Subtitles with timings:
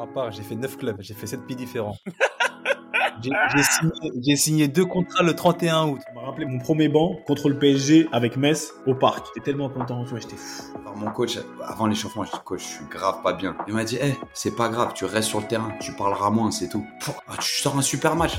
[0.00, 1.96] Moi, à part, j'ai fait 9 clubs, j'ai fait 7 pays différents.
[3.22, 6.00] J'ai signé, signé, deux contrats le 31 août.
[6.06, 9.26] Ça m'a rappelé mon premier banc contre le PSG avec Metz au parc.
[9.26, 10.72] J'étais tellement content, tu vois, j'étais fou.
[10.80, 13.54] Alors mon coach, avant l'échauffement, je dis coach, je suis grave pas bien.
[13.68, 16.50] Il m'a dit, hé, c'est pas grave, tu restes sur le terrain, tu parleras moins,
[16.50, 16.86] c'est tout.
[17.28, 18.38] Ah, tu sors un super match.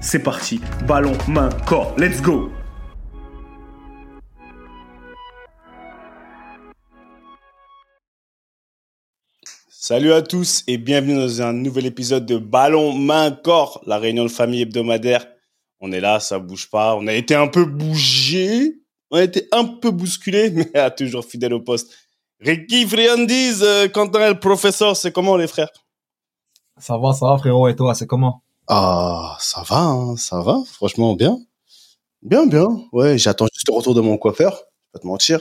[0.00, 0.60] c'est parti.
[0.86, 1.94] Ballon, main, corps.
[1.98, 2.50] Let's go
[9.68, 14.22] Salut à tous et bienvenue dans un nouvel épisode de Ballon, main, corps, la réunion
[14.22, 15.26] de famille hebdomadaire.
[15.80, 16.94] On est là, ça bouge pas.
[16.94, 18.76] On a été un peu bougé,
[19.10, 21.92] on a été un peu bousculé, mais toujours fidèle au poste.
[22.38, 25.70] Ricky Friandiz, euh, Quentin le professeur, c'est comment les frères?
[26.78, 28.42] Ça va, ça va frérot, et toi, c'est comment?
[28.72, 31.38] Ah, ça va, hein, ça va, franchement bien.
[32.22, 32.68] Bien, bien.
[32.92, 35.40] Ouais, j'attends juste le retour de mon coiffeur, je vais pas te mentir.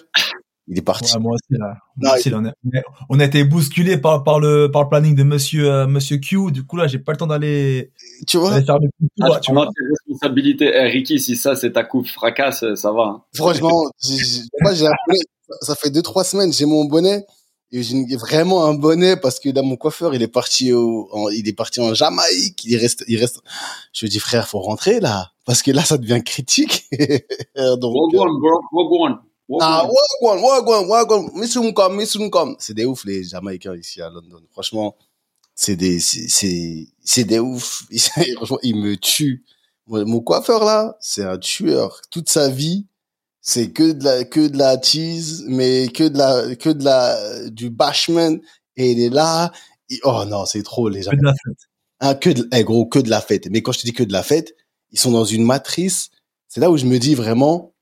[0.67, 1.17] Il est parti.
[1.19, 1.77] moi aussi, là.
[1.99, 2.51] on, a,
[3.09, 6.51] on, a, été bousculé par, par, le, par le planning de monsieur, euh, monsieur Q.
[6.51, 7.91] Du coup, là, j'ai pas le temps d'aller.
[8.27, 8.61] Tu vois?
[8.61, 8.89] faire le
[9.21, 9.65] ah, tu vois.
[9.65, 10.71] tes responsabilités.
[10.73, 13.03] Eh, Ricky, si ça, c'est ta coupe fracasse, ça va.
[13.03, 13.21] Hein.
[13.35, 13.83] Franchement,
[14.61, 14.85] moi, j'ai
[15.61, 17.25] ça fait deux, trois semaines, j'ai mon bonnet
[17.71, 21.29] et j'ai vraiment un bonnet parce que là mon coiffeur il est parti au en,
[21.29, 22.65] il est parti en Jamaïque.
[22.65, 23.41] Il reste il reste
[23.93, 25.31] je lui dis frère faut rentrer là.
[25.45, 26.89] Parce que là ça devient critique.
[27.55, 28.61] Donc wagwan bro.
[28.71, 29.19] Wagwan.
[29.61, 29.87] Ah
[30.21, 30.43] wagwan.
[30.43, 34.41] Wagwan wagwan misumkom misumkom c'est des ouf les Jamaïcains ici à London.
[34.51, 34.95] Franchement
[35.53, 37.83] c'est des c'est c'est des ouf.
[38.37, 39.43] Franchement ils me tuent.
[39.85, 42.01] Mon coiffeur là c'est un tueur.
[42.09, 42.87] Toute sa vie
[43.49, 47.49] c'est que de la que de la tease mais que de la que de la
[47.49, 48.39] du bashment.
[48.77, 49.51] Et il est là.
[50.03, 51.57] Oh non c'est trop les gens que de la fête.
[51.99, 53.47] ah, que de eh, gros que de la fête.
[53.49, 54.55] Mais quand je te dis que de la fête
[54.91, 56.11] ils sont dans une matrice.
[56.47, 57.73] C'est là où je me dis vraiment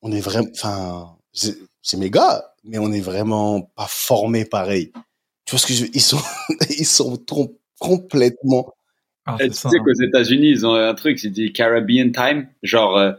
[0.00, 4.92] on est vraiment enfin c'est mes gars mais on est vraiment pas formés pareil.
[5.44, 6.22] Tu vois ce que je ils sont
[6.70, 8.72] ils sont trop complètement.
[9.26, 12.48] Ah, tu sais qu'aux États-Unis ils ont un truc c'est dit Caribbean time.
[12.62, 13.12] Genre euh,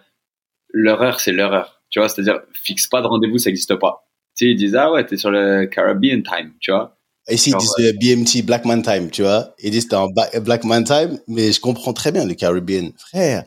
[1.19, 1.72] c'est leur heure.
[1.93, 4.07] Tu vois, c'est-à-dire, fixe pas de rendez-vous, ça n'existe pas.
[4.35, 6.97] Tu sais, ils disent, ah ouais, t'es sur le Caribbean time, tu vois.
[7.29, 9.53] Ici, ils disent euh, BMT, Blackman Time, tu vois.
[9.59, 10.09] Ils disent, t'es en
[10.41, 12.93] Blackman Time, mais je comprends très bien le Caribbean.
[12.97, 13.45] Frère,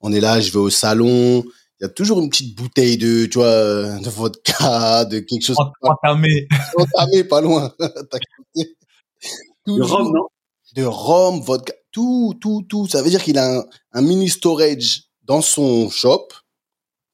[0.00, 1.44] on est là, je vais au salon,
[1.78, 5.56] il y a toujours une petite bouteille de, tu vois, de vodka, de quelque chose.
[5.80, 6.48] Entamé.
[6.76, 7.72] Entamé, pas loin.
[8.56, 10.26] de rhum, non?
[10.74, 12.88] De rhum, vodka, tout, tout, tout.
[12.88, 16.26] Ça veut dire qu'il a un, un mini storage dans son shop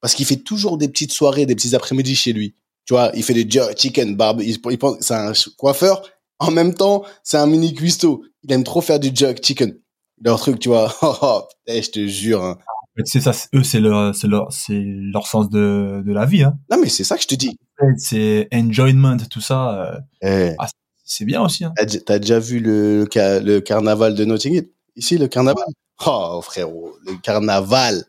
[0.03, 2.55] parce qu'il fait toujours des petites soirées, des petits après-midi chez lui.
[2.85, 6.03] Tu vois, il fait des jerk chicken, barbe, il, pense, c'est un coiffeur.
[6.41, 8.25] En même temps, c'est un mini cuistot.
[8.43, 9.79] Il aime trop faire du jerk chicken.
[10.21, 10.93] Leur truc, tu vois.
[11.03, 12.43] Oh, oh, je te jure.
[12.43, 12.59] Hein.
[13.05, 16.59] C'est ça, eux, c'est leur, c'est leur, c'est leur sens de, de la vie, hein.
[16.71, 17.57] Non, mais c'est ça que je te dis.
[17.97, 20.03] C'est enjoyment, tout ça.
[20.23, 20.55] Euh, eh.
[20.59, 20.67] ah,
[21.05, 21.73] c'est bien aussi, hein.
[22.05, 24.69] T'as déjà vu le, le, carnaval de Notting Hill?
[24.97, 25.65] Ici, le carnaval?
[26.05, 28.05] Oh, frérot, le carnaval.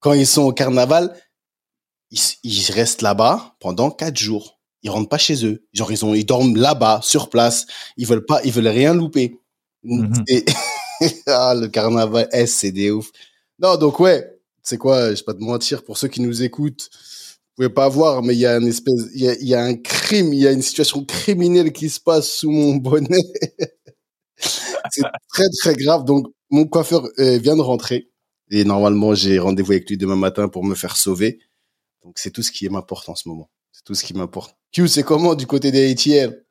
[0.00, 1.14] Quand ils sont au carnaval,
[2.10, 4.58] ils, restent là-bas pendant quatre jours.
[4.82, 5.64] Ils rentrent pas chez eux.
[5.72, 7.66] Genre ils ont, ils dorment là-bas sur place.
[7.96, 9.40] Ils veulent pas, ils veulent rien louper.
[9.82, 10.24] Mhm.
[11.26, 13.10] ah, le carnaval, S, c'est des ouf.
[13.58, 16.90] Non, donc ouais, c'est quoi, je vais pas te mentir, pour ceux qui nous écoutent,
[16.92, 19.64] vous pouvez pas voir, mais il y a une espèce, il y a, y a,
[19.64, 23.24] un crime, il y a une situation criminelle qui se passe sous mon bonnet.
[24.36, 26.04] c'est très très grave.
[26.04, 28.10] Donc mon coiffeur euh, vient de rentrer
[28.50, 31.40] et normalement j'ai rendez-vous avec lui demain matin pour me faire sauver.
[32.08, 33.50] Donc c'est tout ce qui m'importe en ce moment.
[33.70, 34.56] C'est tout ce qui m'importe.
[34.72, 36.42] Q, c'est comment du côté des ATL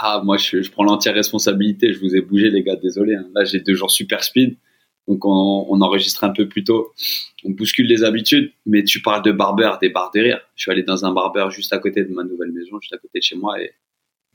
[0.00, 1.92] Ah, moi je, prends l'entière responsabilité.
[1.92, 3.14] Je vous ai bougé les gars, désolé.
[3.14, 3.28] Hein.
[3.32, 4.56] Là j'ai deux jours super speed.
[5.06, 6.92] Donc on, enregistre un peu plus tôt.
[7.44, 10.40] On bouscule les habitudes, mais tu parles de barbeur, des bars derrière.
[10.56, 12.98] Je suis allé dans un barbeur juste à côté de ma nouvelle maison, juste à
[12.98, 13.72] côté de chez moi, et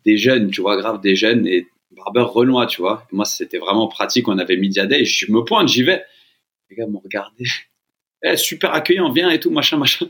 [0.06, 3.06] des jeunes, tu vois, grave, des jeunes et barbeur renois, tu vois.
[3.12, 4.30] moi c'était vraiment pratique.
[4.30, 6.06] On avait Media Day, je me pointe, j'y vais.
[6.70, 7.44] Les gars m'ont regardé.
[8.22, 10.08] Eh, super accueillant, viens et tout, machin, machin.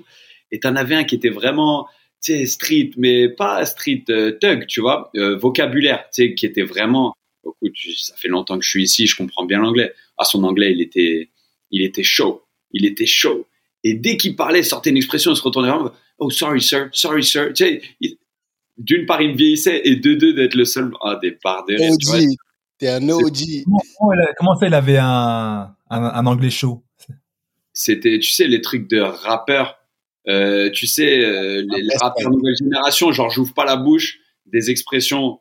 [0.51, 1.87] Et t'en avais un qui était vraiment,
[2.23, 6.45] tu sais, street, mais pas street euh, thug, tu vois, euh, vocabulaire, tu sais, qui
[6.45, 7.15] était vraiment.
[7.45, 9.93] Écoute, ça fait longtemps que je suis ici, je comprends bien l'anglais.
[10.17, 11.29] Ah, son anglais, il était,
[11.71, 13.47] il était chaud, il était chaud.
[13.83, 15.95] Et dès qu'il parlait, sortait une expression, il se retournait moi.
[16.17, 17.53] Oh, sorry, sir, sorry, sir.
[17.53, 17.81] Tu sais,
[18.77, 20.91] d'une part, il me vieillissait, et de deux, d'être le seul.
[21.01, 22.35] Ah, des barres de OG.
[22.77, 23.63] T'es un OG.
[23.65, 26.83] Comment, comment, ça, il avait un, un, un anglais chaud?
[27.73, 29.78] C'était, tu sais, les trucs de rappeurs
[30.27, 34.69] euh, tu sais, euh, les, les rappeurs nouvelle génération, genre j'ouvre pas la bouche, des
[34.69, 35.39] expressions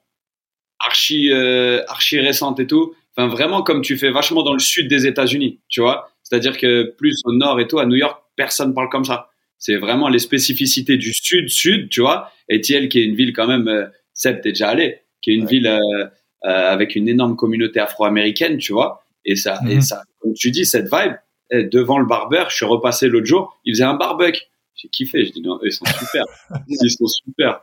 [0.78, 2.94] archi euh, archi récentes et tout.
[3.16, 6.10] Enfin vraiment comme tu fais vachement dans le sud des États-Unis, tu vois.
[6.22, 9.30] C'est-à-dire que plus au nord et tout, à New York, personne parle comme ça.
[9.58, 12.30] C'est vraiment les spécificités du sud-sud, tu vois.
[12.48, 15.34] Et Thiel, qui est une ville quand même, euh, Seb, t'es déjà allé, qui est
[15.34, 15.78] une ville
[16.42, 19.02] avec une énorme communauté afro-américaine, tu vois.
[19.24, 19.80] Et ça, et mhm.
[19.80, 21.14] ça, comme tu dis, cette vibe,
[21.50, 24.42] eh, devant le barbeur, je suis repassé l'autre jour, il faisait un barbecue
[24.78, 25.26] j'ai kiffé.
[25.26, 26.24] Je dis non, ils sont super.
[26.68, 27.60] ils sont super.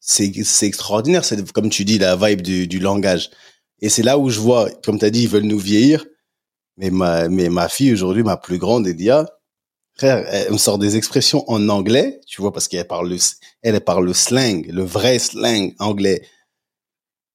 [0.00, 3.30] C'est extraordinaire, c'est comme tu dis la vibe du, du langage.
[3.80, 6.04] Et c'est là où je vois, comme tu as dit, ils veulent nous vieillir.
[6.76, 9.26] Mais ma, mais ma fille aujourd'hui, ma plus grande, Edia,
[9.94, 13.16] frère, elle me sort des expressions en anglais, tu vois, parce qu'elle parle le,
[13.62, 16.22] elle parle le slang, le vrai slang anglais.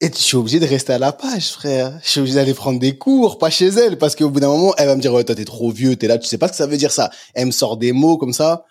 [0.04, 1.98] Et je suis obligé de rester à la page, frère.
[2.04, 4.74] Je suis obligé d'aller prendre des cours, pas chez elle, parce qu'au bout d'un moment,
[4.78, 6.52] elle va me dire, ouais, toi, t'es trop vieux, t'es là, tu sais pas ce
[6.52, 7.10] que ça veut dire ça.
[7.34, 8.66] Elle me sort des mots comme ça.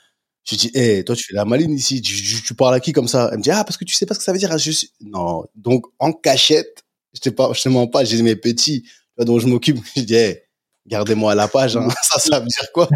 [0.45, 3.31] Je dis, hé, toi, tu fais la maline ici, tu, parles à qui comme ça?
[3.33, 4.59] Elle me dit, ah, parce que tu sais pas ce que ça veut dire.
[4.59, 4.73] Je.
[5.01, 5.47] Non.
[5.55, 6.85] Donc, en cachette,
[7.15, 8.85] je te, te mens pas, j'ai mes petits,
[9.17, 9.79] dont je m'occupe.
[9.97, 10.43] Je dis, hé,
[10.87, 11.89] gardez-moi à la page, hein.
[12.03, 12.91] ça, ça veut dire quoi?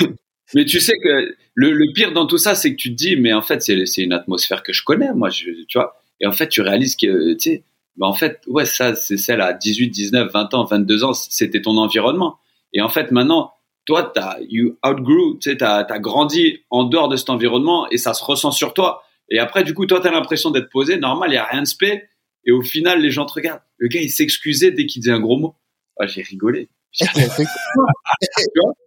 [0.54, 3.32] mais tu sais que le, pire dans tout ça, c'est que tu te dis, mais
[3.32, 5.98] en fait, c'est une atmosphère que je connais, moi, tu vois.
[6.20, 7.62] Et en fait, tu réalises que, tu sais,
[7.98, 11.60] bah en fait, ouais, ça, c'est celle à 18, 19, 20 ans, 22 ans, c'était
[11.60, 12.38] ton environnement.
[12.72, 13.52] Et en fait, maintenant,
[13.86, 17.98] toi, t'as, you outgrew, tu sais, t'as, as grandi en dehors de cet environnement et
[17.98, 19.02] ça se ressent sur toi.
[19.30, 21.66] Et après, du coup, toi, t'as l'impression d'être posé, normal, il y a rien de
[21.66, 22.04] spé.
[22.44, 23.62] Et au final, les gens te regardent.
[23.78, 25.56] Le gars, il s'excusait dès qu'il disait un gros mot.
[25.98, 26.68] Ah, j'ai rigolé.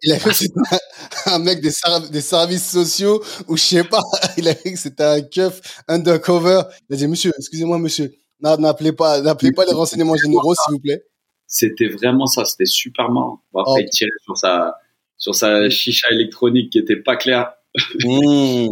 [0.04, 0.48] il a fait
[1.28, 1.72] un mec des,
[2.10, 4.02] des, services sociaux ou je sais pas,
[4.38, 6.64] il a fait que c'était un keuf undercover.
[6.90, 8.12] Il a dit, monsieur, excusez-moi, monsieur,
[8.42, 11.04] N'appelez pas, n'appelez pas les renseignements généraux, s'il vous plaît.
[11.48, 13.42] C'était vraiment ça, c'était super marrant.
[13.56, 13.78] après, oh.
[13.80, 14.76] il tirait sur sa,
[15.18, 17.54] sur sa chicha électronique qui était pas claire.
[18.04, 18.68] Mmh.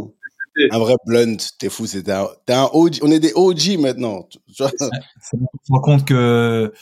[0.71, 4.27] un vrai blunt, t'es fou, c'était un, un OG, on est des OG maintenant.
[4.29, 6.73] Tu vois on se rend compte que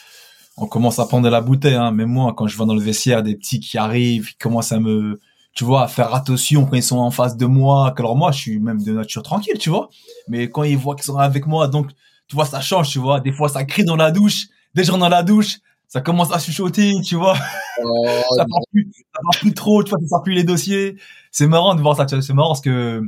[0.57, 1.91] on commence à prendre de la bouteille, hein.
[1.91, 4.79] Même moi, quand je vois dans le vestiaire des petits qui arrivent, qui commencent à
[4.79, 5.19] me,
[5.53, 7.93] tu vois, à faire attention quand ils sont en face de moi.
[7.97, 9.89] Alors moi, je suis même de nature tranquille, tu vois.
[10.27, 11.91] Mais quand ils voient qu'ils sont avec moi, donc,
[12.27, 13.19] tu vois, ça change, tu vois.
[13.19, 14.47] Des fois, ça crie dans la douche.
[14.73, 15.57] Des gens dans la douche,
[15.87, 17.37] ça commence à chuchoter, tu vois.
[17.83, 20.97] Oh, ça, part plus, ça part plus trop, tu vois, ça sort plus les dossiers.
[21.31, 23.01] C'est marrant de voir ça, c'est marrant parce que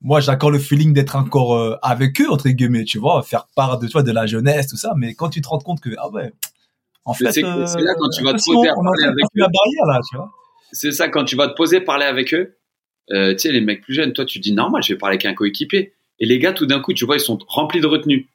[0.00, 3.46] moi, j'ai encore le feeling d'être encore euh, avec eux, entre guillemets, tu vois, faire
[3.56, 4.92] part de, toi, de la jeunesse, tout ça.
[4.96, 6.32] Mais quand tu te rends compte que, ah ouais,
[7.04, 9.40] en fait, c'est euh, là quand tu vas te poser à parler avec eux.
[9.40, 10.30] La barrière, là, tu vois.
[10.70, 12.58] C'est ça, quand tu vas te poser, parler avec eux,
[13.10, 15.24] euh, tu sais, les mecs plus jeunes, toi, tu dis normal, je vais parler avec
[15.24, 15.94] un coéquipier.
[16.20, 18.28] Et les gars, tout d'un coup, tu vois, ils sont remplis de retenue.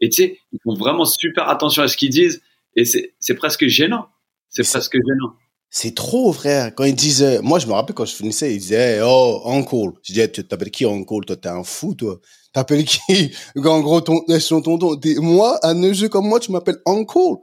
[0.00, 2.42] Et tu sais, ils font vraiment super attention à ce qu'ils disent.
[2.74, 4.06] Et c'est presque gênant.
[4.50, 5.34] C'est presque gênant.
[5.70, 6.74] C'est trop, frère.
[6.74, 9.98] Quand ils disent, euh, moi, je me rappelle quand je finissais, ils disaient, oh, uncle.
[10.02, 11.24] Je disais, tu t'appelles qui uncle?
[11.26, 12.20] Toi, t'es un fou, toi.
[12.52, 13.32] T'appelles qui?
[13.56, 14.98] En gros, ton, ton tonton.
[15.18, 17.42] Moi, un jeu comme moi, tu m'appelles uncle.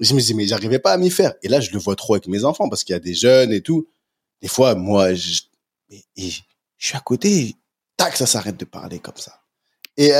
[0.00, 1.34] Je me dis, mais j'arrivais pas à m'y faire.
[1.42, 3.52] Et là, je le vois trop avec mes enfants parce qu'il y a des jeunes
[3.52, 3.86] et tout.
[4.40, 5.40] Des fois, moi, je,
[6.16, 6.40] je
[6.78, 7.54] suis à côté.
[7.96, 9.41] Tac, ça s'arrête de parler comme ça.
[9.96, 10.10] Et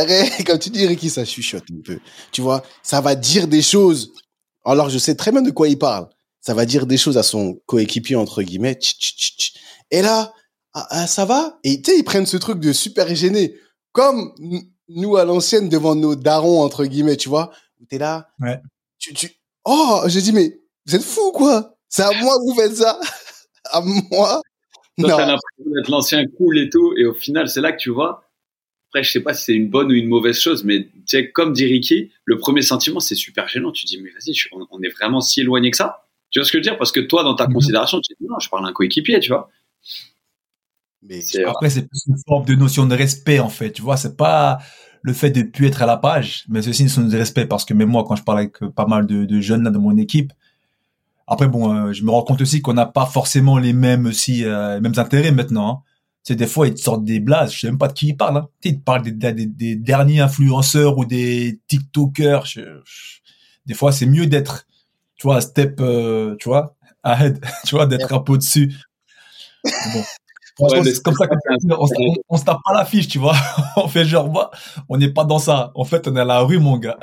[0.46, 1.98] quand tu dis Ricky, ça chuchote un peu.
[2.30, 4.12] Tu vois, ça va dire des choses.
[4.64, 6.08] Alors, je sais très bien de quoi il parle.
[6.40, 8.78] Ça va dire des choses à son coéquipier, entre guillemets.
[9.90, 10.32] Et là,
[10.74, 11.58] ah, ah, ça va?
[11.64, 13.54] Et tu sais, ils prennent ce truc de super gêné.
[13.92, 14.32] Comme
[14.88, 17.52] nous, à l'ancienne, devant nos darons, entre guillemets, tu vois.
[17.88, 18.28] T'es là.
[18.40, 18.60] Ouais.
[18.98, 19.30] Tu, tu...
[19.64, 21.76] Oh, j'ai dit, mais vous êtes fous, quoi?
[21.88, 22.98] C'est à moi que vous faites ça?
[23.70, 24.42] À moi?
[24.98, 26.92] Toi, t'as l'impression d'être l'ancien cool et tout.
[26.98, 28.24] Et au final, c'est là que tu vois
[28.92, 31.30] après, je sais pas si c'est une bonne ou une mauvaise chose, mais tu sais,
[31.30, 33.72] comme dit Ricky, le premier sentiment, c'est super gênant.
[33.72, 36.04] Tu dis, mais vas-y, on, est vraiment si éloigné que ça.
[36.30, 36.76] Tu vois ce que je veux dire?
[36.76, 37.54] Parce que toi, dans ta mhm.
[37.54, 39.48] considération, tu dis, non, je parle à un coéquipier, tu vois.
[41.02, 43.72] Mais après, c'est plus une forme de notion de respect, en fait.
[43.72, 44.58] Tu vois, c'est pas
[45.00, 47.46] le fait de plus être à la page, mais c'est aussi une notion de respect
[47.46, 49.96] parce que même moi, quand je parle avec pas mal de, jeunes là dans mon
[49.96, 50.34] équipe,
[51.26, 54.44] après, bon, euh, je me rends compte aussi qu'on n'a pas forcément les mêmes aussi,
[54.44, 55.70] euh, mêmes intérêts maintenant.
[55.70, 55.91] Hein
[56.22, 58.16] c'est des fois ils te sortent des blases, je sais même pas de qui ils
[58.16, 58.36] parlent.
[58.36, 58.48] Hein.
[58.64, 62.46] Ils te parlent des, des, des, derniers influenceurs ou des TikTokers.
[63.66, 64.66] des fois c'est mieux d'être,
[65.16, 68.72] tu vois, step, euh, tu vois, ahead, tu vois, d'être un peu au-dessus.
[69.64, 70.02] Bon.
[70.54, 71.36] Franchement, Ouais, c'est comme ça qu'on
[71.78, 73.34] on, se- on, on se tape pas la fiche, tu vois.
[73.76, 74.50] on fait genre, bah,
[74.88, 75.72] on n'est pas dans ça.
[75.74, 76.98] En fait, on est à la rue, mon gars.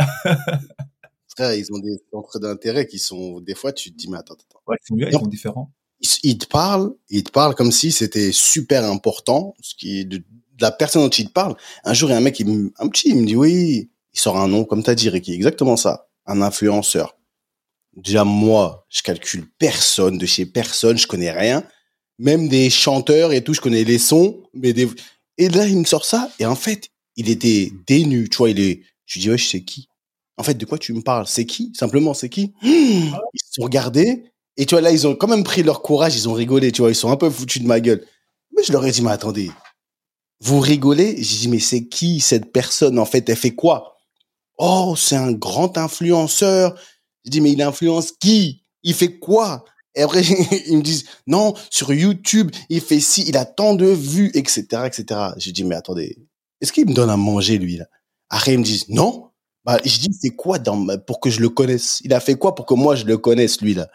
[1.35, 4.35] Frère, ils ont des centres d'intérêt qui sont, des fois, tu te dis, mais attends,
[4.35, 4.61] attends.
[4.67, 5.71] Ouais, ils sont, bien, ils sont différents.
[6.23, 10.23] Ils te parlent, ils te parlent comme si c'était super important, ce qui de,
[10.61, 11.55] la personne dont ils te parlent.
[11.83, 13.89] Un jour, il y a un mec, il me- un petit, il me dit, oui,
[14.13, 16.07] il sort un nom, comme t'as dit, Ricky, exactement ça.
[16.25, 17.17] Un influenceur.
[17.95, 21.63] Déjà, moi, je calcule personne, de chez personne, je connais rien.
[22.17, 24.73] Même des chanteurs et tout, je connais les sons, mais.
[25.37, 28.59] Et là, il me sort ça, et en fait, il était dénu, tu vois, il
[28.59, 28.81] est...
[29.05, 29.87] Je dis, ouais, sais qui.
[30.37, 31.27] En fait, de quoi tu me parles?
[31.27, 31.71] C'est qui?
[31.75, 32.53] Simplement, c'est qui?
[32.63, 34.25] Ils se sont regardés,
[34.59, 36.81] et tu vois, là, ils ont quand même pris leur courage, ils ont rigolé, tu
[36.81, 38.05] vois, ils sont un peu foutus de ma gueule.
[38.53, 39.49] Mais je leur ai dit, mais attendez,
[40.41, 41.15] vous rigolez?
[41.23, 43.95] J'ai dit, mais c'est qui cette personne En fait, elle fait quoi?
[44.57, 46.77] Oh, c'est un grand influenceur.
[47.23, 48.65] Je dis, mais il influence qui?
[48.83, 49.63] Il fait quoi?
[49.95, 50.23] Et après,
[50.67, 54.83] ils me disent, non, sur YouTube, il fait ci, il a tant de vues, etc.,
[54.85, 55.21] etc.
[55.37, 56.17] J'ai dit, mais attendez,
[56.59, 57.85] est-ce qu'il me donne à manger, lui, là?
[58.29, 59.29] Après, ils me disent, non.
[59.63, 60.59] Bah, je dis, c'est quoi
[61.07, 62.01] pour que je le connaisse?
[62.03, 63.87] Il a fait quoi pour que moi, je le connaisse, lui, là?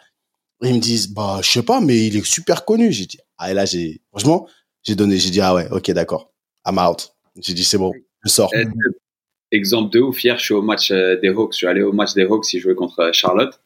[0.65, 2.91] Ils me disent, bah, je sais pas, mais il est super connu.
[2.91, 4.47] J'ai dit, ah, et là, j'ai, franchement,
[4.83, 6.31] j'ai donné, j'ai dit, ah ouais, ok, d'accord.
[6.65, 7.13] I'm out.
[7.39, 7.91] J'ai dit, c'est bon,
[8.23, 8.49] je sors.
[8.53, 8.65] Eh,
[9.51, 11.53] Exemple de ouf, hier, je suis au match euh, des Hawks.
[11.53, 13.61] Je suis allé au match des Hawks, ils jouaient contre euh, Charlotte.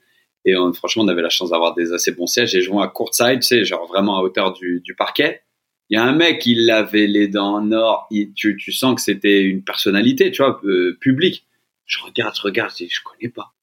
[0.46, 2.52] Et franchement, on avait la chance d'avoir des assez bons sièges.
[2.52, 5.42] J'ai joué à courtside, tu sais, genre vraiment à hauteur du, parquet.
[5.90, 8.08] Il y a un mec, il avait les dents en or.
[8.36, 11.46] Tu, tu sens que c'était une personnalité, tu vois, euh, publique.
[11.86, 13.54] Je regarde, je regarde, je dis, je connais pas.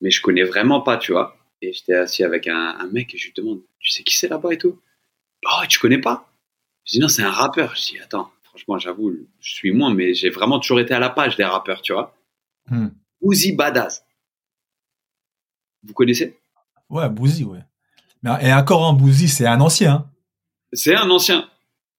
[0.00, 1.36] Mais je connais vraiment pas, tu vois.
[1.64, 4.28] Et j'étais assis avec un, un mec et je lui demande, tu sais qui c'est
[4.28, 4.78] là-bas et tout?
[5.46, 6.30] Oh, tu connais pas?
[6.84, 7.74] Je dis, non, c'est un rappeur.
[7.74, 11.08] Je dis, attends, franchement, j'avoue, je suis moins, mais j'ai vraiment toujours été à la
[11.10, 12.14] page des rappeurs, tu vois.
[12.68, 12.88] Hmm.
[13.54, 14.04] Badass.
[15.82, 16.38] Vous connaissez?
[16.90, 17.60] Ouais, Bouzy, ouais.
[18.42, 19.92] Et encore un Bouzy, c'est un ancien.
[19.92, 20.10] hein.
[20.72, 21.48] C'est un ancien.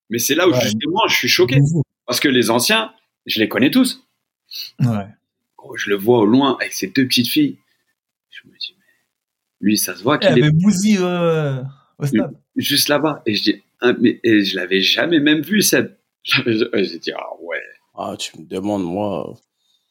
[0.10, 0.62] Mais c'est là où Ouais.
[0.62, 1.57] justement je suis choqué.
[1.60, 1.81] Bouzy.
[2.05, 2.93] Parce que les anciens,
[3.25, 4.05] je les connais tous.
[4.79, 5.07] Ouais.
[5.57, 7.57] Gros, je le vois au loin avec ses deux petites filles.
[8.29, 8.75] Je me dis,
[9.62, 11.62] lui, ça se voit Eh, qu'il est Bouzy, euh,
[12.00, 12.33] au stade.
[12.55, 13.21] juste là-bas.
[13.25, 15.95] Et je dis, ah, mais et je l'avais jamais même vu, Seb.
[16.24, 17.62] J'ai dit, ah ouais.
[17.97, 19.33] Ah, tu me demandes, moi.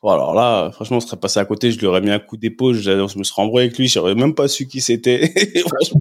[0.03, 2.37] Bon, alors là, franchement, on serait passé à côté, je lui aurais mis un coup
[2.37, 5.33] d'épaule, je, je me serais embrouillé avec lui, j'aurais même pas su qui c'était.
[5.67, 6.01] franchement,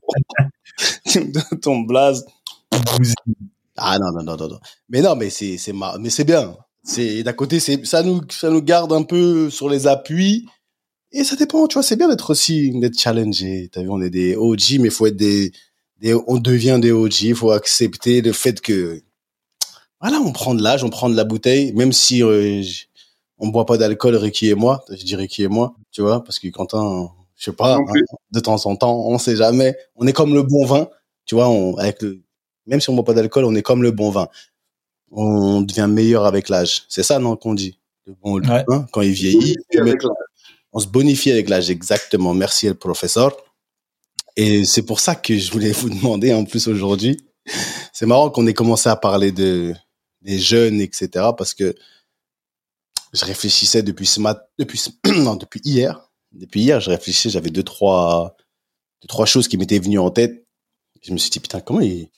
[1.10, 2.26] tu me donnes ton blaze.
[2.98, 3.14] Bouzy.
[3.78, 4.60] Ah non, non, non, non, non.
[4.90, 6.56] Mais non, mais c'est, c'est mar- mais c'est bien.
[6.84, 10.48] C'est, d'un côté, c'est, ça nous, ça nous garde un peu sur les appuis.
[11.14, 13.70] Et ça dépend, tu vois, c'est bien d'être aussi, d'être challengé.
[13.72, 15.52] T'as vu, on est des OG, mais faut être des,
[16.00, 19.02] des, on devient des OG, faut accepter le fait que,
[20.02, 22.64] voilà, on prend de l'âge, on prend de la bouteille, même si, euh,
[23.38, 24.84] on boit pas d'alcool, Ricky et moi.
[24.90, 27.86] Je dis Ricky et moi, tu vois, parce que Quentin, je sais pas, hein,
[28.32, 29.76] de temps en temps, on sait jamais.
[29.96, 30.90] On est comme le bon vin,
[31.26, 32.22] tu vois, on, avec le,
[32.66, 34.28] même si on boit pas d'alcool, on est comme le bon vin.
[35.12, 36.84] On devient meilleur avec l'âge.
[36.90, 37.78] C'est ça, non, qu'on dit?
[38.08, 38.66] Le bon Ouais.
[38.68, 39.56] vin, quand il vieillit,
[40.74, 42.34] on se bonifie avec l'âge, exactement.
[42.34, 43.36] Merci, le professeur.
[44.36, 47.24] Et c'est pour ça que je voulais vous demander, en plus, aujourd'hui.
[47.94, 49.74] C'est marrant qu'on ait commencé à parler de,
[50.22, 51.76] des jeunes, etc., parce que
[53.14, 56.10] je réfléchissais depuis ce matin, depuis, non, depuis hier.
[56.32, 58.36] Depuis hier, je réfléchissais, j'avais deux, trois,
[59.26, 60.48] choses qui m'étaient venues en tête.
[61.04, 62.10] Je me suis dit, putain, comment ils,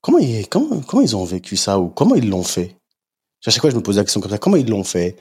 [0.00, 2.78] comment ils, comment, ils ont vécu ça ou comment ils l'ont fait?
[3.44, 5.18] À chaque fois, je me posais la question comme ça, comment ils l'ont fait?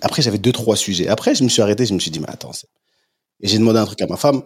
[0.00, 1.08] Après, j'avais deux, trois sujets.
[1.08, 2.52] Après, je me suis arrêté, je me suis dit, mais attends.
[3.40, 4.42] Et j'ai demandé un truc à ma femme.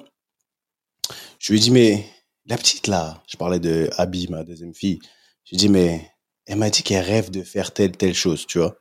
[1.38, 2.06] Je lui ai dit, mais
[2.46, 4.98] la petite là, je parlais de Abby, ma deuxième fille.
[5.44, 6.10] Je lui ai dit, mais
[6.46, 8.76] elle m'a dit qu'elle rêve de faire telle, telle chose, tu vois.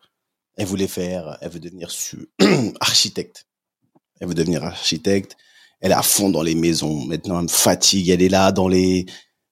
[0.56, 1.92] Elle voulait faire, elle veut devenir
[2.80, 3.46] architecte.
[4.20, 5.36] Elle veut devenir architecte.
[5.82, 7.06] Elle est à fond dans les maisons.
[7.06, 8.10] Maintenant, elle me fatigue.
[8.10, 9.06] Elle est là dans les,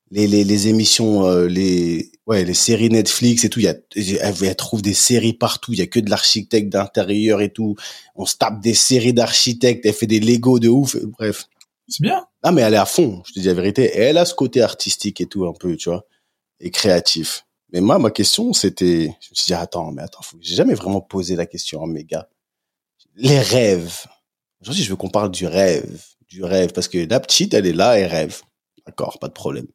[0.09, 3.59] les, les, les émissions, euh, les, ouais, les séries Netflix et tout.
[3.59, 3.75] Il y a,
[4.21, 5.73] elle, trouve des séries partout.
[5.73, 7.75] Il y a que de l'architecte d'intérieur et tout.
[8.15, 9.85] On se tape des séries d'architectes.
[9.85, 10.97] Elle fait des Lego de ouf.
[10.97, 11.47] Bref.
[11.87, 12.25] C'est bien.
[12.41, 13.83] Ah, mais elle est à fond, je te dis la vérité.
[13.83, 16.05] Et elle a ce côté artistique et tout, un peu, tu vois,
[16.59, 17.45] et créatif.
[17.71, 20.37] Mais moi, ma question, c'était, je me suis dit, attends, mais attends, faut...
[20.41, 22.29] j'ai jamais vraiment posé la question à mes gars.
[23.15, 24.05] Les rêves.
[24.61, 27.73] Aujourd'hui, je veux qu'on parle du rêve, du rêve, parce que la petite, elle est
[27.73, 28.41] là, elle rêve.
[28.85, 29.67] D'accord, pas de problème.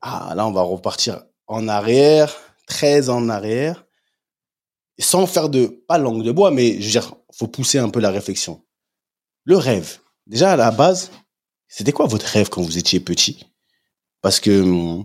[0.00, 2.34] Ah, là, on va repartir en arrière,
[2.66, 3.86] très en arrière,
[4.98, 8.00] sans faire de, pas langue de bois, mais je veux dire, faut pousser un peu
[8.00, 8.62] la réflexion.
[9.44, 9.98] Le rêve.
[10.26, 11.10] Déjà, à la base,
[11.66, 13.46] c'était quoi votre rêve quand vous étiez petit?
[14.20, 15.04] Parce que, hum,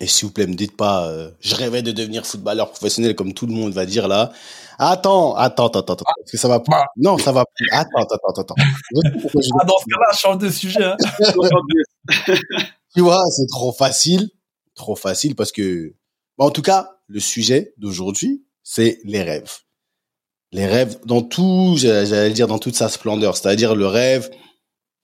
[0.00, 3.34] et s'il vous plaît, me dites pas, euh, je rêvais de devenir footballeur professionnel comme
[3.34, 4.32] tout le monde va dire là.
[4.78, 6.72] Attends, attends, attends, attends, parce que ça va plus.
[6.96, 7.68] Non, ça va plus.
[7.70, 8.54] Attends, attends, attends, attends.
[8.58, 10.84] Ah, dans ce cas-là, change de sujet.
[10.84, 10.96] Hein.
[12.92, 14.30] Tu vois, c'est trop facile.
[14.80, 15.94] Trop facile parce que,
[16.38, 19.58] bon, en tout cas, le sujet d'aujourd'hui, c'est les rêves.
[20.52, 24.30] Les rêves dans tout, j'allais dire dans toute sa splendeur, c'est-à-dire le rêve.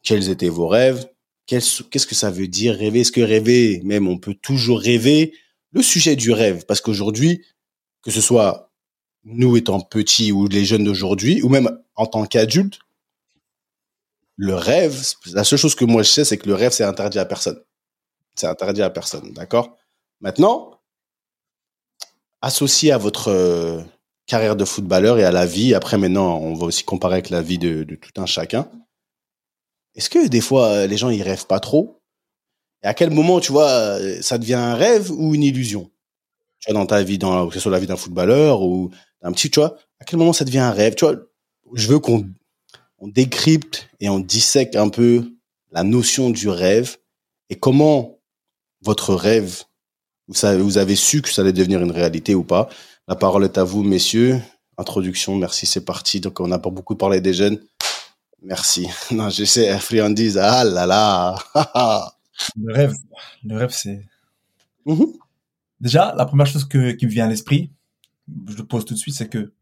[0.02, 1.06] Quels étaient vos rêves
[1.46, 3.00] Qu'est-ce que ça veut dire rêver?
[3.00, 5.32] Est-ce que rêver, même on peut toujours rêver?
[5.70, 7.44] Le sujet du rêve, parce qu'aujourd'hui,
[8.02, 8.72] que ce soit
[9.24, 12.80] nous étant petits ou les jeunes d'aujourd'hui, ou même en tant qu'adultes,
[14.36, 17.18] le rêve, la seule chose que moi je sais, c'est que le rêve, c'est interdit
[17.18, 17.60] à personne.
[18.36, 19.76] C'est interdit à personne, d'accord?
[20.20, 20.80] Maintenant,
[22.42, 23.82] associé à votre euh,
[24.26, 27.42] carrière de footballeur et à la vie, après maintenant, on va aussi comparer avec la
[27.42, 28.70] vie de, tout un chacun.
[29.94, 32.02] Est-ce que des fois, euh, les gens, ils rêvent pas trop?
[32.82, 35.90] Et à quel moment, tu vois, euh, ça devient un rêve ou une illusion?
[36.60, 38.90] Tu vois, dans ta vie, dans, que ce soit la vie d'un footballeur ou
[39.22, 40.94] d'un petit, tu vois, à quel moment ça devient un rêve?
[40.94, 41.16] Tu vois,
[41.74, 42.28] je veux qu'on
[42.98, 45.32] on décrypte et on dissèque un peu
[45.70, 46.96] la notion du rêve
[47.50, 48.15] et comment
[48.86, 49.64] votre rêve,
[50.28, 52.68] vous, savez, vous avez su que ça allait devenir une réalité ou pas.
[53.08, 54.40] La parole est à vous, messieurs.
[54.78, 56.20] Introduction, merci, c'est parti.
[56.20, 57.58] Donc, on n'a pas beaucoup parlé des jeunes.
[58.42, 58.88] Merci.
[59.10, 61.34] Non, je sais, friandise, ah là là.
[62.56, 62.94] le rêve,
[63.44, 64.04] le rêve, c'est.
[64.86, 65.06] Mhm.
[65.80, 67.70] Déjà, la première chose que, qui me vient à l'esprit,
[68.48, 69.52] je le pose tout de suite, c'est que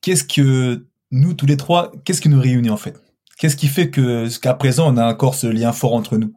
[0.00, 3.00] qu'est-ce que nous tous les trois, qu'est-ce qui nous réunit en fait?
[3.38, 6.34] Qu'est-ce qui fait que jusqu'à présent on a encore ce lien fort entre nous?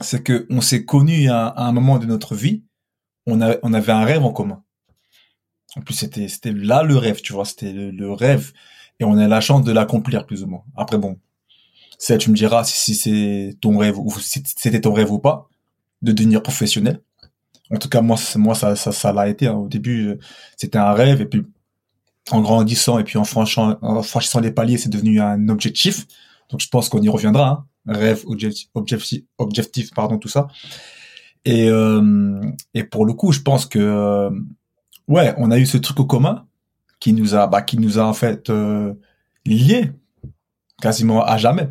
[0.00, 2.62] C'est que on s'est connus à, un moment de notre vie,
[3.26, 4.62] on, a, on avait un rêve en commun.
[5.76, 8.52] En plus c'était c'était là le rêve, tu vois, c'était le, rêve
[9.00, 10.64] et on a la chance de l'accomplir plus ou moins.
[10.76, 11.18] Après bon,
[11.98, 15.48] c'est tu me diras si, c'est ton rêve ou si c'était ton rêve ou pas
[16.02, 17.00] de devenir professionnel.
[17.70, 19.54] En tout cas moi moi ça ça ça l'a été hein.
[19.54, 20.18] au début
[20.56, 21.44] c'était un rêve et puis
[22.30, 26.06] en grandissant et puis en franchissant, en franchissant les paliers, c'est devenu un objectif.
[26.50, 27.48] Donc je pense qu'on y reviendra.
[27.48, 27.64] Hein.
[27.88, 28.68] Rêve, objectif,
[29.38, 30.48] objectif, pardon, tout ça.
[31.44, 32.40] Et, euh,
[32.74, 34.30] et pour le coup, je pense que euh,
[35.06, 36.46] ouais, on a eu ce truc au commun
[37.00, 38.92] qui nous a, bah, qui nous a en fait euh,
[39.46, 39.92] liés
[40.82, 41.70] quasiment à jamais.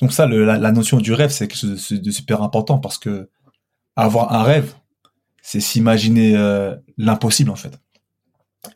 [0.00, 3.30] Donc ça, la, notion du rêve, c'est quelque chose de, super important parce que
[3.94, 4.74] avoir un rêve,
[5.40, 6.34] c'est s'imaginer
[6.98, 7.78] l'impossible en fait.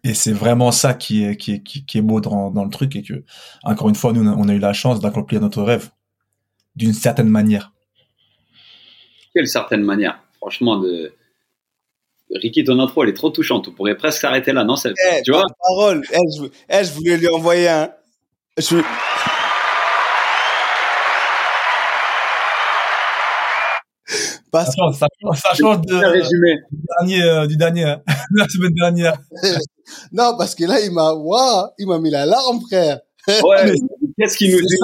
[0.05, 2.95] Et c'est vraiment ça qui est, qui est, qui, est beau dans, dans le truc
[2.95, 3.25] et que,
[3.65, 5.91] encore une fois, nous, on a eu la chance d'accomplir notre rêve
[6.79, 7.73] d'une certaine manière.
[9.35, 10.21] Quelle certaine manière?
[10.37, 11.13] Franchement, de...
[12.31, 13.69] Ricky, ton intro, elle est trop touchante.
[13.69, 15.45] On pourrait presque s'arrêter là, non eh, Tu vois?
[15.61, 16.05] parole.
[16.13, 17.91] Eh, je, eh, je, voulais lui envoyer un...
[18.57, 18.77] Je...
[24.51, 24.69] Parce...
[24.69, 24.97] Ça, change,
[25.41, 25.95] ça, change de,
[26.71, 28.03] du dernier, euh, du dernier, hein.
[28.37, 29.19] la semaine dernière.
[30.13, 33.01] non, parce que là, il m'a, waouh, il m'a mis la larme, frère.
[33.27, 33.75] Ouais,
[34.19, 34.77] qu'est-ce qui nous dit?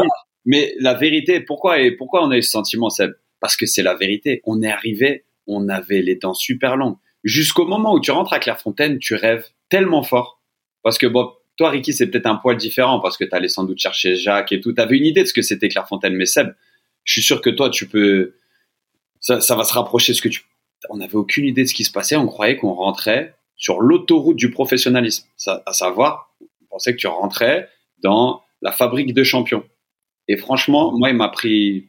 [0.44, 3.12] Mais la vérité, pourquoi et pourquoi on a eu ce sentiment, Seb?
[3.40, 4.40] Parce que c'est la vérité.
[4.44, 6.96] On est arrivé, on avait les dents super longues.
[7.22, 10.42] Jusqu'au moment où tu rentres à Clairefontaine, tu rêves tellement fort.
[10.82, 13.64] Parce que bon, toi, Ricky, c'est peut-être un poil différent parce que tu allais sans
[13.64, 14.72] doute chercher Jacques et tout.
[14.72, 16.54] Tu avais une idée de ce que c'était Clairefontaine, mais Seb,
[17.04, 18.34] je suis sûr que toi, tu peux,
[19.20, 20.44] ça, va se rapprocher de ce que tu,
[20.90, 22.16] on n'avait aucune idée de ce qui se passait.
[22.16, 25.26] On croyait qu'on rentrait sur l'autoroute du professionnalisme.
[25.46, 27.68] À savoir, on pensait que tu rentrais
[28.02, 29.64] dans la fabrique de champions.
[30.28, 31.88] Et franchement, moi, il m'a pris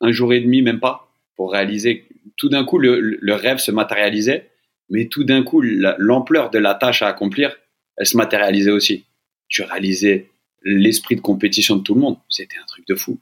[0.00, 2.06] un jour et demi, même pas, pour réaliser.
[2.36, 4.50] Tout d'un coup, le, rêve se matérialisait,
[4.88, 7.56] mais tout d'un coup, l'ampleur de la tâche à accomplir,
[7.96, 9.04] elle se matérialisait aussi.
[9.48, 10.30] Tu réalisais
[10.62, 12.16] l'esprit de compétition de tout le monde.
[12.28, 13.18] C'était un truc de fou.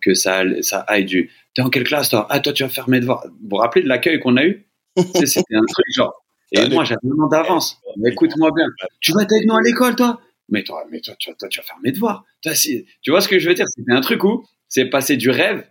[0.00, 1.30] Que ça, ça aille du.
[1.54, 2.26] T'es en quelle classe, toi?
[2.28, 3.24] Ah, toi, tu vas faire mes devoirs.
[3.28, 4.66] Vous vous rappelez de l'accueil qu'on a eu?
[5.24, 6.24] C'était un truc genre.
[6.50, 7.80] Et moi, j'avais un an d'avance.
[8.04, 8.66] Écoute-moi bien.
[9.00, 10.20] Tu vas être avec nous à l'école, toi?
[10.48, 12.24] Mais toi, mais toi, tu vas faire mes devoirs.
[12.42, 13.66] tu vois ce que je veux dire?
[13.68, 15.66] C'était un truc où c'est passé du rêve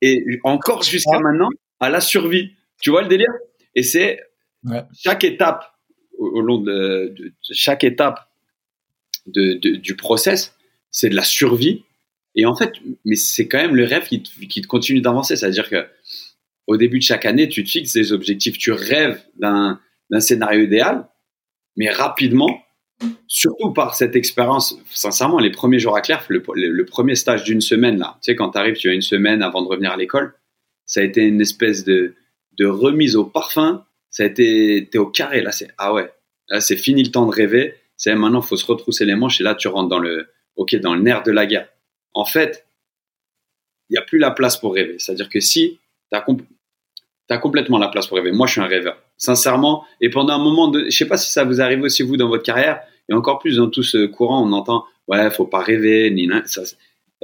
[0.00, 1.48] et encore jusqu'à maintenant
[1.80, 2.52] à la survie.
[2.80, 3.32] Tu vois le délire?
[3.74, 4.20] Et c'est
[4.96, 5.64] chaque étape
[6.18, 7.14] au, long de,
[7.50, 8.28] chaque étape
[9.26, 10.56] de, du process,
[10.90, 11.84] c'est de la survie.
[12.34, 12.72] Et en fait,
[13.04, 15.36] mais c'est quand même le rêve qui qui te continue d'avancer.
[15.36, 15.86] C'est-à-dire que
[16.66, 19.78] au début de chaque année, tu te fixes des objectifs, tu rêves d'un
[20.20, 21.08] scénario idéal,
[21.76, 22.62] mais rapidement,
[23.26, 27.98] surtout par cette expérience, sincèrement, les premiers jours à Claire, le, premier stage d'une semaine,
[27.98, 30.34] là, tu sais, quand tu arrives, tu as une semaine avant de revenir à l'école,
[30.86, 32.14] ça a été une espèce de,
[32.58, 36.10] de remise au parfum, ça a été, t'es au carré, là, c'est, ah ouais,
[36.48, 39.44] là, c'est fini le temps de rêver, c'est maintenant, faut se retrousser les manches, et
[39.44, 41.68] là, tu rentres dans le, ok, dans le nerf de la guerre.
[42.14, 42.66] En fait,
[43.88, 44.96] il n'y a plus la place pour rêver.
[44.98, 45.78] C'est-à-dire que si
[46.12, 49.84] tu complètement la place pour rêver, moi, je suis un rêveur sincèrement.
[50.00, 52.28] Et pendant un moment, de, je sais pas si ça vous arrive aussi vous dans
[52.28, 52.80] votre carrière,
[53.12, 56.62] et encore plus dans tout ce courant, on entend ouais, faut pas rêver, ni ça,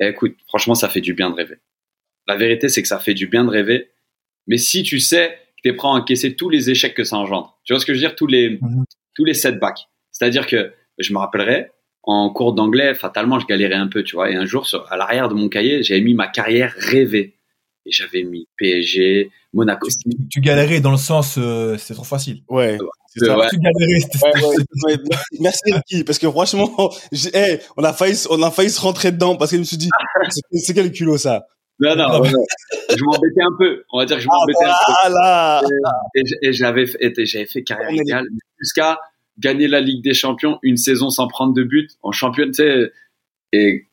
[0.00, 1.56] écoute, franchement, ça fait du bien de rêver.
[2.26, 3.88] La vérité, c'est que ça fait du bien de rêver,
[4.46, 7.16] mais si tu sais que tu es prêt à encaisser tous les échecs que ça
[7.16, 7.58] engendre.
[7.64, 8.84] Tu vois ce que je veux dire Tous les, Mhm.
[9.16, 9.88] tous les setbacks.
[10.12, 11.70] C'est-à-dire que je me rappellerai,
[12.04, 14.30] en cours d'anglais, fatalement, je galérais un peu, tu vois.
[14.30, 17.37] Et un jour, sur, à l'arrière de mon cahier, j'avais mis ma carrière rêvée.
[17.88, 19.88] Et j'avais mis PSG, Monaco.
[19.88, 22.42] Tu, tu galérais dans le sens, euh, c'est trop facile.
[22.48, 22.76] Ouais.
[23.14, 23.38] C'est ça.
[23.38, 23.46] ouais.
[23.48, 26.70] Tu galérais, c'était Ouais, ouais, ouais, merci, Ricky, parce que franchement,
[27.32, 29.78] hey, on a failli, on a failli se rentrer dedans parce que je me suis
[29.78, 29.88] dit,
[30.52, 31.46] c'est- quel culot ça
[31.80, 32.28] Non, non, ouais,
[32.94, 33.82] je m'embêtais un peu.
[33.90, 34.92] On va dire que je m'embêtais un peu.
[35.04, 35.62] Ah là,
[36.14, 36.84] Et, et j'avais
[37.24, 38.26] j'avais fait carrière On est- égale
[38.60, 38.98] jusqu'à
[39.38, 42.92] gagner la Ligue des Champions une saison sans prendre de but en champion, tu sais.
[43.52, 43.86] Et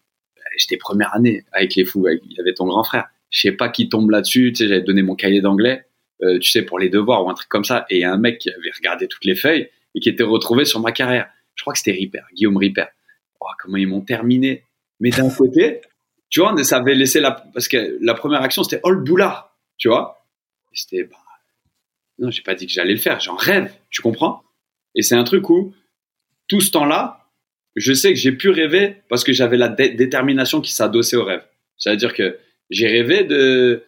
[0.58, 2.05] j'étais première année avec les fous.
[2.08, 3.05] avec- Il y avait ton grand frère.
[3.29, 4.53] Je sais pas qui tombe là-dessus.
[4.53, 5.85] Tu sais, j'avais donné mon cahier d'anglais,
[6.23, 7.85] euh, tu sais, pour les devoirs ou un truc comme ça.
[7.89, 10.91] Et un mec qui avait regardé toutes les feuilles et qui était retrouvé sur ma
[10.91, 11.27] carrière.
[11.55, 12.85] Je crois que c'était Ripper, Guillaume Ripper.
[13.39, 14.63] Oh, comment ils m'ont terminé.
[14.99, 15.81] Mais d'un côté,
[16.29, 19.88] tu vois, ça avait laissé la, parce que la première action, c'était Old Boulard, tu
[19.88, 20.25] vois.
[20.73, 21.15] C'était, bah,
[22.19, 23.19] non, j'ai pas dit que j'allais le faire.
[23.19, 24.43] J'en rêve, tu comprends
[24.95, 25.73] Et c'est un truc où
[26.47, 27.29] tout ce temps-là,
[27.75, 31.25] je sais que j'ai pu rêver parce que j'avais la dé- détermination qui s'adossait au
[31.25, 31.43] rêve.
[31.77, 32.38] C'est-à-dire que
[32.69, 33.84] j'ai rêvé de,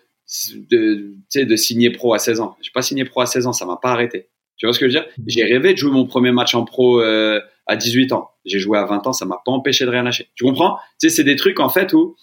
[0.69, 2.57] de, de signer pro à 16 ans.
[2.61, 4.29] J'ai pas signé pro à 16 ans, ça m'a pas arrêté.
[4.57, 5.11] Tu vois ce que je veux dire?
[5.27, 8.31] J'ai rêvé de jouer mon premier match en pro euh, à 18 ans.
[8.45, 10.29] J'ai joué à 20 ans, ça m'a pas empêché de rien lâcher.
[10.35, 10.77] Tu comprends?
[10.99, 12.15] Tu sais, c'est des trucs en fait où,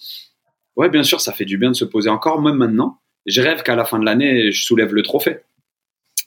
[0.76, 2.98] ouais, bien sûr, ça fait du bien de se poser encore, même maintenant.
[3.26, 5.38] Je rêve qu'à la fin de l'année, je soulève le trophée.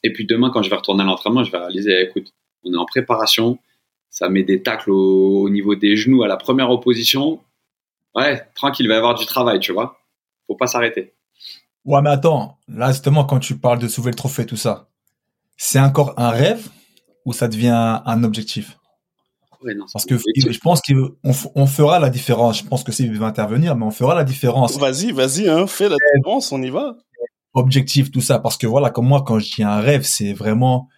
[0.03, 2.77] Et puis demain, quand je vais retourner à l'entraînement, je vais réaliser, écoute, on est
[2.77, 3.59] en préparation,
[4.09, 7.41] ça met des tacles au niveau des genoux à la première opposition.
[8.15, 9.99] Ouais, tranquille, il va y avoir du travail, tu vois.
[10.47, 11.13] Faut pas s'arrêter.
[11.85, 14.89] Ouais, mais attends, là, justement, quand tu parles de soulever le trophée, tout ça,
[15.55, 16.67] c'est encore un rêve
[17.25, 18.77] ou ça devient un objectif?
[19.61, 20.51] Ouais, non, Parce que objectif.
[20.51, 22.59] je pense qu'on on fera la différence.
[22.59, 24.77] Je pense que c'est va intervenir, mais on fera la différence.
[24.77, 26.95] vas-y, vas-y, hein, fais la différence, on y va.
[27.53, 28.39] Objectif, tout ça.
[28.39, 30.89] Parce que voilà, comme moi, quand je dis un rêve, c'est vraiment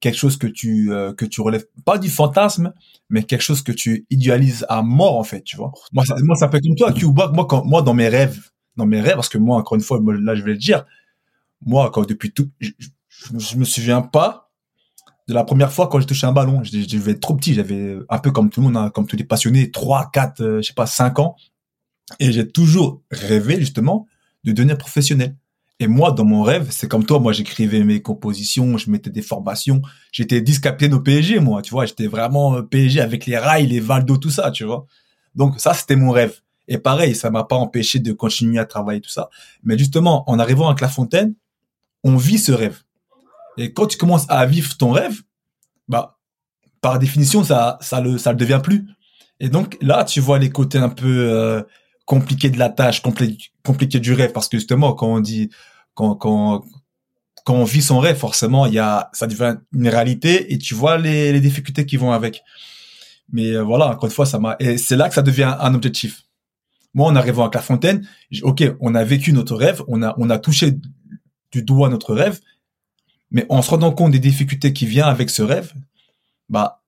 [0.00, 2.72] quelque chose que tu euh, que tu relèves pas du fantasme
[3.10, 6.36] mais quelque chose que tu idéalises à mort en fait tu vois moi ça, moi
[6.36, 8.40] ça peut être comme toi Cuba moi quand moi dans mes rêves
[8.80, 10.84] dans mes rêves parce que moi encore une fois là je vais le dire
[11.64, 12.70] moi quand depuis tout je,
[13.08, 14.50] je me souviens pas
[15.28, 17.54] de la première fois quand j'ai touché un ballon je, je devais être trop petit
[17.54, 20.62] j'avais un peu comme tout le monde hein, comme tous les passionnés 3 4 euh,
[20.62, 21.36] je sais pas 5 ans
[22.18, 24.06] et j'ai toujours rêvé justement
[24.44, 25.36] de devenir professionnel
[25.82, 29.22] et moi, dans mon rêve, c'est comme toi, moi, j'écrivais mes compositions, je mettais des
[29.22, 29.80] formations.
[30.12, 31.86] J'étais disque capitaine au PSG, moi, tu vois.
[31.86, 34.86] J'étais vraiment euh, PSG avec les rails, les Valdo, tout ça, tu vois.
[35.34, 36.38] Donc, ça, c'était mon rêve.
[36.70, 39.28] Et pareil, ça m'a pas empêché de continuer à travailler tout ça.
[39.62, 41.34] Mais justement, en arrivant à Clairefontaine,
[42.04, 42.80] on vit ce rêve.
[43.58, 45.20] Et quand tu commences à vivre ton rêve,
[45.88, 46.16] bah,
[46.80, 48.86] par définition, ça, ça le, ça le devient plus.
[49.40, 51.62] Et donc, là, tu vois les côtés un peu, euh,
[52.06, 54.32] compliqués de la tâche, compli compliqués du rêve.
[54.32, 55.50] Parce que justement, quand on dit,
[55.94, 56.64] quand, quand,
[57.44, 60.74] quand on vit son rêve, forcément, il y a, ça devient une réalité et tu
[60.74, 62.42] vois les, les difficultés qui vont avec.
[63.32, 65.74] Mais euh, voilà, encore une fois, ça m'a, et c'est là que ça devient un
[65.74, 66.22] objectif.
[66.94, 68.06] Moi, en arrivant à Clairefontaine,
[68.42, 70.72] ok, on a vécu notre rêve, on a, on a touché
[71.52, 72.40] du doigt notre rêve,
[73.30, 75.72] mais en se rendant compte des difficultés qui viennent avec ce rêve,
[76.48, 76.82] bah,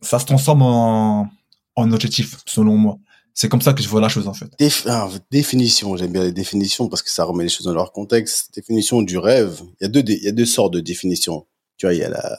[0.00, 1.28] ça se transforme en,
[1.76, 2.98] en objectif, selon moi.
[3.32, 4.50] C'est comme ça que je vois la chose, en fait.
[4.58, 4.86] Déf
[5.30, 8.54] définition, j'aime bien les définitions parce que ça remet les choses dans leur contexte.
[8.54, 9.60] Définition du rêve.
[9.80, 11.46] Il y a deux, il y a deux sortes de définitions.
[11.76, 12.38] Tu vois, il y a la,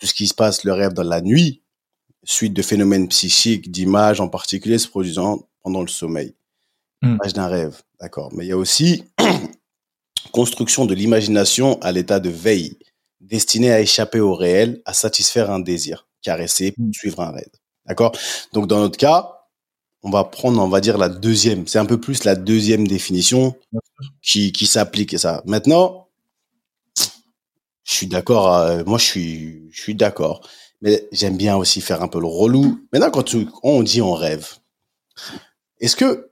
[0.00, 1.62] tout ce qui se passe, le rêve dans la nuit,
[2.24, 6.34] suite de phénomènes psychiques, d'images en particulier se produisant pendant le sommeil.
[7.04, 7.12] Mm.
[7.12, 8.30] L'image d'un rêve, d'accord.
[8.34, 9.04] Mais il y a aussi
[10.32, 12.78] construction de l'imagination à l'état de veille,
[13.20, 16.92] destinée à échapper au réel, à satisfaire un désir, caresser, Mm.
[16.92, 17.50] suivre un rêve.
[17.86, 18.12] D'accord
[18.52, 19.30] Donc, dans notre cas,
[20.02, 21.66] on va prendre, on va dire, la deuxième.
[21.66, 23.54] C'est un peu plus la deuxième définition
[24.22, 25.42] qui, qui s'applique à ça.
[25.46, 26.08] Maintenant,
[27.84, 30.46] je suis d'accord, euh, moi, je suis, je suis d'accord.
[30.82, 32.80] Mais j'aime bien aussi faire un peu le relou.
[32.92, 34.46] Maintenant, quand, tu- quand on dit on rêve,
[35.80, 36.30] est-ce que,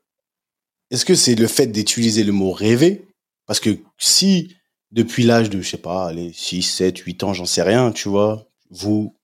[0.92, 3.06] est-ce que c'est le fait d'utiliser le mot rêver?
[3.46, 4.54] Parce que si,
[4.90, 8.10] depuis l'âge de, je sais pas, les 6, 7, 8 ans, j'en sais rien, tu
[8.10, 9.16] vois, vous,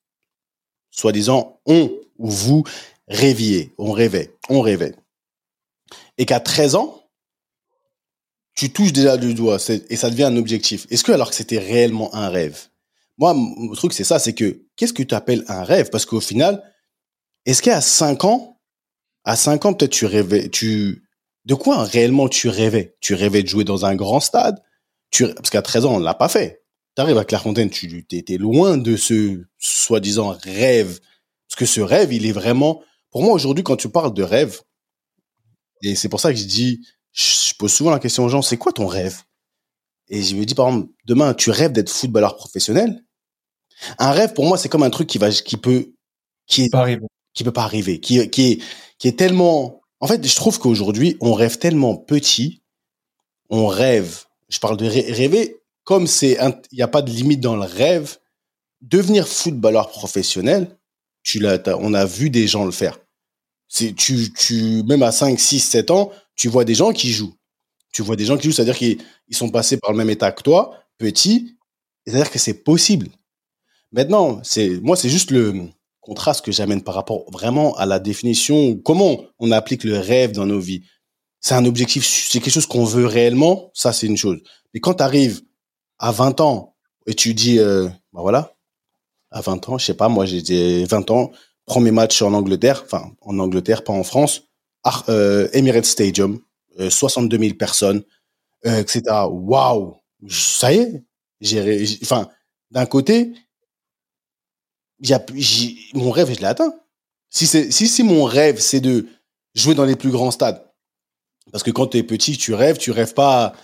[0.91, 2.65] soi-disant, on ou vous
[3.07, 4.95] rêviez, on rêvait, on rêvait.
[6.17, 7.05] Et qu'à 13 ans,
[8.55, 10.87] tu touches déjà du doigt et ça devient un objectif.
[10.91, 12.69] Est-ce que alors que c'était réellement un rêve?
[13.19, 15.91] Moi, mon truc, c'est ça, c'est que qu'est-ce que tu appelles un rêve?
[15.91, 16.65] Parce qu'au final,
[17.45, 18.59] est-ce qu'à 5 ans,
[19.25, 21.05] à 5 ans, peut-être tu rêvais, tu...
[21.49, 22.95] De quoi réellement tu rêvais?
[23.01, 24.63] Tu rêvais de jouer dans un grand stade?
[25.11, 25.27] Tu...
[25.33, 26.63] Parce qu'à 13 ans, on ne l'a pas fait.
[26.95, 31.01] Tu arrives à Clairefontaine, tu étais loin de ce soi-disant rêve.
[31.49, 32.83] Parce que ce rêve, il est vraiment...
[33.11, 34.61] Pour moi, aujourd'hui, quand tu parles de rêve,
[35.83, 38.59] et c'est pour ça que je dis, je pose souvent la question aux gens, c'est
[38.59, 39.23] quoi ton rêve?
[40.11, 43.03] Et je me dis, par exemple, demain, tu rêves d'être footballeur professionnel?
[43.99, 45.95] Un rêve, pour moi, c'est comme un truc qui va, qui peut,
[46.47, 46.87] qui est, Pas
[47.33, 48.63] qui peut pas arriver, qui, qui est,
[48.99, 52.63] qui est tellement, en fait, je trouve qu'aujourd'hui, on rêve tellement petit,
[53.51, 56.39] on rêve, je parle de rê- rêver, comme c'est,
[56.73, 58.19] il n'y a pas de limite dans le rêve,
[58.81, 60.77] devenir footballeur professionnel,
[61.23, 62.99] tu l'as, on a vu des gens le faire.
[63.69, 67.35] Tu, tu, même à 5, 6, 7 ans, tu vois des gens qui jouent.
[67.93, 70.33] Tu vois des gens qui jouent, c'est-à-dire qu'ils ils sont passés par le même état
[70.33, 71.57] que toi, petit,
[72.07, 73.09] et c'est-à-dire que c'est possible.
[73.93, 75.53] Maintenant, c'est, moi, c'est juste le
[76.09, 80.47] contraste que j'amène par rapport vraiment à la définition, comment on applique le rêve dans
[80.47, 80.83] nos vies.
[81.41, 84.39] C'est un objectif, c'est quelque chose qu'on veut réellement, ça c'est une chose.
[84.73, 85.43] Mais quand tu arrives
[85.99, 86.75] à 20 ans
[87.07, 88.55] et tu dis, euh, bah voilà,
[89.31, 91.31] à 20 ans, je sais pas, moi j'étais 20 ans,
[91.67, 94.43] premier match en Angleterre, enfin en Angleterre, pas en France,
[94.85, 96.41] Ar- euh, Emirates Stadium,
[96.81, 98.03] euh, 62 000 personnes,
[98.67, 99.03] euh, etc.
[99.31, 99.95] Waouh,
[100.31, 101.05] ça y est,
[101.43, 102.29] j'ai, j'ai- enfin,
[102.71, 103.33] d'un côté,
[105.03, 106.75] y a, j'ai- mon rêve, je l'ai atteint.
[107.31, 109.07] Si c'est, si, si mon rêve, c'est de
[109.55, 110.63] jouer dans les plus grands stades,
[111.53, 113.55] parce que quand tu es petit, tu rêves, tu rêves pas,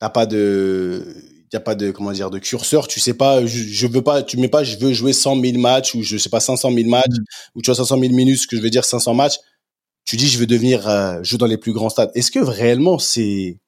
[0.00, 1.04] t'as pas de,
[1.52, 4.22] y a pas de, comment dire, de curseur, tu sais pas, je, je veux pas,
[4.22, 6.88] tu mets pas, je veux jouer 100 000 matchs, ou je sais pas, 500 000
[6.88, 7.16] matchs,
[7.54, 9.38] ou tu vois 500 000 minutes, ce que je veux dire 500 matchs,
[10.06, 12.12] tu dis, je veux devenir, euh, jouer dans les plus grands stades.
[12.14, 13.58] Est-ce que vraiment c'est,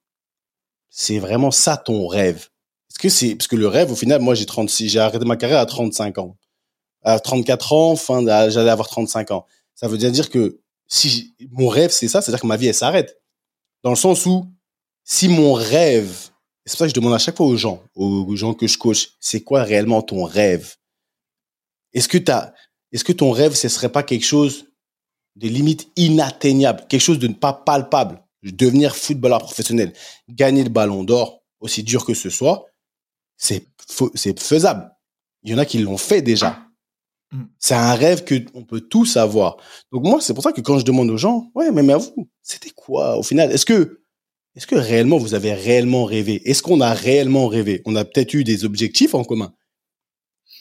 [0.90, 2.48] c'est vraiment ça ton rêve?
[2.90, 5.36] Est-ce que c'est, parce que le rêve, au final, moi, j'ai 36, j'ai arrêté ma
[5.36, 6.36] carrière à 35 ans.
[7.02, 9.46] À 34 ans, fin, j'allais avoir 35 ans.
[9.74, 12.74] Ça veut bien dire que si mon rêve, c'est ça, c'est-à-dire que ma vie, elle
[12.74, 13.20] s'arrête.
[13.82, 14.46] Dans le sens où,
[15.04, 16.30] si mon rêve,
[16.64, 18.76] c'est pour ça que je demande à chaque fois aux gens, aux gens que je
[18.76, 20.74] coach, c'est quoi réellement ton rêve?
[21.92, 22.52] Est-ce que t'as,
[22.92, 24.66] est-ce que ton rêve, ce serait pas quelque chose
[25.36, 28.22] de limite inatteignable, quelque chose de pas palpable?
[28.42, 29.92] Devenir footballeur professionnel,
[30.28, 32.66] gagner le ballon d'or, aussi dur que ce soit,
[33.36, 33.66] c'est,
[34.14, 34.90] c'est faisable.
[35.42, 36.58] Il y en a qui l'ont fait déjà.
[37.32, 37.44] Mm.
[37.58, 39.56] C'est un rêve que on peut tous avoir.
[39.92, 41.98] Donc moi, c'est pour ça que quand je demande aux gens, ouais, mais, mais à
[41.98, 43.50] vous, c'était quoi au final?
[43.52, 44.00] Est-ce que,
[44.56, 46.42] est-ce que réellement vous avez réellement rêvé?
[46.48, 47.82] Est-ce qu'on a réellement rêvé?
[47.84, 49.52] On a peut-être eu des objectifs en commun.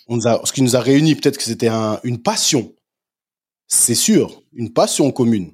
[0.08, 2.74] On nous a, ce qui nous a réunis, peut-être que c'était un- une passion.
[3.68, 5.54] C'est sûr, une passion commune.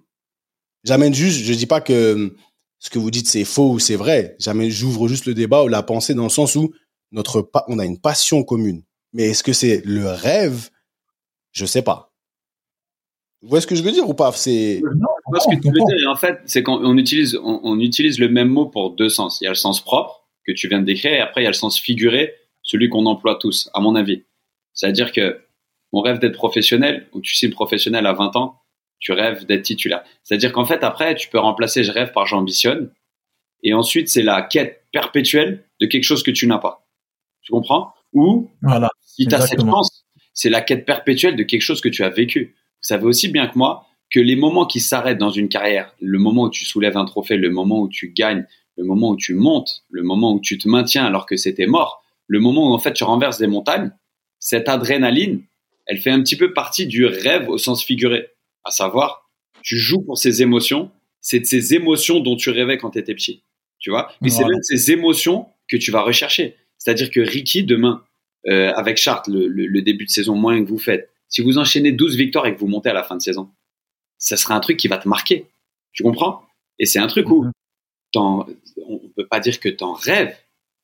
[0.83, 2.35] J'amène juste, je dis pas que hum,
[2.79, 4.35] ce que vous dites c'est faux ou c'est vrai.
[4.39, 6.73] J'amène, j'ouvre juste le débat ou la pensée dans le sens où
[7.11, 8.83] notre, on a une passion commune.
[9.13, 10.69] Mais est-ce que c'est le rêve
[11.55, 12.11] Je sais pas.
[13.41, 14.31] Vous voyez ce que je veux dire ou pas?
[14.33, 16.03] C'est Je vois ce que tu veux dire.
[16.03, 19.09] Et en fait, c'est quand on utilise, on, on utilise le même mot pour deux
[19.09, 19.39] sens.
[19.39, 21.47] Il y a le sens propre que tu viens de décrire, et après il y
[21.47, 24.23] a le sens figuré, celui qu'on emploie tous, à mon avis.
[24.73, 25.41] C'est-à-dire que
[25.93, 28.61] on rêve d'être professionnel, ou tu signes professionnel à 20 ans,
[28.99, 30.03] tu rêves d'être titulaire.
[30.23, 32.91] C'est-à-dire qu'en fait, après, tu peux remplacer je rêve par j'ambitionne,
[33.63, 36.85] et ensuite c'est la quête perpétuelle de quelque chose que tu n'as pas.
[37.41, 37.93] Tu comprends?
[38.13, 38.89] Ou Voilà.
[39.01, 40.05] si tu as cette chance,
[40.35, 42.53] c'est la quête perpétuelle de quelque chose que tu as vécu.
[42.55, 46.19] Vous savez aussi bien que moi que les moments qui s'arrêtent dans une carrière, le
[46.19, 48.45] moment où tu soulèves un trophée, le moment où tu gagnes,
[48.77, 52.03] le moment où tu montes, le moment où tu te maintiens alors que c'était mort,
[52.27, 53.91] le moment où en fait tu renverses des montagnes,
[54.39, 55.41] cette adrénaline,
[55.87, 58.27] elle fait un petit peu partie du rêve au sens figuré.
[58.63, 59.29] À savoir,
[59.63, 63.15] tu joues pour ces émotions, c'est de ces émotions dont tu rêvais quand tu étais
[63.15, 63.41] petit.
[63.79, 64.11] Tu vois?
[64.21, 66.55] Mais c'est même ces émotions que tu vas rechercher.
[66.77, 68.03] C'est-à-dire que Ricky, demain,
[68.47, 71.57] euh, avec Chartres, le, le- le début de saison moyen que vous faites, si vous
[71.57, 73.49] enchaînez 12 victoires et que vous montez à la fin de saison,
[74.17, 75.45] ça sera un truc qui va te marquer.
[75.93, 76.43] Tu comprends?
[76.79, 77.51] Et c'est un truc où Mhm.
[78.11, 78.45] t'en-
[78.87, 80.35] on peut pas dire que tu en rêves,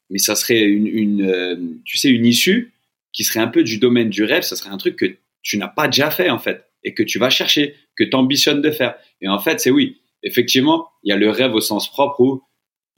[0.10, 2.74] mais ça serait une, une, euh, tu sais, une issue
[3.14, 4.44] qui serait un peu du domaine du rêve.
[4.44, 5.06] Ça serait un truc que
[5.42, 8.62] tu n'as pas déjà fait en fait et que tu vas chercher, que tu ambitionnes
[8.62, 8.96] de faire.
[9.22, 12.44] Et en fait, c'est oui, effectivement, il y a le rêve au sens propre où,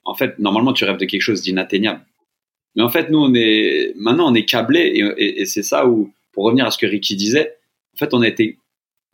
[0.06, 2.06] en fait, normalement, tu rêves de quelque chose d'inatteignable.
[2.75, 6.45] Mais en fait, nous, on est maintenant, on est câblé et, c'est ça où, pour
[6.45, 7.55] revenir à ce que Ricky disait,
[7.95, 8.57] en fait, on a été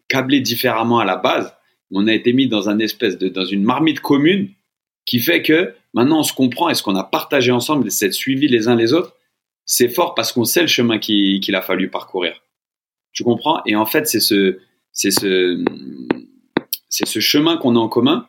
[0.07, 1.53] câblé différemment à la base.
[1.91, 4.49] On a été mis dans un espèce de, dans une marmite commune
[5.05, 8.11] qui fait que maintenant on se comprend et ce qu'on a partagé ensemble, et c'est
[8.11, 9.15] suivi les uns les autres,
[9.65, 12.41] c'est fort parce qu'on sait le chemin qui- qu'il a fallu parcourir.
[13.11, 13.61] Tu comprends?
[13.65, 14.59] Et en fait, c'est ce,
[14.91, 15.63] c'est ce,
[16.89, 18.27] c'est ce chemin qu'on a en commun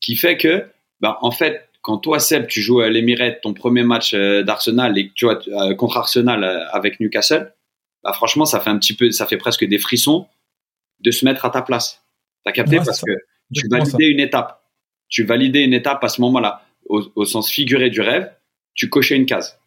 [0.00, 0.64] qui fait que,
[1.00, 4.96] bah, en fait, quand toi, Seb, tu joues à l'Emirate, ton premier match euh, d'Arsenal
[4.96, 7.52] et que tu vois euh, contre Arsenal euh, avec Newcastle,
[8.02, 10.26] bah, franchement, ça fait un petit peu, ça fait presque des frissons
[11.00, 12.02] de se mettre à ta place.
[12.42, 12.78] T'as capté?
[12.78, 13.12] Ouais, parce que
[13.52, 13.76] tu ça.
[13.76, 14.64] validais une étape.
[15.10, 18.32] Tu validais une étape à ce moment-là, au, au sens figuré du rêve,
[18.72, 19.60] tu cochais une case.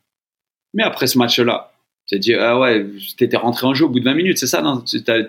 [0.73, 1.71] Mais après ce match-là,
[2.07, 2.83] tu t'es dit, ah ouais,
[3.15, 4.81] t'étais rentré en jeu au bout de 20 minutes, c'est ça, non?
[4.81, 5.23] Tu t'avais,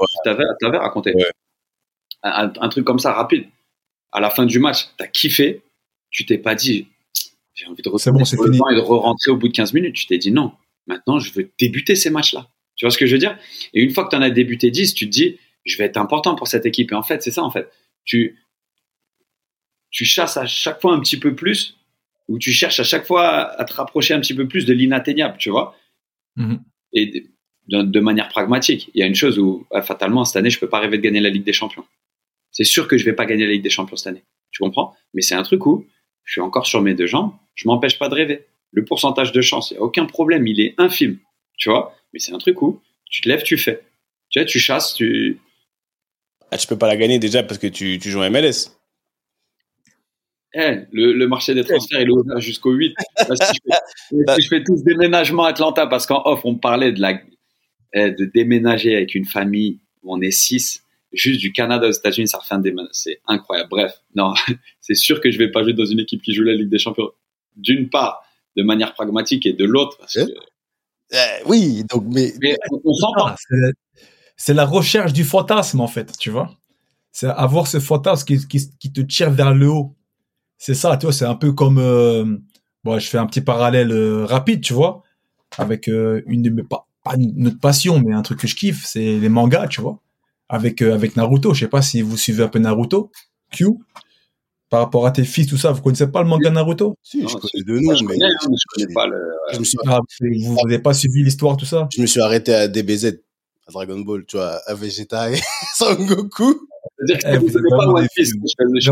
[0.79, 1.13] raconté.
[1.15, 1.31] Ouais.
[2.23, 3.45] Un, un truc comme ça, rapide.
[4.11, 5.61] À la fin du match, t'as kiffé,
[6.11, 6.87] tu t'es pas dit,
[7.55, 8.59] j'ai envie de bon, retourner sur le fini.
[8.59, 9.95] banc et de re-rentrer au bout de 15 minutes.
[9.95, 10.53] Tu t'es dit non,
[10.87, 12.49] maintenant je veux débuter ces matchs-là.
[12.79, 13.37] Tu vois ce que je veux dire?
[13.75, 15.97] Et une fois que tu en as débuté 10, tu te dis, je vais être
[15.97, 16.93] important pour cette équipe.
[16.93, 17.69] Et en fait, c'est ça, en fait.
[18.05, 18.39] Tu,
[19.91, 21.77] tu chasses à chaque fois un petit peu plus,
[22.29, 25.37] ou tu cherches à chaque fois à te rapprocher un petit peu plus de l'inatteignable,
[25.39, 25.77] tu vois?
[26.37, 26.63] Mhm.
[26.93, 27.27] Et
[27.67, 28.91] de, de manière pragmatique.
[28.95, 31.03] Il y a une chose où, ah, fatalement, cette année, je peux pas rêver de
[31.03, 31.85] gagner la Ligue des Champions.
[32.53, 34.25] C'est sûr que je vais pas gagner la Ligue des Champions cette année.
[34.53, 34.95] Tu comprends?
[35.15, 35.85] Mais c'est un truc où
[36.29, 38.45] je suis encore sur mes deux jambes, je m'empêche pas de rêver.
[38.73, 41.19] Le pourcentage de chance, il n'y a aucun problème, il est infime.
[41.57, 41.97] Tu vois?
[42.13, 43.81] Mais c'est un truc où tu te lèves, tu fais.
[44.29, 45.41] Tu vois, tu chasses, tu.
[46.51, 48.77] Ah, tu peux pas la gagner déjà parce que tu, tu joues en MLS.
[50.53, 52.95] Eh, le, le marché des transferts, il est ouvert jusqu'au 8.
[53.27, 56.43] Là, si, je fais, si je fais tout ce déménagement à Atlanta, parce qu'en off,
[56.45, 57.23] on parlait de, la,
[57.95, 62.29] eh, de déménager avec une famille où on est 6, juste du Canada aux États-Unis,
[62.29, 62.91] ça refait un déménagement.
[62.93, 63.69] C'est incroyable.
[63.71, 64.35] Bref, non,
[64.81, 66.79] c'est sûr que je vais pas jouer dans une équipe qui joue la Ligue des
[66.79, 67.11] Champions.
[67.57, 68.23] D'une part,
[68.57, 70.21] de manière pragmatique, et de l'autre, parce que.
[71.15, 71.17] Euh,
[71.47, 73.27] oui, donc, mais, Mais on, on s'entend.
[73.29, 73.73] Ah, c'est-
[74.37, 76.51] c'est la recherche du fantasme, en fait, tu vois.
[77.13, 79.97] C'est avoir ce fantasme qui, qui, qui te tire vers le haut.
[80.59, 81.79] C'est ça, tu vois, c'est un peu comme...
[81.79, 82.39] euh,
[82.85, 85.03] bon, je fais un petit parallèle euh, rapide, tu vois,
[85.59, 86.63] avec euh, une de mes...
[86.65, 89.81] Pas, pas une autre passion, mais un truc que je kiffe, c'est les mangas, tu
[89.81, 90.01] vois.
[90.49, 93.11] Avec, euh, avec Naruto, je sais pas si vous suivez un peu Naruto,
[93.53, 93.67] Q.
[94.71, 96.95] Par rapport à tes fils, tout ça, vous connaissez pas le manga Naruto?
[97.03, 99.17] Si, je connais deux noms, mais hein, mais je connais pas le.
[99.55, 99.99] je me suis, Ah,
[100.43, 101.89] Vous n'avez pas suivi l'histoire, tout ça?
[101.95, 103.19] Je me suis arrêté à DBZ,
[103.67, 105.39] à Dragon Ball, tu vois, à Vegeta et
[105.77, 106.69] Son Goku.
[106.99, 108.33] C'est-à-dire que Eh, je vous pas One Piece.
[108.81, 108.91] Je.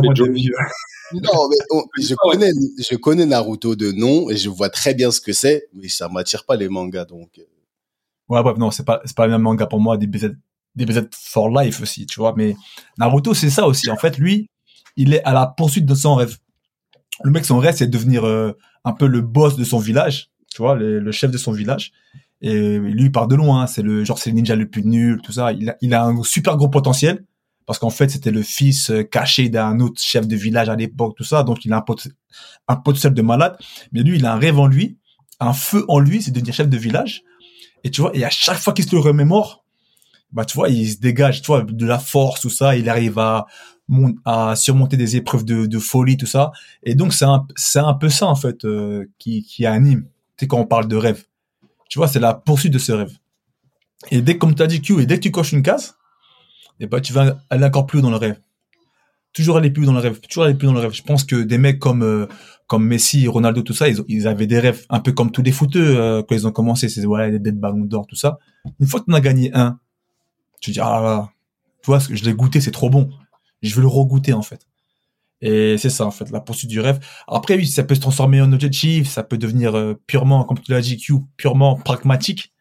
[1.12, 5.11] Non, mais on- je connais, je connais Naruto de nom et je vois très bien
[5.11, 7.31] ce que c'est, mais ça m'attire pas les mangas, donc.
[7.38, 7.42] euh,
[8.29, 10.33] Ouais, bref, non, c'est pas, c'est pas le même manga pour moi, DBZ,
[10.77, 12.35] DBZ for life aussi, tu vois.
[12.37, 12.57] Mais
[12.99, 13.91] Naruto, c'est ça aussi.
[13.91, 14.49] En fait, lui,
[14.97, 16.37] il est à la poursuite de son rêve.
[17.25, 18.53] Le mec, son rêve, c'est de devenir euh,
[18.85, 21.93] un peu le boss de son village, tu vois, le, le chef de son village.
[22.43, 23.62] Et lui, il part de loin.
[23.62, 23.67] hein.
[23.67, 25.53] C'est le genre, c'est le ninja le plus nul, tout ça.
[25.53, 27.25] Il a, il a un super gros potentiel
[27.65, 31.17] parce qu'en fait, c'était le fils euh, caché d'un autre chef de village à l'époque,
[31.17, 31.43] tout ça.
[31.43, 32.09] Donc, il a un, pot-
[32.69, 33.57] un potentiel de malade.
[33.93, 34.99] Mais lui, il a un rêve en lui,
[35.41, 37.23] un feu en lui, c'est de devenir chef de village.
[37.83, 39.65] Et tu vois, et à chaque fois qu'il se le remémore,
[40.37, 43.18] bah tu vois, il se dégage, tu vois, de la force, tout ça, il arrive
[43.18, 43.46] à,
[44.27, 46.53] à surmonter des épreuves de, de folie, tout ça.
[46.83, 50.03] Et donc c'est un, c'est un peu ça en fait euh, qui, qui anime.
[50.37, 51.25] Tu sais quand on parle de rêve,
[51.88, 53.16] tu vois, c'est la poursuite de ce rêve.
[54.11, 55.94] Et dès comme tu as dit Q, et dès que tu coches une case,
[56.81, 58.38] et bah tu vas aller encore plus haut dans le rêve.
[59.33, 60.92] Toujours aller plus haut dans le rêve, toujours aller plus haut dans le rêve.
[60.92, 62.27] Je pense que des mecs comme euh,
[62.66, 65.96] comme Messi, Ronaldo, tout ça, ils, avaient des rêves, un peu comme tous les footeux
[65.99, 68.38] euh, quand ils ont commencé, c'est voilà, des ballons d'or, tout ça.
[68.81, 69.79] Une fois que tu en as gagné un,
[70.66, 71.31] tu dis, ah là là,
[71.83, 73.11] tu vois, je l'ai goûté, c'est trop bon.
[73.62, 74.66] Je veux le regoûter, en fait.
[75.40, 76.98] Et c'est ça, en fait, la poursuite du rêve.
[77.29, 80.72] Après, oui, ça peut se transformer en objectif, ça peut devenir euh, purement, comme tu
[80.72, 82.52] l'as dit, Q, purement pragmatique.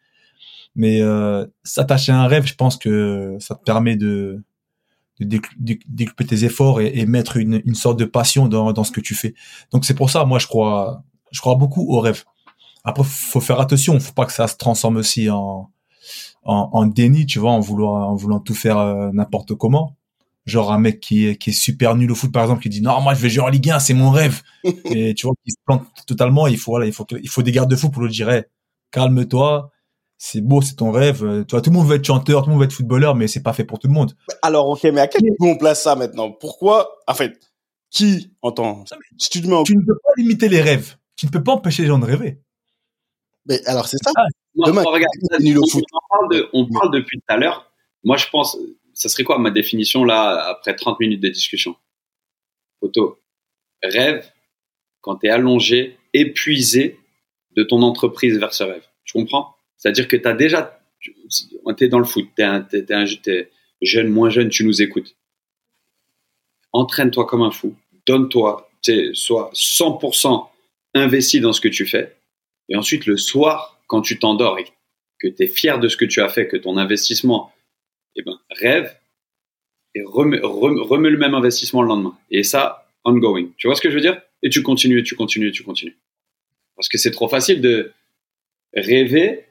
[0.74, 4.44] Mais euh, s'attacher à un rêve, je pense que ça te permet de,
[5.20, 5.40] de
[5.88, 9.00] décupler tes efforts et, et mettre une, une sorte de passion dans, dans ce que
[9.00, 9.34] tu fais.
[9.72, 12.24] Donc c'est pour ça, moi, je crois, je crois beaucoup au rêve.
[12.84, 15.70] Après, faut faire attention, faut pas que ça se transforme aussi en,
[16.46, 19.96] en, en déni, tu vois, en vouloir, en voulant tout faire euh, n'importe comment.
[20.46, 22.80] Genre un mec qui est, qui est super nul au foot, par exemple, qui dit
[22.82, 24.42] non, moi je vais jouer en Ligue 1, c'est mon rêve.
[24.84, 26.46] Et tu vois, qui se plante totalement.
[26.46, 28.30] Il faut, voilà, il faut, il faut des garde-fous pour le dire.
[28.30, 28.44] Hey,
[28.92, 29.70] calme-toi,
[30.18, 31.24] c'est beau, c'est ton rêve.
[31.24, 33.14] Euh, Tu vois, tout le monde veut être chanteur, tout le monde veut être footballeur,
[33.14, 34.14] mais c'est pas fait pour tout le monde.
[34.42, 36.30] Alors, ok, mais à quel niveau on place ça maintenant?
[36.30, 37.38] Pourquoi En fait,
[37.90, 38.84] qui entend
[39.18, 39.62] Si tu te mets en...
[39.62, 40.96] Tu ne peux pas limiter les rêves.
[41.16, 42.40] Tu ne peux pas empêcher les gens de rêver.
[43.48, 44.12] Mais alors, c'est ça.
[44.54, 45.84] Non, Demain, non, regarde, c'est nul au on, foot.
[45.92, 47.70] on parle de- on parle depuis tout à l'heure.
[48.04, 48.56] Moi, je pense,
[48.94, 51.76] ça serait quoi ma définition là, après 30 minutes de discussion?
[52.80, 53.18] Photo.
[53.82, 54.30] Rêve
[55.00, 56.98] quand tu es allongé, épuisé
[57.56, 58.84] de ton entreprise vers ce rêve.
[59.04, 59.54] Tu comprends?
[59.76, 60.80] C'est-à-dire que tu as déjà.
[61.00, 61.14] Tu
[61.84, 63.50] es dans le foot, tu es,
[63.82, 65.14] jeune, moins jeune, tu nous écoutes.
[66.72, 67.76] Entraîne-toi comme un fou.
[68.06, 68.68] Donne-toi.
[69.14, 70.48] Sois 100%
[70.94, 72.15] investi dans ce que tu fais.
[72.68, 74.64] Et ensuite, le soir, quand tu t'endors et
[75.18, 77.52] que tu es fier de ce que tu as fait, que ton investissement,
[78.16, 78.96] eh ben, rêve
[79.94, 80.38] et remets
[81.10, 82.18] le même investissement le lendemain.
[82.30, 83.48] Et ça, ongoing.
[83.56, 84.20] Tu vois ce que je veux dire?
[84.42, 85.96] Et tu continues, tu continues, tu continues.
[86.76, 87.92] Parce que c'est trop facile de
[88.74, 89.46] rêver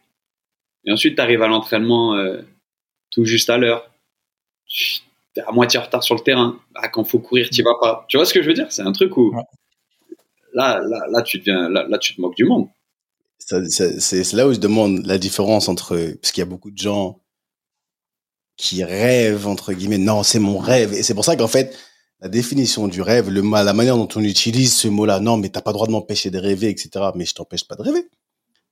[0.85, 2.41] et ensuite tu arrives à l'entraînement euh,
[3.11, 3.89] tout juste à l'heure.
[4.67, 5.01] Tu
[5.37, 6.59] es à moitié en retard sur le terrain.
[6.75, 8.05] Ah, quand faut courir, tu vas pas.
[8.07, 8.71] Tu vois ce que je veux dire?
[8.71, 9.41] C'est un truc où Ouais.
[10.53, 12.67] là, là, là, tu deviens, là, là, tu te moques du monde.
[13.39, 15.97] C'est là où je demande la différence entre...
[16.21, 17.21] Parce qu'il y a beaucoup de gens
[18.57, 19.97] qui rêvent, entre guillemets.
[19.97, 20.93] Non, c'est mon rêve.
[20.93, 21.77] Et c'est pour ça qu'en fait,
[22.21, 25.19] la définition du rêve, le, la manière dont on utilise ce mot-là.
[25.19, 26.89] Non, mais t'as pas le droit de m'empêcher de rêver, etc.
[27.15, 28.07] Mais je t'empêche pas de rêver.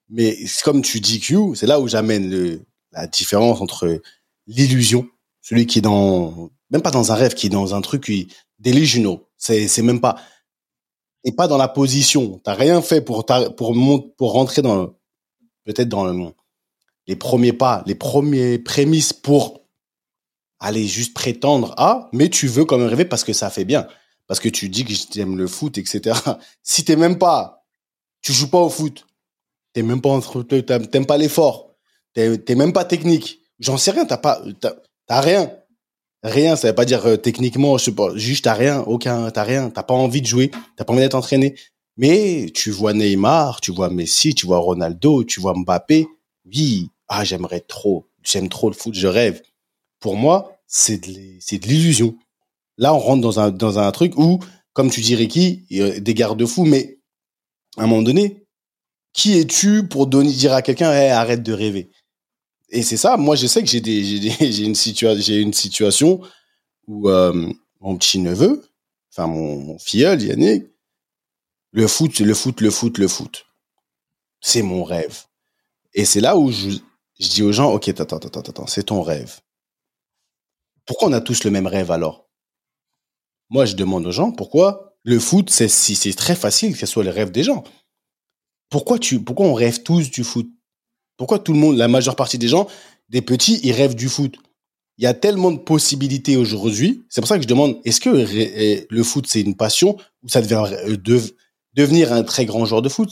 [0.10, 2.62] Mais comme tu dis Q, c'est là où j'amène le,
[2.92, 4.02] la différence entre
[4.48, 5.08] l'illusion,
[5.42, 8.28] celui qui est dans, même pas dans un rêve, qui est dans un truc qui,
[8.60, 9.18] delusional.
[9.38, 10.18] C'est, c'est même pas,
[11.24, 12.40] et pas dans la position.
[12.44, 13.26] T'as rien fait pour,
[13.58, 14.88] pour, pour rentrer dans,
[15.66, 16.30] peut-être dans le,
[17.08, 19.64] les premiers pas, les premiers prémices pour
[20.60, 23.88] aller juste prétendre à, mais tu veux quand même rêver parce que ça fait bien.
[24.28, 26.18] Parce que tu dis que j'aime le foot, etc.
[26.64, 27.66] Si t'es même pas,
[28.22, 29.06] tu joues pas au foot,
[29.74, 31.76] t'es même pas entre, t'aimes pas l'effort,
[32.14, 33.40] t'es même pas technique.
[33.60, 34.42] J'en sais rien, t'as pas,
[35.08, 35.52] t'as rien.
[36.24, 38.10] Rien, ça veut pas dire euh, techniquement, je sais pas,
[38.42, 41.56] t'as rien, aucun, t'as rien, t'as pas envie de jouer, t'as pas envie d'être entraîné.
[41.98, 46.08] Mais tu vois Neymar, tu vois Messi, tu vois Ronaldo, tu vois Mbappé.
[46.46, 49.42] Oui, ah j'aimerais trop, j'aime trop le foot, je rêve.
[50.00, 52.16] Pour moi, c'est de, l'illusion.
[52.78, 53.22] Là, on rentre
[53.52, 54.40] dans un truc où,
[54.72, 57.00] comme tu dis Ricky, il y a des garde-fous, mais
[57.78, 58.44] à un moment donné,
[59.14, 61.92] qui es-tu pour donner dire à quelqu'un arrête de rêver?
[62.74, 66.22] Et c'est ça, moi je sais que j'ai une situation,
[66.88, 68.68] où euh, mon petit neveu,
[69.12, 70.66] enfin mon, filleul Yannick,
[71.72, 73.46] le foot, le foot, le foot, le foot,
[74.42, 75.24] c'est mon rêve.
[75.94, 76.80] Et c'est là où je,
[77.20, 79.40] dis aux gens, ok, attends, attends, attends, attends, c'est ton rêve.
[80.86, 82.28] Pourquoi on a tous le même rêve alors?
[83.50, 86.86] Moi, je demande aux gens pourquoi le foot, c'est si c'est très facile que ce
[86.88, 87.64] soit le rêve des gens.
[88.70, 90.48] Pourquoi tu, pourquoi on rêve tous du foot?
[91.18, 92.68] Pourquoi tout le monde, la majeure partie des gens,
[93.10, 94.36] des petits, ils rêvent du foot?
[94.98, 97.04] Il y a tellement de possibilités aujourd'hui.
[97.10, 100.42] C'est pour ça que je demande, est-ce que le foot, c'est une passion ou ça
[100.42, 100.98] devient euh,
[101.74, 103.10] devenir un très grand joueur de foot?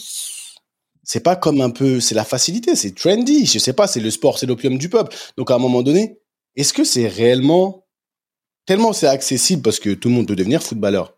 [1.04, 3.46] C'est pas comme un peu, c'est la facilité, c'est trendy.
[3.48, 5.16] Je sais pas, c'est le sport, c'est l'opium du peuple.
[5.38, 6.20] Donc à un moment donné,
[6.56, 7.88] est-ce que c'est réellement
[8.68, 11.18] tellement c'est accessible parce que tout le monde peut devenir footballeur?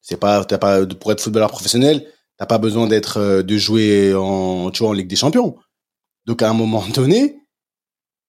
[0.00, 2.06] C'est pas, pas pour être footballeur professionnel,
[2.38, 5.56] t'as pas besoin d'être euh, de jouer en, tu vois, en Ligue des Champions.
[6.28, 7.40] Donc à un moment donné,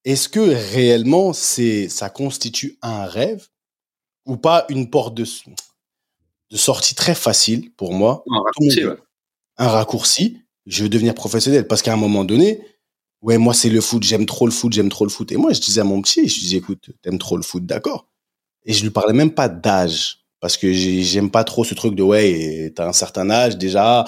[0.06, 3.48] est-ce que réellement c'est ça constitue un rêve
[4.26, 5.26] ou pas une porte de,
[6.50, 8.24] de sortie très facile pour moi?
[8.32, 8.82] Un raccourci,
[9.58, 10.38] un raccourci.
[10.66, 12.62] Je veux devenir professionnel parce qu'à un moment donné,
[13.22, 15.32] ouais moi c'est le foot, j'aime trop le foot, j'aime trop le foot.
[15.32, 18.08] Et moi je disais à mon petit, je disais écoute, t'aimes trop le foot, d'accord.
[18.66, 22.04] Et je lui parlais même pas d'âge parce que j'aime pas trop ce truc de
[22.04, 24.06] ouais t'as un certain âge déjà.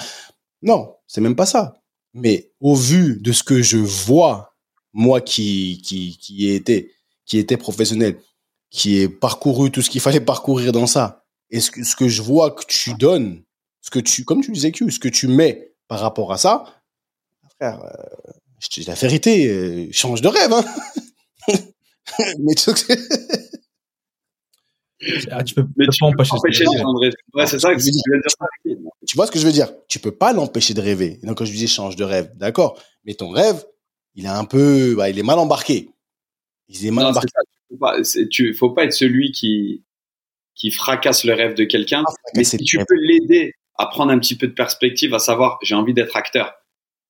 [0.62, 1.81] Non, c'est même pas ça.
[2.14, 4.56] Mais au vu de ce que je vois,
[4.94, 6.94] moi qui, qui, qui ai été,
[7.26, 8.20] qui était professionnel,
[8.70, 12.08] qui ai parcouru tout ce qu'il fallait parcourir dans ça, et ce que, ce que
[12.08, 13.44] je vois que tu donnes,
[13.82, 16.66] ce que tu, comme tu disais, ce que tu mets par rapport à ça,
[17.58, 20.66] frère, euh, je te dis la vérité, euh, change de rêve, hein.
[25.32, 27.16] ah, tu peux, mais tu peux pas empêcher, de rêver.
[27.34, 28.90] Ouais, c'est ça que je veux dire.
[29.08, 29.70] Tu vois ce que je veux dire?
[29.88, 31.20] Tu peux pas l'empêcher de rêver.
[31.24, 32.80] Donc quand je disais change de rêve, d'accord.
[33.06, 33.66] Mais ton rêve,
[34.16, 35.90] il est un peu, bah, il est mal embarqué.
[36.68, 37.30] Il est mal non, embarqué.
[37.72, 39.84] Il faut, tu, faut pas être celui qui
[40.56, 42.04] qui fracasse le rêve de quelqu'un.
[42.08, 45.58] Ah, mais si tu peux l'aider à prendre un petit peu de perspective, à savoir,
[45.64, 46.54] j'ai envie d'être acteur.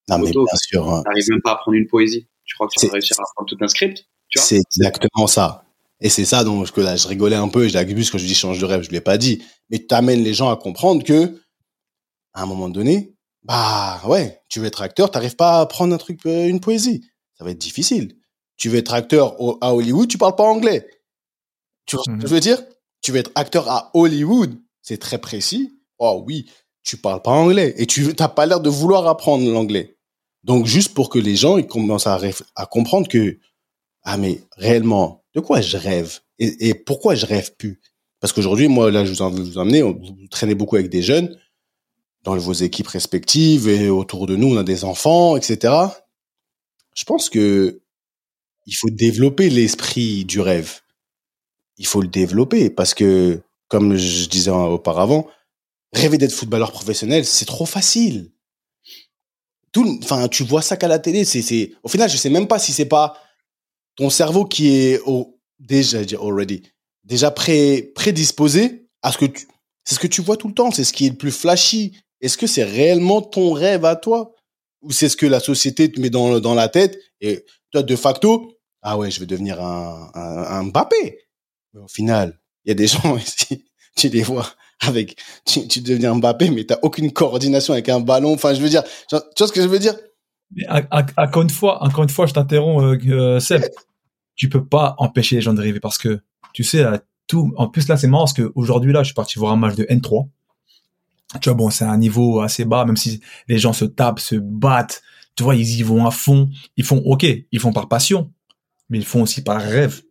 [0.10, 0.90] Non, mais bien sûr.
[0.90, 1.04] Hein.
[1.04, 2.28] T'arrives même pas à prendre une poésie.
[2.46, 5.66] Tu crois que tu vas réussir à prendre tout un script C'est exactement ça.
[6.02, 8.34] Et c'est ça donc que là, je rigolais un peu, je l'abuse quand je dis
[8.34, 9.44] change de rêve, je ne l'ai pas dit.
[9.70, 11.40] Mais tu amènes les gens à comprendre que,
[12.34, 15.98] à un moment donné, bah ouais, tu veux être acteur, t'arrives pas à prendre un
[15.98, 17.06] truc, euh, une poésie.
[17.38, 18.18] Ça va être difficile.
[18.58, 20.88] Tu veux être acteur à Hollywood, tu parles pas anglais.
[21.86, 22.22] Tu vois ce que mhm.
[22.22, 22.64] je veux dire?
[23.02, 25.80] Tu veux être acteur à Hollywood, c'est très précis.
[26.00, 26.50] Oh oui,
[26.84, 29.98] tu parles pas anglais et tu n'as pas l'air de vouloir apprendre l'anglais.
[30.44, 32.20] Donc juste pour que les gens ils commencent à,
[32.56, 33.40] à comprendre que
[34.04, 37.80] ah mais réellement de quoi je rêve et, pourquoi je rêve plus?
[38.20, 41.38] Parce qu'aujourd'hui, moi, là, je vous, en, vous emmener, vous traînez beaucoup avec des jeunes
[42.24, 45.74] dans vos équipes respectives et autour de nous, on a des enfants, etc.
[46.96, 47.82] Je pense que
[48.66, 50.82] il faut développer l'esprit du rêve.
[51.78, 55.28] Il faut le développer parce que, comme je disais auparavant,
[55.94, 58.32] rêver d'être footballeur professionnel, c'est trop facile.
[59.72, 62.60] Tout, enfin, tu vois ça qu'à la télé, c'est, au final, je sais même pas
[62.60, 63.18] si c'est pas
[63.96, 66.64] ton cerveau qui est au, déjà already
[67.04, 69.48] déjà pré, prédisposé à ce que tu
[69.84, 71.98] c'est ce que tu vois tout le temps, c'est ce qui est le plus flashy.
[72.22, 74.36] Est-ce que c'est réellement ton rêve à toi?
[74.84, 77.96] Ou c'est ce que la société te met dans dans la tête et toi de
[77.96, 81.20] facto ah ouais, je vais devenir un un, Mbappé.
[81.74, 83.66] Mais au final, il y a des gens ici,
[83.96, 88.34] tu les vois avec tu, tu deviens Mbappé mais tu aucune coordination avec un ballon.
[88.34, 89.98] Enfin, je veux dire, tu vois ce que je veux dire?
[90.54, 90.66] Mais
[91.18, 93.64] encore une fois, encore une fois, je t'interromps, euh, euh Seb
[94.36, 96.22] tu peux pas empêcher les gens de rêver parce que
[96.54, 96.84] tu sais
[97.28, 97.54] tout.
[97.58, 99.76] En plus là, c'est marrant parce que aujourd'hui là, je suis parti voir un match
[99.76, 100.28] de N3.
[101.40, 104.36] Tu vois, bon, c'est un niveau assez bas, même si les gens se tapent, se
[104.36, 105.04] battent.
[105.36, 106.50] Tu vois, ils y vont à fond.
[106.76, 108.32] Ils font, ok, ils font par passion,
[108.90, 110.02] mais ils font aussi par rêve.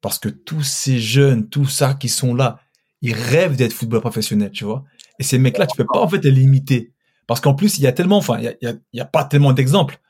[0.00, 2.60] Parce que tous ces jeunes, tous ça qui sont là,
[3.02, 4.84] ils rêvent d'être football professionnel, tu vois.
[5.18, 6.92] Et ces mecs-là, tu peux pas en fait les limiter.
[7.30, 9.04] Parce qu'en plus, il y a tellement, enfin, il y a, il a, il a
[9.04, 10.00] pas tellement d'exemples.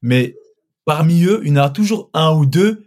[0.00, 0.34] Mais
[0.86, 2.86] parmi eux, il y en a toujours un ou deux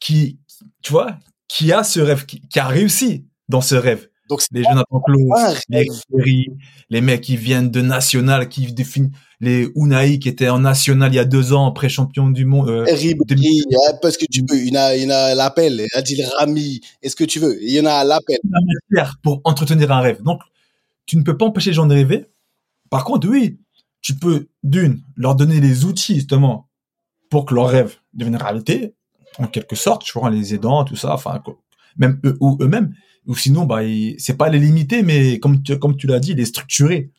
[0.00, 0.38] qui,
[0.80, 4.08] tu vois, qui a ce rêve, qui, qui a réussi dans ce rêve.
[4.30, 5.84] Donc, Les Jonathan Klaus, les.
[6.10, 6.46] Ferry,
[6.88, 9.10] les mecs qui viennent de national, qui définissent
[9.42, 12.70] les Unai qui étaient en national il y a deux ans, pré-champion du monde.
[12.70, 14.56] euh, Ribéry, hein, parce que tu veux.
[14.56, 15.84] Il y en a, il y en a à l'appel.
[15.92, 16.80] Adil Rami.
[17.02, 17.62] Est-ce que tu veux?
[17.62, 18.38] Il y en a à l'appel.
[19.22, 20.22] pour entretenir un rêve.
[20.22, 20.40] Donc,
[21.04, 22.24] tu ne peux pas empêcher les gens de rêver.
[22.90, 23.58] Par contre, oui,
[24.00, 26.68] tu peux, d'une, leur donner les outils, justement,
[27.30, 28.94] pour que leur rêve devienne réalité,
[29.38, 31.42] en quelque sorte, tu vois, en les aidant, tout ça, enfin,
[31.96, 32.94] même eux ou eux-mêmes.
[33.26, 33.80] Ou sinon, bah,
[34.18, 37.10] c'est pas les limiter, mais comme tu, comme tu l'as dit, les structurer.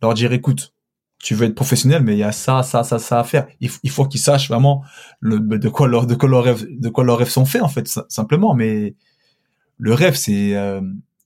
[0.00, 0.72] Leur dire, écoute,
[1.18, 3.48] tu veux être professionnel, mais il y a ça, ça, ça, ça à faire.
[3.60, 4.84] Il, faut qu'ils sachent vraiment
[5.20, 6.28] le, de quoi de quoi
[7.04, 8.54] leurs rêves, sont faits, en fait, si- simplement.
[8.54, 8.94] Mais
[9.78, 10.80] le rêve, c'est, euh,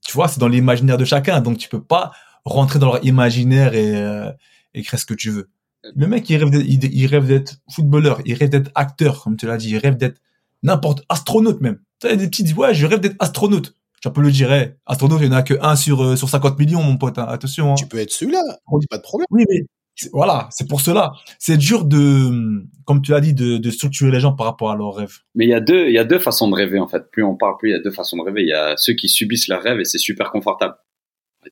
[0.06, 2.12] tu vois, c'est dans l'imaginaire de chacun, donc tu peux pas
[2.52, 4.30] rentrer dans leur imaginaire et, euh,
[4.74, 5.50] et créer ce que tu veux.
[5.96, 9.36] Le mec, il rêve d'être, il, il rêve d'être footballeur, il rêve d'être acteur, comme
[9.36, 10.20] tu l'as dit, il rêve d'être
[10.62, 11.78] n'importe, astronaute même.
[12.00, 13.74] Tu sais, des petits disent, ouais, je rêve d'être astronaute.
[14.02, 16.28] Tu peux le dire, hey, astronaute, il n'y en a que un sur, euh, sur
[16.28, 17.26] 50 millions, mon pote, hein.
[17.28, 17.72] attention.
[17.72, 17.74] hein.
[17.76, 18.42] Tu peux être celui-là.
[18.90, 19.26] Pas de problème.
[19.30, 19.64] Oui, mais
[20.12, 21.12] voilà, c'est pour cela.
[21.38, 24.76] C'est dur de, comme tu l'as dit, de, de structurer les gens par rapport à
[24.76, 25.18] leurs rêves.
[25.34, 27.10] Mais il y a deux, il y a deux façons de rêver en fait.
[27.10, 28.42] Plus on parle, plus il y a deux façons de rêver.
[28.42, 30.74] Il y a ceux qui subissent leur rêve et c'est super confortable.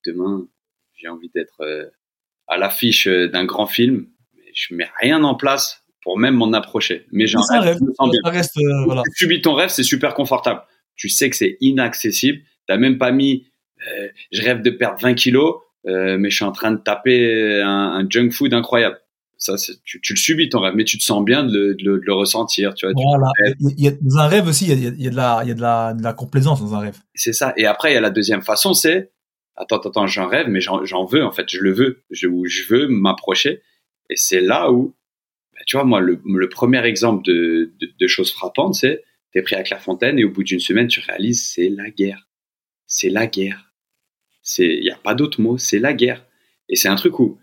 [0.07, 0.47] Demain,
[0.99, 1.87] j'ai envie d'être euh,
[2.47, 6.53] à l'affiche euh, d'un grand film, mais je mets rien en place pour même m'en
[6.53, 7.07] approcher.
[7.13, 8.21] Mais un rêve, rêve, je me sens bien.
[8.25, 9.03] ça reste, euh, voilà.
[9.17, 10.63] Tu subis ton rêve, c'est super confortable.
[10.97, 12.41] Tu sais que c'est inaccessible.
[12.67, 13.47] T'as même pas mis,
[13.91, 17.63] euh, je rêve de perdre 20 kilos, euh, mais je suis en train de taper
[17.63, 18.99] un, un junk food incroyable.
[19.41, 21.85] Ça, tu, tu le subis ton rêve, mais tu te sens bien de le, de
[21.85, 22.75] le- de le ressentir.
[22.75, 23.31] Tu vois, tu- Voilà.
[23.61, 25.41] Il y a, dans un rêve aussi, il y a, il y a de la,
[25.45, 26.99] il y a de la, de la complaisance dans un rêve.
[27.15, 27.53] C'est ça.
[27.57, 29.13] Et après, il y a la deuxième façon, c'est
[29.59, 32.89] attends, attends, j'en rêve, mais j'en veux en fait, je le veux, je, je veux
[32.89, 33.63] m'approcher.
[34.11, 34.97] Et c'est là où,
[35.53, 39.03] bah, tu vois, moi, le, premier exemple de, de, de choses frappantes, c'est
[39.33, 42.29] t'es pris à Clairefontaine et au bout d'une semaine, tu réalises c'est la guerre,
[42.87, 43.69] c'est la guerre.
[44.59, 46.25] Il y a pas d'autre mot, c'est la guerre.
[46.69, 47.39] Et c'est un truc où,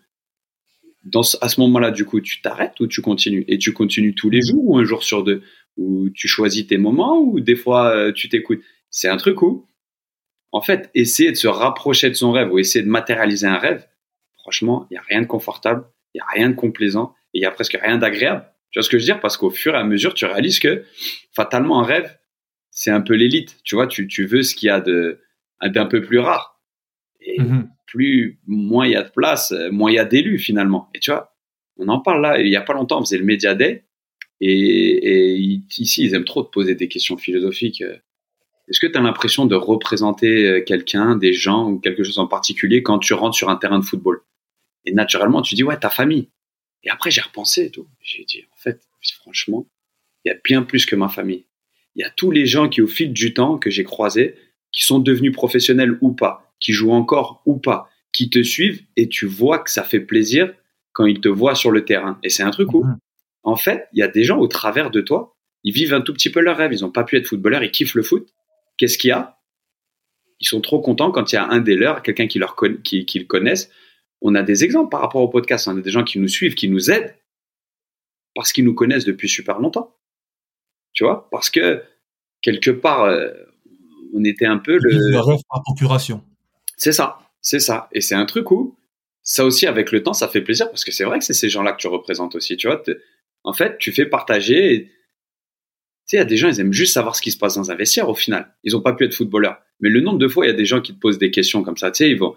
[1.41, 3.45] à ce moment-là, du coup, tu t'arrêtes ou tu continues?
[3.47, 5.43] Et tu continues tous les jours ou un jour sur deux?
[5.78, 8.61] Ou tu choisis tes moments ou des fois euh, tu t'écoutes?
[8.89, 9.68] C'est un truc où,
[10.56, 13.86] en fait, essayer de se rapprocher de son rêve ou essayer de matérialiser un rêve,
[14.39, 15.84] franchement, il n'y a rien de confortable,
[16.14, 18.45] il n'y a rien de complaisant et il y a presque rien d'agréable.
[18.72, 19.20] Tu vois ce que je veux dire?
[19.20, 20.84] Parce qu'au fur et à mesure, tu réalises que
[21.34, 22.18] fatalement, un rêve,
[22.72, 23.58] c'est un peu l'élite.
[23.66, 25.20] Tu vois, tu, tu veux ce qu'il y a de,
[25.62, 26.62] d'un peu plus rare.
[27.20, 27.70] Et Mhm.
[27.88, 30.89] plus, moins il y a de place, euh, moins il y a d'élus finalement.
[30.95, 31.36] Et tu vois,
[31.78, 33.84] on en parle là, il y a pas longtemps, on faisait le Media Day.
[34.41, 35.36] Et, et
[35.78, 37.84] ici, ils aiment trop te poser des questions philosophiques.
[38.68, 42.28] Est-ce que tu as l'impression de représenter euh, quelqu'un, des gens ou quelque chose en
[42.28, 44.22] particulier quand tu rentres sur un terrain de football?
[44.86, 46.30] Et naturellement, tu dis, ouais, ta famille.
[46.84, 47.88] Et après, j'ai repensé et tout.
[48.01, 48.82] J'ai dit, en fait,
[49.22, 49.68] franchement,
[50.24, 51.45] il y a bien plus que ma famille.
[51.95, 54.36] Il y a tous les gens qui, au fil du temps, que j'ai croisés,
[54.72, 59.07] qui sont devenus professionnels ou pas, qui jouent encore ou pas, qui te suivent et
[59.09, 60.53] tu vois que ça fait plaisir
[60.93, 62.20] quand ils te voient sur le terrain.
[62.24, 62.97] Et c'est un truc où, Mhm.
[63.43, 66.13] en fait, il y a des gens au travers de toi, ils vivent un tout
[66.13, 66.74] petit peu leur rêve.
[66.74, 68.28] Ils n'ont pas pu être footballeurs, ils kiffent le foot.
[68.78, 69.40] Qu'est-ce qu'il y a?
[70.40, 72.82] Ils sont trop contents quand il y a un des leurs, quelqu'un qui, leur conna-
[72.84, 73.70] qui, qui le connaissent.
[74.22, 75.68] On a des exemples par rapport au podcast.
[75.68, 77.16] On a des gens qui nous suivent, qui nous aident
[78.34, 79.96] parce qu'ils nous connaissent depuis super longtemps.
[80.94, 81.30] Tu vois?
[81.32, 81.84] Parce que
[82.42, 83.32] quelque part, euh,
[84.14, 85.12] on était un peu le.
[85.12, 86.24] leur rêve par procuration.
[86.78, 87.90] C'est ça, c'est ça.
[87.94, 88.78] Et c'est un truc où,
[89.24, 91.50] ça aussi, avec le temps, ça fait plaisir parce que c'est vrai que c'est ces
[91.50, 92.58] gens-là que tu représentes aussi.
[92.58, 92.82] Tu vois,
[93.44, 94.92] en fait, tu fais partager.
[96.06, 97.56] Tu sais, il y a des gens, ils aiment juste savoir ce qui se passe
[97.56, 98.53] dans un vestiaire au final.
[98.64, 99.58] Ils n'ont pas pu être footballeurs.
[99.80, 101.64] Mais le nombre de fois, il y a des gens qui te posent des questions
[101.64, 101.89] comme ça.
[101.89, 102.36] Tu sais, ils vont,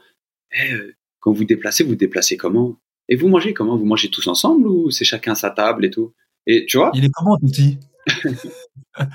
[0.52, 2.78] Eh, euh, quand vous vous déplacez, vous vous déplacez comment?
[3.10, 3.76] Et vous mangez comment?
[3.76, 6.14] Vous mangez tous ensemble ou c'est chacun à sa table et tout?
[6.46, 6.90] Et tu vois?
[6.94, 7.78] Il est comment, Toti
[8.96, 9.06] Ça,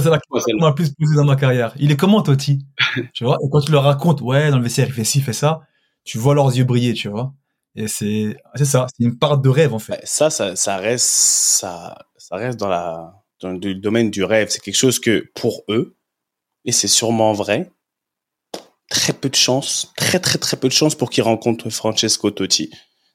[0.00, 1.74] C'est la question qu'on plus posée dans ma carrière.
[1.78, 2.58] Il est comment, Toti
[3.14, 3.38] Tu vois?
[3.42, 5.62] Et quand tu leur racontes, ouais, dans le vestiaire, il fait ci, il fait ça,
[6.04, 7.34] tu vois leurs yeux briller, tu vois.
[7.76, 10.00] Et c'est c'est ça, c'est une part de rêve, en fait.
[10.04, 14.48] Ça, ça, ça reste, ça, ça reste dans la, dans le domaine du rêve.
[14.50, 15.96] C'est quelque chose que pour eux,
[16.64, 17.70] et c'est sûrement vrai,
[18.90, 22.70] très peu de chance, très très très peu de chance pour qu'ils rencontrent Francesco Totti.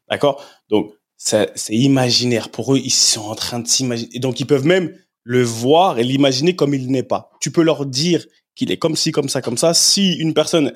[0.09, 0.43] D'accord?
[0.69, 2.49] Donc, c'est imaginaire.
[2.49, 4.19] Pour eux, ils sont en train de s'imaginer.
[4.19, 7.31] Donc, ils peuvent même le voir et l'imaginer comme il n'est pas.
[7.41, 9.73] Tu peux leur dire qu'il est comme ci, comme ça, comme ça.
[9.73, 10.71] Si une personne,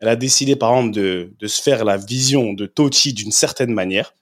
[0.00, 3.72] elle a décidé, par exemple, de, de se faire la vision de Totti d'une certaine
[3.72, 4.14] manière,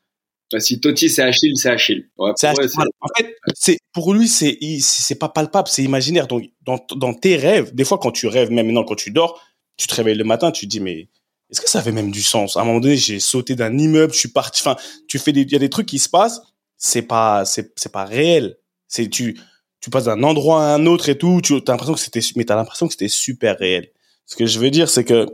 [0.58, 2.08] Si Totti c'est Achille, c'est Achille.
[2.18, 6.26] Ouais, en fait, c'est pour lui, c'est c'est pas palpable, c'est imaginaire.
[6.26, 9.40] Donc, dans, dans tes rêves, des fois, quand tu rêves, même maintenant, quand tu dors,
[9.76, 11.08] tu te réveilles le matin, tu te dis, mais
[11.50, 12.56] est-ce que ça avait même du sens?
[12.56, 14.60] À un moment donné, j'ai sauté d'un immeuble, je suis parti.
[14.62, 14.76] Enfin,
[15.08, 16.40] tu fais des, il y a des trucs qui se passent,
[16.76, 18.56] c'est pas, c'est, c'est pas réel.
[18.88, 19.38] C'est tu,
[19.80, 21.40] tu passes d'un endroit à un autre et tout.
[21.42, 23.90] Tu as l'impression que c'était, mais t'as l'impression que c'était super réel.
[24.26, 25.26] Ce que je veux dire, c'est que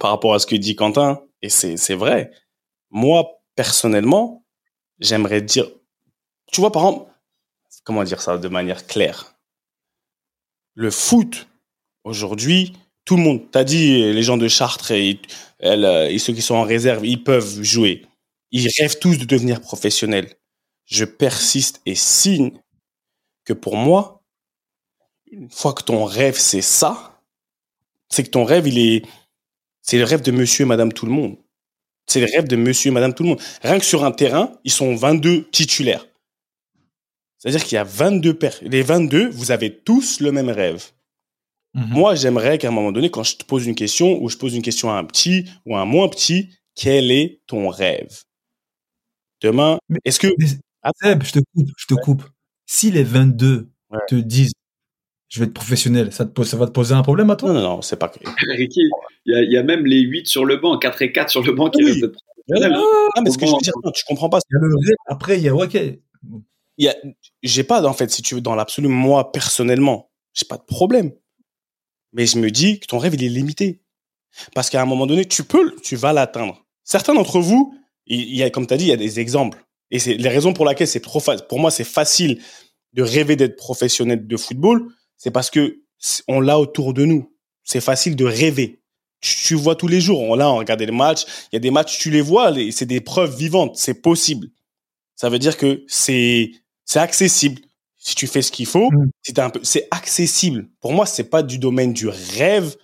[0.00, 2.30] par rapport à ce que dit Quentin, et c'est, c'est vrai.
[2.90, 4.46] Moi, personnellement,
[5.00, 5.68] j'aimerais dire,
[6.52, 7.10] tu vois, par exemple,
[7.82, 9.34] comment dire ça de manière claire?
[10.74, 11.48] Le foot,
[12.04, 15.20] aujourd'hui, tout le monde, t'as dit, les gens de Chartres et,
[15.64, 18.06] euh, et ceux qui sont en réserve, ils peuvent jouer.
[18.52, 20.36] Ils rêvent tous de devenir professionnels.
[20.84, 22.52] Je persiste et signe
[23.44, 24.22] que pour moi,
[25.32, 27.20] une fois que ton rêve, c'est ça,
[28.08, 29.04] c'est que ton rêve, il est,
[29.82, 31.38] c'est le rêve de monsieur et madame tout le monde.
[32.08, 33.40] C'est le rêve de monsieur et madame tout le monde.
[33.62, 36.06] Rien que sur un terrain, ils sont 22 titulaires.
[37.38, 38.58] C'est-à-dire qu'il y a 22 paires.
[38.62, 40.86] Les 22, vous avez tous le même rêve.
[41.74, 41.86] Mhm.
[41.90, 44.54] Moi, j'aimerais qu'à un moment donné, quand je te pose une question, ou je pose
[44.54, 48.22] une question à un petit ou à un moins petit, quel est ton rêve?
[49.40, 50.28] Demain, est-ce que...
[50.38, 50.46] Mais,
[51.02, 52.24] Seb, je te coupe, je te coupe.
[52.66, 53.98] Si les 22 Ouais.
[54.06, 54.52] te disent,
[55.28, 57.52] je vais être professionnel, ça, te pose, ça va te poser un problème à toi?
[57.52, 58.10] Non, non, non, c'est pas...
[58.56, 58.80] Ricky,
[59.26, 61.30] il y, a- il y a même les 8 sur le banc, 4 et 4
[61.30, 61.90] sur le banc qui Oui.
[61.92, 62.06] restent
[62.46, 62.74] professionnels.
[62.78, 62.84] hein.
[63.16, 64.38] Ah, mais ce que je veux dire, non, tu comprends pas.
[64.50, 65.74] Il y a le rêve, après, il y a, ok.
[66.80, 66.94] Il y a,
[67.42, 71.12] j'ai pas, en fait, si tu veux, dans l'absolu, moi, personnellement, j'ai pas de problème.
[72.12, 73.82] Mais je me dis que ton rêve, il est limité.
[74.54, 76.64] Parce qu'à un moment donné, tu peux, tu vas l'atteindre.
[76.84, 77.74] Certains d'entre vous,
[78.06, 79.62] il il y a, comme tu as dit, il y a des exemples.
[79.90, 81.46] Et c'est les raisons pour lesquelles c'est trop facile.
[81.48, 82.40] Pour moi, c'est facile
[82.94, 84.86] de rêver d'être professionnel de football.
[85.18, 87.30] C'est parce que c'est- on l'a autour de nous.
[87.64, 88.80] C'est facile de rêver.
[89.20, 90.20] Tu, tu vois tous les jours.
[90.22, 91.24] On l'a, on regarde les matchs.
[91.52, 92.54] Il y a des matchs, tu les vois.
[92.70, 93.76] C'est des preuves vivantes.
[93.76, 94.48] C'est possible.
[95.16, 96.52] Ça veut dire que c'est,
[96.84, 97.60] c'est accessible.
[97.98, 99.10] Si tu fais ce qu'il faut, Mm.
[99.22, 100.68] si t'as un peu, c'est accessible.
[100.80, 102.76] Pour moi, c'est pas du domaine du rêve.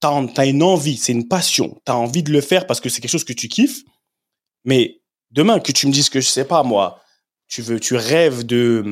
[0.00, 1.80] T'as, t'as une envie, c'est une passion.
[1.86, 3.82] T'as envie de le faire parce que c'est quelque chose que tu kiffes.
[4.64, 5.00] Mais
[5.30, 7.00] demain, que tu me dises que je sais pas, moi,
[7.48, 8.84] tu veux, tu rêves de,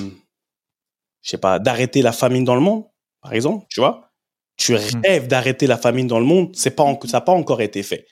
[1.29, 2.85] je sais pas, d'arrêter la famine dans le monde,
[3.21, 4.11] par exemple, tu vois.
[4.57, 4.73] Tu
[5.05, 7.83] rêves d'arrêter la famine dans le monde, c'est pas, en- ça n'a pas encore été
[7.83, 8.07] fait.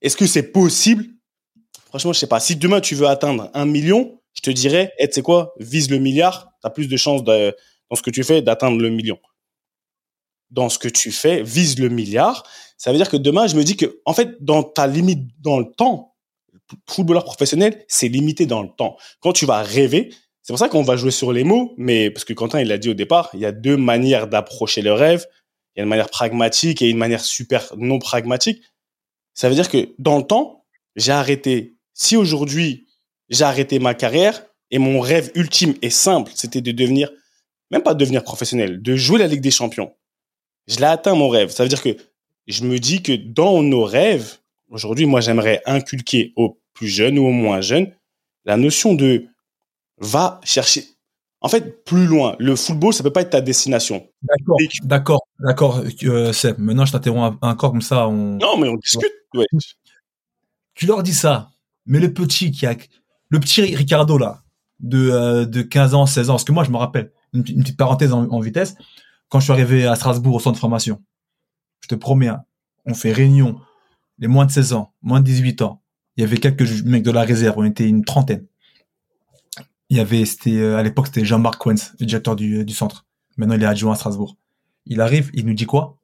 [0.00, 1.04] Est-ce que c'est possible?
[1.90, 2.40] Franchement, je sais pas.
[2.40, 5.90] Si demain tu veux atteindre un million, je te dirais, eh, tu sais quoi, vise
[5.90, 7.54] le milliard, t'as plus de chances de-
[7.90, 9.18] dans ce que tu fais d'atteindre le million.
[10.50, 12.44] Dans ce que tu fais, vise le milliard.
[12.78, 15.58] Ça veut dire que demain, je me dis que, en fait, dans ta limite dans
[15.58, 16.14] le temps,
[16.88, 18.96] footballeur professionnel, c'est limité dans le temps.
[19.20, 20.14] Quand tu vas rêver,
[20.48, 22.78] c'est pour ça qu'on va jouer sur les mots, mais parce que Quentin, il l'a
[22.78, 25.26] dit au départ, il y a deux manières d'approcher le rêve.
[25.76, 28.62] Il y a une manière pragmatique et une manière super non pragmatique.
[29.34, 30.64] Ça veut dire que dans le temps,
[30.96, 31.76] j'ai arrêté.
[31.92, 32.86] Si aujourd'hui,
[33.28, 37.10] j'ai arrêté ma carrière et mon rêve ultime et simple, c'était de devenir,
[37.70, 39.92] même pas de devenir professionnel, de jouer la Ligue des Champions.
[40.66, 41.50] Je l'ai atteint mon rêve.
[41.50, 41.94] Ça veut dire que
[42.46, 44.38] je me dis que dans nos rêves,
[44.70, 47.92] aujourd'hui, moi, j'aimerais inculquer aux plus jeunes ou aux moins jeunes
[48.46, 49.26] la notion de
[50.00, 50.84] va chercher.
[51.40, 52.34] En fait, plus loin.
[52.40, 54.08] Le football, ça peut pas être ta destination.
[54.22, 56.58] D'accord, d'accord, d'accord, euh, Seb.
[56.58, 58.08] Maintenant, je t'interromps encore comme ça.
[58.08, 58.36] On...
[58.38, 59.12] Non, mais on discute.
[59.34, 59.46] Ouais.
[60.74, 61.50] Tu leur dis ça,
[61.86, 62.74] mais le petit qui a,
[63.28, 64.42] le petit Ricardo là,
[64.80, 67.62] de, euh, de 15 ans, 16 ans, parce que moi, je me rappelle, une, une
[67.62, 68.74] petite parenthèse en, en vitesse,
[69.28, 71.02] quand je suis arrivé à Strasbourg au centre de formation,
[71.80, 72.44] je te promets, hein,
[72.84, 73.60] on fait réunion,
[74.18, 75.82] les moins de 16 ans, moins de 18 ans,
[76.16, 78.46] il y avait quelques mecs de la réserve, on était une trentaine.
[79.90, 83.06] Il y avait, c'était, euh, à l'époque, c'était Jean-Marc Quens, le directeur du, du centre.
[83.36, 84.36] Maintenant, il est adjoint à Strasbourg.
[84.86, 85.96] Il arrive, il nous dit quoi?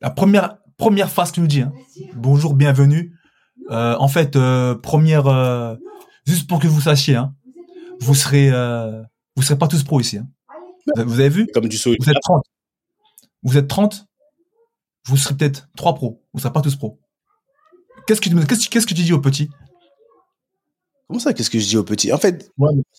[0.00, 1.72] La première, première phrase qu'il nous dit, hein,
[2.14, 3.14] bonjour, bienvenue.
[3.70, 5.76] Euh, en fait, euh, première, euh,
[6.26, 7.34] juste pour que vous sachiez, hein,
[8.00, 9.02] vous serez, euh,
[9.36, 10.18] vous serez pas tous pros ici.
[10.18, 10.28] Hein.
[10.96, 11.46] Vous, avez vu?
[11.52, 11.94] Comme du saut.
[11.98, 12.42] Vous êtes 30.
[13.42, 14.06] Vous êtes 30.
[15.06, 16.22] Vous serez peut-être trois pros.
[16.32, 17.00] Vous serez pas tous pros.
[18.06, 19.50] Qu'est-ce que, tu- qu'est-ce, que- qu'est-ce que tu dis aux petits
[21.08, 22.12] Comment ça, qu'est-ce que je dis aux petits?
[22.12, 22.50] En fait,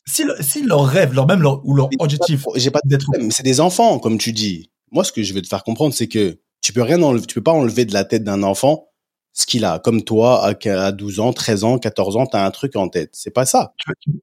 [0.06, 3.44] si, le- si leur rêve, leur même leur, ou leur objectif j'ai pas d'être c'est
[3.44, 4.72] des enfants, comme tu dis.
[4.92, 7.36] Moi, ce que je veux te faire comprendre, c'est que tu peux rien enlever, tu
[7.36, 8.88] peux pas enlever de la tête d'un enfant
[9.34, 9.80] ce qu'il a.
[9.80, 12.88] Comme toi, à qu- à 12 ans, 13 ans, 14 ans, t'as un truc en
[12.88, 13.10] tête.
[13.14, 13.74] C'est pas ça.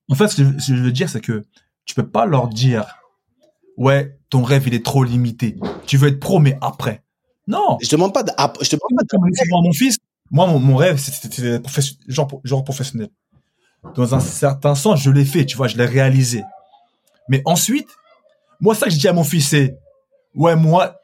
[0.08, 1.44] En fait, ce que je, veux dire, c'est que
[1.84, 2.86] tu peux pas leur dire,
[3.76, 5.56] ouais, ton rêve, il est trop limité.
[5.86, 7.02] Tu veux être pro, mais après.
[7.46, 7.76] Non.
[7.82, 8.30] Je te demande pas de,
[8.62, 9.98] je te demande pas de- à mon fils,
[10.30, 11.60] moi, mon, mon rêve, c'était
[12.08, 13.10] genre professionnel.
[13.94, 16.42] Dans un certain sens, je l'ai fait, tu vois, je l'ai réalisé.
[17.28, 17.88] Mais ensuite,
[18.60, 19.76] moi, ça que je dis à mon fils, c'est,
[20.34, 20.96] ouais, moi,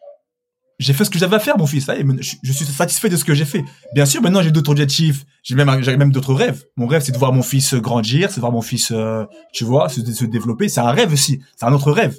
[0.78, 1.85] j'ai fait ce que j'avais à faire, mon fils.
[1.85, 3.62] Ça y est, je, suis satisfait de ce que j'ai fait.
[3.95, 6.64] Bien sûr, maintenant j'ai d'autres objectifs, j'ai même, j'ai même d'autres rêves.
[6.76, 9.64] Mon rêve, c'est de voir mon fils grandir, c'est de voir mon fils, euh, tu
[9.64, 10.68] vois, se, développer.
[10.68, 12.18] C'est un rêve aussi, c'est un autre rêve.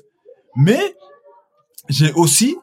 [0.55, 0.79] Mais
[1.89, 2.55] j'ai aussi,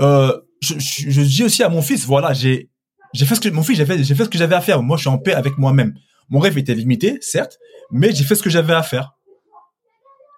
[0.00, 2.68] euh, je, je, je dis aussi à mon fils, voilà, j'ai,
[3.14, 4.82] j'ai fait ce que mon fils, j'ai fait, j'ai fait ce que j'avais à faire.
[4.82, 5.94] Moi, je suis en paix avec moi-même.
[6.28, 7.58] Mon rêve était limité, certes,
[7.90, 9.12] mais j'ai fait ce que j'avais à faire.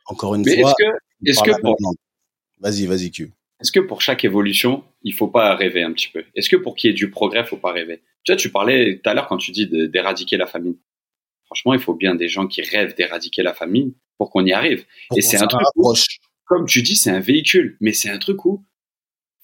[0.07, 0.71] Encore une Mais fois.
[0.71, 1.77] est-ce que, est-ce par que pour.
[2.61, 3.33] Vas-y, vas-y, Q.
[3.61, 6.25] est-ce que pour chaque évolution, il faut pas rêver un petit peu?
[6.35, 8.03] Est-ce que pour qu'il y ait du progrès, faut pas rêver?
[8.25, 10.77] Tu vois, tu parlais tout à l'heure quand tu dis d'éradiquer la famine.
[11.47, 14.85] Franchement, il faut bien des gens qui rêvent d'éradiquer la famine pour qu'on y arrive.
[15.09, 15.95] Pour Et c'est un truc où-.
[16.45, 18.65] Comme tu dis, c'est un véhicule, mais c'est un truc où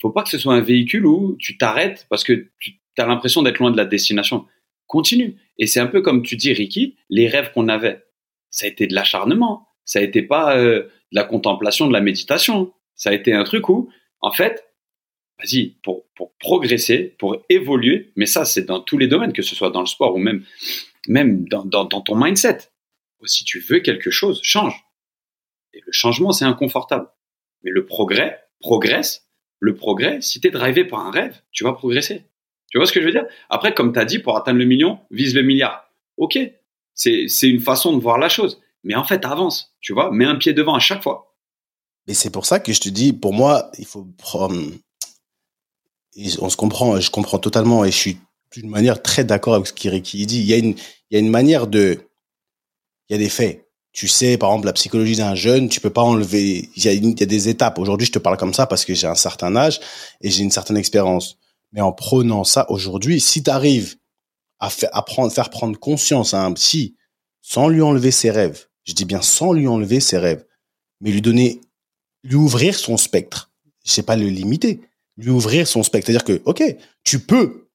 [0.01, 3.43] faut pas que ce soit un véhicule où tu t'arrêtes parce que tu as l'impression
[3.43, 4.47] d'être loin de la destination.
[4.87, 5.37] Continue.
[5.59, 8.05] Et c'est un peu comme tu dis, Ricky, les rêves qu'on avait,
[8.51, 9.69] ça a été de l'acharnement.
[9.85, 12.73] Ça a été pas euh, de la contemplation, de la méditation.
[12.95, 13.91] Ça a été un truc où,
[14.21, 14.73] en fait,
[15.39, 16.05] vas-y, pour,
[16.39, 19.87] progresser, pour évoluer, mais ça, c'est dans tous les domaines, que ce soit dans le
[19.87, 20.45] sport ou même,
[21.09, 22.59] dans, dans ton mindset.
[23.27, 24.85] Si tu veux quelque chose, change.
[25.73, 27.09] Et le changement, c'est inconfortable.
[27.63, 29.29] Mais le progrès progresse.
[29.61, 32.25] Le progrès, si tu es drivé par un rêve, tu vas progresser.
[32.75, 33.27] Tu vois ce que je veux dire?
[33.51, 35.89] Après, comme tu as dit, pour atteindre le million, vise le milliard.
[36.17, 36.37] Ok,
[36.93, 38.61] c'est une façon de voir la chose.
[38.83, 41.37] Mais en fait, avance, tu vois, mets un pied devant à chaque fois.
[42.09, 44.05] Mais c'est pour ça que je te dis, pour moi, il faut
[46.41, 48.17] On se comprend, je comprends totalement et je suis
[48.53, 50.41] d'une manière très d'accord avec ce qu'Iriki dit.
[50.41, 50.75] Il y, a une,
[51.11, 52.01] il y a une manière de.
[53.09, 53.69] Il y a des faits.
[53.93, 56.69] Tu sais, par exemple, la psychologie d'un jeune, tu peux pas enlever.
[56.75, 57.79] Il y a, il y a des étapes.
[57.79, 59.79] Aujourd'hui, je te parle comme ça parce que j'ai un certain âge
[60.21, 61.39] et j'ai une certaine expérience.
[61.75, 63.97] Mais en prenant ça aujourd'hui, si tu arrives
[64.61, 66.97] à faire, prendre, conscience à un psy
[67.43, 70.47] sans lui enlever ses rêves, je dis bien sans lui enlever ses rêves,
[71.01, 71.61] mais lui donner
[72.23, 73.53] lui ouvrir son spectre.
[73.85, 74.81] Je sais pas le limiter.
[75.17, 76.07] Lui ouvrir son spectre.
[76.07, 76.63] C'est-à-dire que, OK,
[77.03, 77.69] tu peux.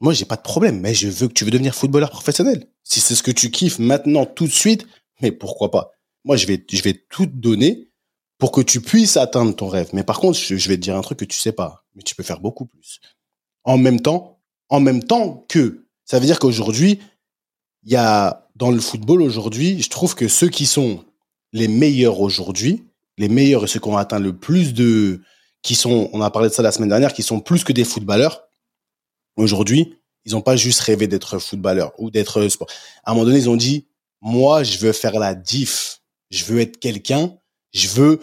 [0.00, 2.68] Moi, j'ai pas de problème, mais je veux que tu veux devenir footballeur professionnel.
[2.82, 4.86] Si c'est ce que tu kiffes maintenant, tout de suite,
[5.22, 5.92] mais pourquoi pas?
[6.24, 7.88] Moi, je vais, je vais tout donner
[8.38, 9.90] pour que tu puisses atteindre ton rêve.
[9.92, 11.86] Mais par contre, je, je vais te dire un truc que tu sais pas.
[11.94, 13.00] Mais tu peux faire beaucoup plus.
[13.64, 14.38] En même temps,
[14.68, 17.00] en même temps que, ça veut dire qu'aujourd'hui,
[17.84, 21.04] il y a, dans le football aujourd'hui, je trouve que ceux qui sont
[21.52, 22.84] les meilleurs aujourd'hui,
[23.18, 25.22] les meilleurs et ceux qui ont atteint le plus de,
[25.62, 27.84] qui sont, on a parlé de ça la semaine dernière, qui sont plus que des
[27.84, 28.44] footballeurs,
[29.36, 32.68] aujourd'hui, ils n'ont pas juste rêvé d'être footballeur ou d'être sport.
[33.04, 33.86] À un moment donné, ils ont dit,
[34.20, 36.00] moi, je veux faire la diff.
[36.30, 37.34] Je veux être quelqu'un.
[37.72, 38.20] Je veux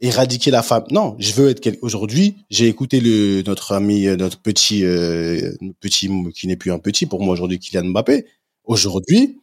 [0.00, 0.84] éradiquer la femme.
[0.90, 1.80] Non, je veux être quelqu'un.
[1.82, 6.78] Aujourd'hui, j'ai écouté le, notre ami, euh, notre petit, euh, petit, qui n'est plus un
[6.78, 8.26] petit pour moi aujourd'hui, Kylian Mbappé.
[8.64, 9.40] Aujourd'hui,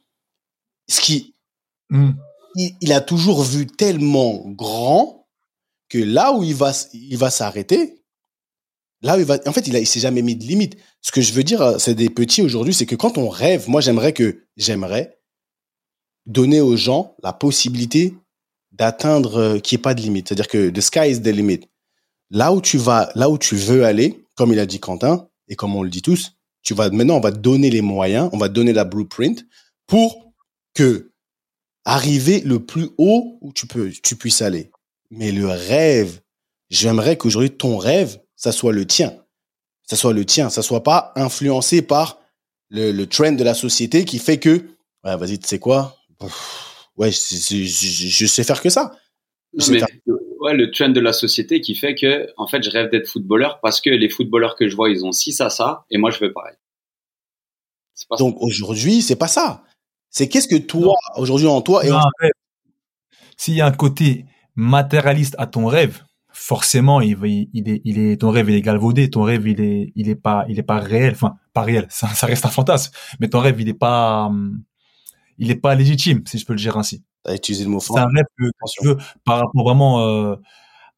[0.87, 1.33] ce qui,
[1.93, 2.13] Hmm.
[2.55, 5.27] il, il a toujours vu tellement grand
[5.89, 8.01] que là où il va, il va s'arrêter,
[9.03, 10.75] là où il va, en fait, il, a, il s'est jamais mis de limite.
[11.01, 13.69] Ce que je veux dire, euh, c'est des petits aujourd'hui, c'est que quand on rêve,
[13.69, 15.19] moi, j'aimerais que, j'aimerais
[16.25, 18.15] donner aux gens la possibilité
[18.73, 20.27] d'atteindre, euh, qu'il n'y ait pas de limite.
[20.27, 21.61] C'est-à-dire que the sky is the limit.
[22.29, 25.55] Là où tu vas, là où tu veux aller, comme il a dit Quentin, et
[25.55, 28.37] comme on le dit tous, tu vas, maintenant, on va te donner les moyens, on
[28.37, 29.45] va te donner la blueprint
[29.85, 30.33] pour
[30.73, 31.11] que
[31.85, 34.71] arriver le plus haut où tu peux, tu puisses aller.
[35.11, 36.21] Mais le rêve,
[36.69, 39.13] j'aimerais qu'aujourd'hui ton rêve, ça soit le tien,
[39.85, 42.19] ça soit le tien, ça soit pas influencé par
[42.69, 44.65] le, le trend de la société qui fait que,
[45.03, 45.97] ouais, vas-y, tu sais quoi,
[46.97, 48.95] ouais, je, je sais faire que ça.
[49.53, 49.87] Je Non, sais mais, faire-
[50.41, 53.59] ouais, le trend de la société qui fait que, en fait, je rêve d'être footballeur
[53.61, 56.19] parce que les footballeurs que je vois, ils ont ci, ça, ça, et moi, je
[56.19, 56.55] veux pareil.
[58.09, 58.17] Pas.
[58.17, 59.63] Donc aujourd'hui, c'est pas ça.
[60.09, 62.31] C'est qu'est-ce que toi, aujourd'hui en toi, et on- un rêve.
[63.37, 64.25] S'il y a un côté
[64.55, 67.49] matérialiste à ton rêve, forcément, il, est,
[67.83, 69.09] il est, ton rêve, il est galvaudé.
[69.09, 71.13] Ton rêve, il est, il est pas, il est pas réel.
[71.13, 71.87] Enfin, pas réel.
[71.91, 72.91] Ça, ça reste un fantasme.
[73.19, 74.61] Mais ton rêve, il est pas, hum,
[75.37, 77.03] il est pas légitime, si je peux le dire ainsi.
[77.23, 77.99] t'as utilisé le mot C'est fort.
[77.99, 78.45] un rêve que,
[78.79, 80.35] tu veux par rapport vraiment euh,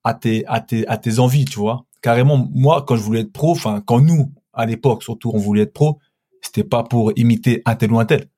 [0.03, 1.85] à tes, à tes, à tes envies, tu vois.
[2.01, 5.63] Carrément, moi, quand je voulais être pro, enfin, quand nous, à l'époque, surtout, on voulait
[5.63, 5.99] être pro,
[6.41, 8.29] c'était pas pour imiter un tel ou un tel.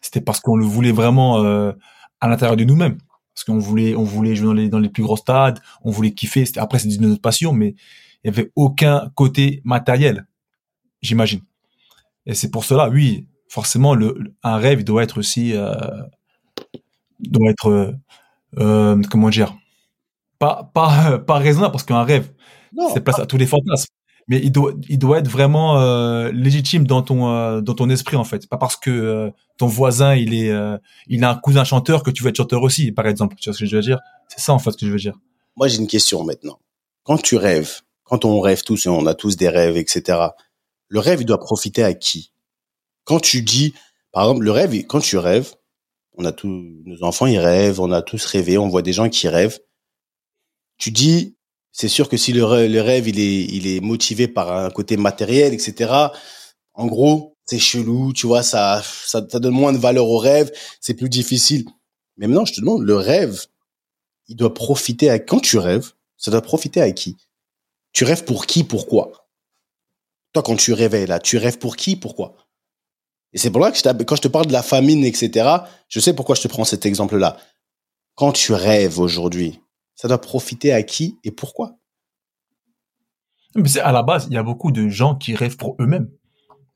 [0.00, 1.72] C'était parce qu'on le voulait vraiment euh,
[2.20, 2.98] à l'intérieur de nous-mêmes.
[3.34, 6.12] Parce qu'on voulait, on voulait jouer dans les, dans les plus gros stades, on voulait
[6.12, 6.44] kiffer.
[6.44, 7.74] C'était- Après, c'est une autre passion, mais
[8.22, 10.26] il y avait aucun côté matériel,
[11.02, 11.40] j'imagine.
[12.26, 15.74] Et c'est pour cela, oui, forcément, le, un rêve il doit être aussi, euh,
[17.20, 17.92] doit être, euh,
[18.58, 19.56] euh, comment dire,
[20.38, 22.30] pas, pas, pas raisonnable, parce qu'un rêve,
[22.92, 23.92] c'est place à tous les fantasmes.
[24.30, 28.24] Mais il doit, il doit être vraiment euh, légitime dans ton, dans ton esprit en
[28.24, 28.46] fait.
[28.46, 30.52] Pas parce que ton voisin il est,
[31.06, 33.36] il a un cousin chanteur que tu vas être chanteur aussi, par exemple.
[33.40, 33.98] Tu vois ce que je veux dire?
[34.28, 35.18] C'est ça en fait ce que je veux dire.
[35.56, 36.58] moi j'ai une question maintenant.
[37.04, 40.18] Quand tu rêves, quand on rêve tous, et on a tous des rêves, etc.
[40.88, 42.32] Le rêve, il doit profiter à qui?
[43.08, 43.72] Quand tu dis,
[44.12, 45.54] par exemple, le rêve, quand tu rêves,
[46.18, 49.08] on a tous, nos enfants, ils rêvent, on a tous rêvé, on voit des gens
[49.08, 49.58] qui rêvent.
[50.76, 51.34] Tu dis,
[51.72, 55.54] c'est sûr que si le rêve, il est, il est motivé par un côté matériel,
[55.54, 55.90] etc.
[56.74, 60.52] En gros, c'est chelou, tu vois, ça, ça, donne moins de valeur au rêve,
[60.82, 61.64] c'est plus difficile.
[62.18, 63.46] Mais maintenant, je te demande, le rêve,
[64.26, 67.16] il doit profiter à, quand tu rêves, ça doit profiter à qui?
[67.92, 69.30] Tu rêves pour qui, pourquoi?
[70.34, 72.36] Toi, quand tu réveilles là, tu rêves pour qui, pourquoi?
[73.32, 75.48] Et c'est pour là que je quand je te parle de la famine, etc.,
[75.88, 77.36] je sais pourquoi je te prends cet exemple-là.
[78.14, 79.60] Quand tu rêves aujourd'hui,
[79.94, 81.76] ça doit profiter à qui et pourquoi?
[83.54, 86.10] Mais c'est à la base, il y a beaucoup de gens qui rêvent pour eux-mêmes,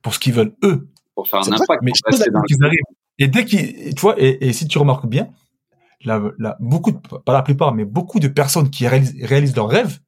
[0.03, 0.89] pour ce qu'ils veulent eux.
[1.15, 1.83] Pour faire un impact.
[1.83, 2.79] Mais je dans qu'ils arrivent.
[3.19, 5.31] Et dès qu'ils, tu vois, et, et si tu remarques bien,
[6.05, 9.69] la, la, beaucoup, de, pas la plupart, mais beaucoup de personnes qui réalisent, réalisent leurs
[9.69, 10.01] rêves,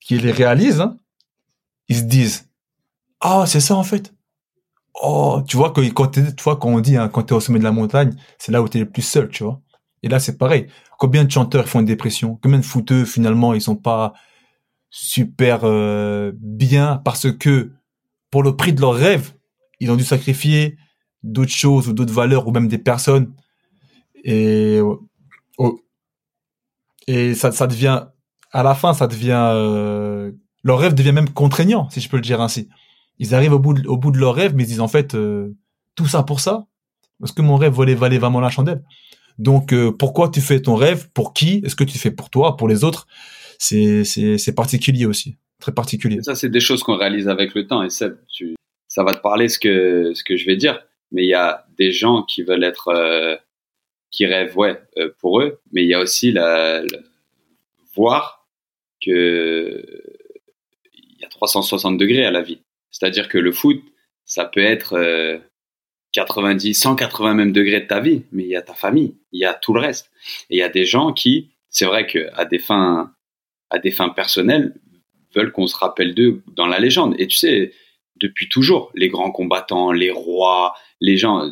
[0.00, 0.96] qui les réalisent, hein,
[1.88, 2.48] ils se disent,
[3.20, 4.14] ah, c'est ça en fait.
[5.00, 7.58] Oh, tu vois, quand, quand, tu vois, quand on dit, hein, quand t'es au sommet
[7.58, 9.60] de la montagne, c'est là où t'es le plus seul, tu vois.
[10.02, 10.66] Et là, c'est pareil.
[10.98, 12.38] Combien de chanteurs font une dépression?
[12.42, 14.12] Combien de footeux, finalement, ils sont pas
[14.90, 17.72] super euh, bien parce que,
[18.30, 19.34] pour le prix de leurs rêves,
[19.80, 20.76] ils ont dû sacrifier
[21.22, 23.34] d'autres choses ou d'autres valeurs ou même des personnes.
[24.24, 24.80] Et,
[25.58, 25.80] oh,
[27.06, 28.06] et ça, ça devient,
[28.52, 30.32] à la fin, ça devient, euh,
[30.62, 32.68] leur rêve devient même contraignant, si je peux le dire ainsi.
[33.18, 35.14] Ils arrivent au bout de, au bout de leur rêve, mais ils disent en fait,
[35.14, 35.54] euh,
[35.94, 36.66] tout ça pour ça
[37.22, 38.82] Est-ce que mon rêve valait, valait vraiment la chandelle
[39.38, 41.08] Donc, euh, pourquoi tu fais ton rêve?
[41.12, 41.60] Pour qui?
[41.64, 42.56] Est-ce que tu fais pour toi?
[42.56, 43.06] Pour les autres?
[43.58, 46.22] C'est c'est- c'est particulier aussi, très particulier.
[46.22, 47.82] Ça, c'est des choses qu'on réalise avec le temps.
[47.82, 48.54] Et Seb, tu,
[48.88, 50.80] ça va te parler ce que, ce que je vais dire.
[51.12, 53.34] Mais il y a des gens qui veulent être, euh,
[54.12, 55.60] qui rêvent, ouais, euh, pour eux.
[55.72, 56.98] Mais il y a aussi la, la-
[57.96, 58.46] voir
[59.04, 59.82] que
[60.94, 62.60] il y a 360 degrés à la vie.
[62.90, 63.82] C'est-à-dire que le foot,
[64.24, 65.38] ça peut être euh,
[66.12, 69.44] 90, 180 même degrés de ta vie, mais il y a ta famille, il y
[69.44, 70.10] a tout le reste.
[70.50, 73.12] Et il y a des gens qui, c'est vrai que à des fins,
[73.70, 74.74] à des fins personnelles,
[75.34, 77.14] veulent qu'on se rappelle d'eux dans la légende.
[77.18, 77.72] Et tu sais,
[78.16, 81.50] depuis toujours, les grands combattants, les rois, les gens,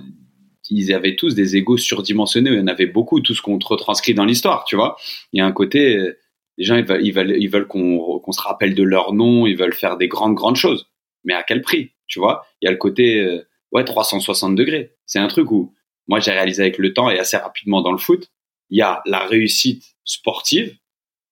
[0.70, 2.50] ils avaient tous des égos surdimensionnés.
[2.50, 4.96] Il y en avait beaucoup, tout ce qu'on retranscrit dans l'histoire, tu vois.
[5.32, 6.18] Il y a un côté, euh,
[6.56, 9.46] les gens, ils veulent, ils veulent, ils veulent qu'on qu'on se rappelle de leur nom,
[9.46, 10.88] ils veulent faire des grandes, grandes choses.
[11.26, 12.46] Mais à quel prix, tu vois?
[12.62, 14.96] Il y a le côté, euh, ouais, 360 degrés.
[15.04, 15.74] C'est un truc où,
[16.08, 18.30] moi, j'ai réalisé avec le temps et assez rapidement dans le foot,
[18.70, 20.76] il y a la réussite sportive,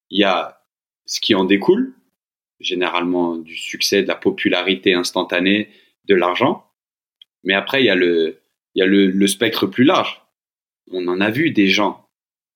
[0.09, 0.61] il y a
[1.05, 1.95] ce qui en découle,
[2.59, 5.69] généralement du succès, de la popularité instantanée,
[6.05, 6.65] de l'argent.
[7.43, 8.41] Mais après, il y a le,
[8.75, 10.21] il y a le, le spectre plus large.
[10.91, 12.07] On en a vu des gens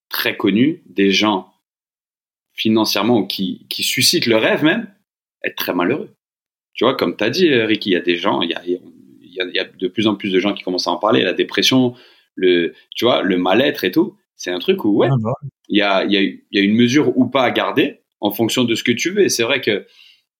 [0.09, 1.53] très connus, des gens
[2.53, 4.93] financièrement qui, qui suscitent le rêve même,
[5.43, 6.13] être très malheureux.
[6.79, 8.61] Tu vois, comme tu as dit, Ricky, il y a des gens, il y a,
[8.65, 8.71] il
[9.33, 10.95] y, a, il y a de plus en plus de gens qui commencent à en
[10.97, 11.93] parler, la dépression,
[12.35, 14.15] le, tu vois, le mal-être et tout.
[14.37, 15.33] C'est un truc où, ouais, Ah, bah,
[15.67, 17.99] il y a, il y, a, il y a une mesure ou pas à garder
[18.21, 19.23] en fonction de ce que tu veux.
[19.23, 19.85] Et c'est vrai que,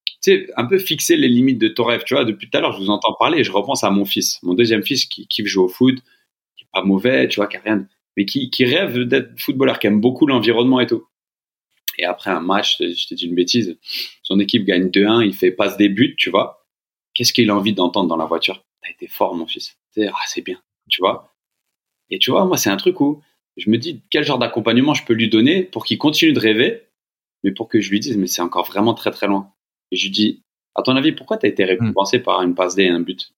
[0.06, 2.04] tu sais, un peu fixer les limites de ton rêve.
[2.06, 4.06] Tu vois, depuis tout à l'heure, je vous entends parler et je repense à mon
[4.06, 5.96] fils, mon deuxième fils qui kiffe jouer au foot,
[6.56, 7.86] qui est pas mauvais, tu vois, qui a rien,
[8.16, 11.04] mais qui, qui rêve d'être footballeur, qui aime beaucoup l'environnement et tout.
[12.02, 13.78] Et après un match, je t'ai dit une bêtise,
[14.24, 16.66] son équipe gagne 2-1, il fait passe des buts, tu vois.
[17.14, 18.64] Qu'est-ce qu'il a envie d'entendre dans la voiture?
[18.82, 19.78] T'as été fort, mon fils.
[19.98, 21.36] Ah, c'est bien, tu vois.
[22.10, 23.22] Et tu vois, moi, c'est un truc où
[23.58, 26.88] je me dis quel genre d'accompagnement je peux lui donner pour qu'il continue de rêver,
[27.44, 29.52] mais pour que je lui dise, mais c'est encore vraiment très très loin.
[29.92, 30.44] Et je lui dis,
[30.76, 33.34] à ton avis, pourquoi tu as été récompensé par une passe D et un but?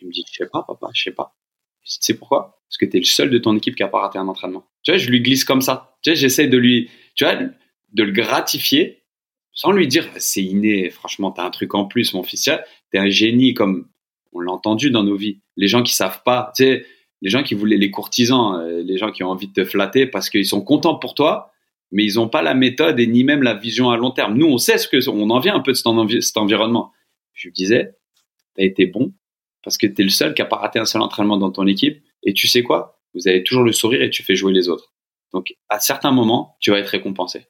[0.00, 1.36] Il me dit, je sais pas, papa, je sais pas.
[1.82, 2.62] Je dis, tu sais pourquoi?
[2.66, 4.64] Parce que tu es le seul de ton équipe qui a pas raté un entraînement.
[4.82, 5.98] Tu vois, je lui glisse comme ça.
[6.00, 7.38] Tu vois, j'essaie de lui, tu vois,
[7.92, 9.02] de le gratifier
[9.52, 12.42] sans lui dire, c'est inné, franchement, tu as un truc en plus, mon fils.
[12.42, 12.50] Tu
[12.94, 13.88] es un génie, comme
[14.32, 15.40] on l'a entendu dans nos vies.
[15.56, 16.86] Les gens qui savent pas, tu sais,
[17.20, 20.06] les gens qui voulaient les courtisans, euh, les gens qui ont envie de te flatter
[20.06, 21.52] parce qu'ils sont contents pour toi,
[21.92, 24.36] mais ils n'ont pas la méthode et ni même la vision à long terme.
[24.36, 26.90] Nous, on sait ce que, on en vient un peu de cet, envi cet environnement.
[27.34, 27.94] Je lui disais,
[28.56, 29.12] tu as été bon
[29.62, 31.66] parce que tu es le seul qui a pas raté un seul entraînement dans ton
[31.66, 32.02] équipe.
[32.24, 32.98] Et tu sais quoi?
[33.14, 34.94] Vous avez toujours le sourire et tu fais jouer les autres.
[35.32, 37.46] Donc, à certains moments, tu vas être récompensé.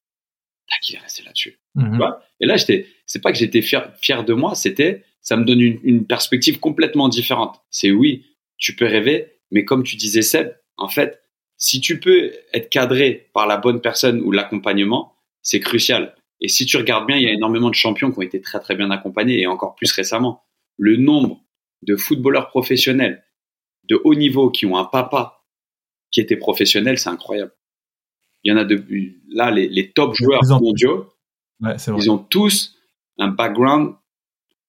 [0.68, 1.58] Tac, il est resté là-dessus.
[1.74, 1.90] Mhm.
[1.92, 2.22] Tu vois?
[2.40, 5.60] Et là, j'étais, c'est pas que j'étais fier, fier de moi, c'était, ça me donne
[5.60, 7.60] une, une perspective complètement différente.
[7.70, 8.26] C'est oui,
[8.58, 11.22] tu peux rêver, mais comme tu disais, Seb, en fait,
[11.56, 16.16] si tu peux être cadré par la bonne personne ou l'accompagnement, c'est crucial.
[16.40, 18.58] Et si tu regardes bien, il y a énormément de champions qui ont été très
[18.58, 20.42] très bien accompagnés et encore plus récemment.
[20.76, 21.40] Le nombre
[21.82, 23.24] de footballeurs professionnels
[23.84, 25.44] de haut niveau qui ont un papa
[26.10, 27.52] qui était professionnel, c'est incroyable.
[28.44, 28.84] Il y en a de
[29.30, 31.08] là les, les top joueurs mondiaux,
[31.60, 32.00] Ouais, c'est vrai.
[32.02, 32.76] ils ont tous
[33.18, 33.94] un background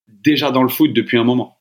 [0.07, 1.57] déjà dans le foot depuis un moment.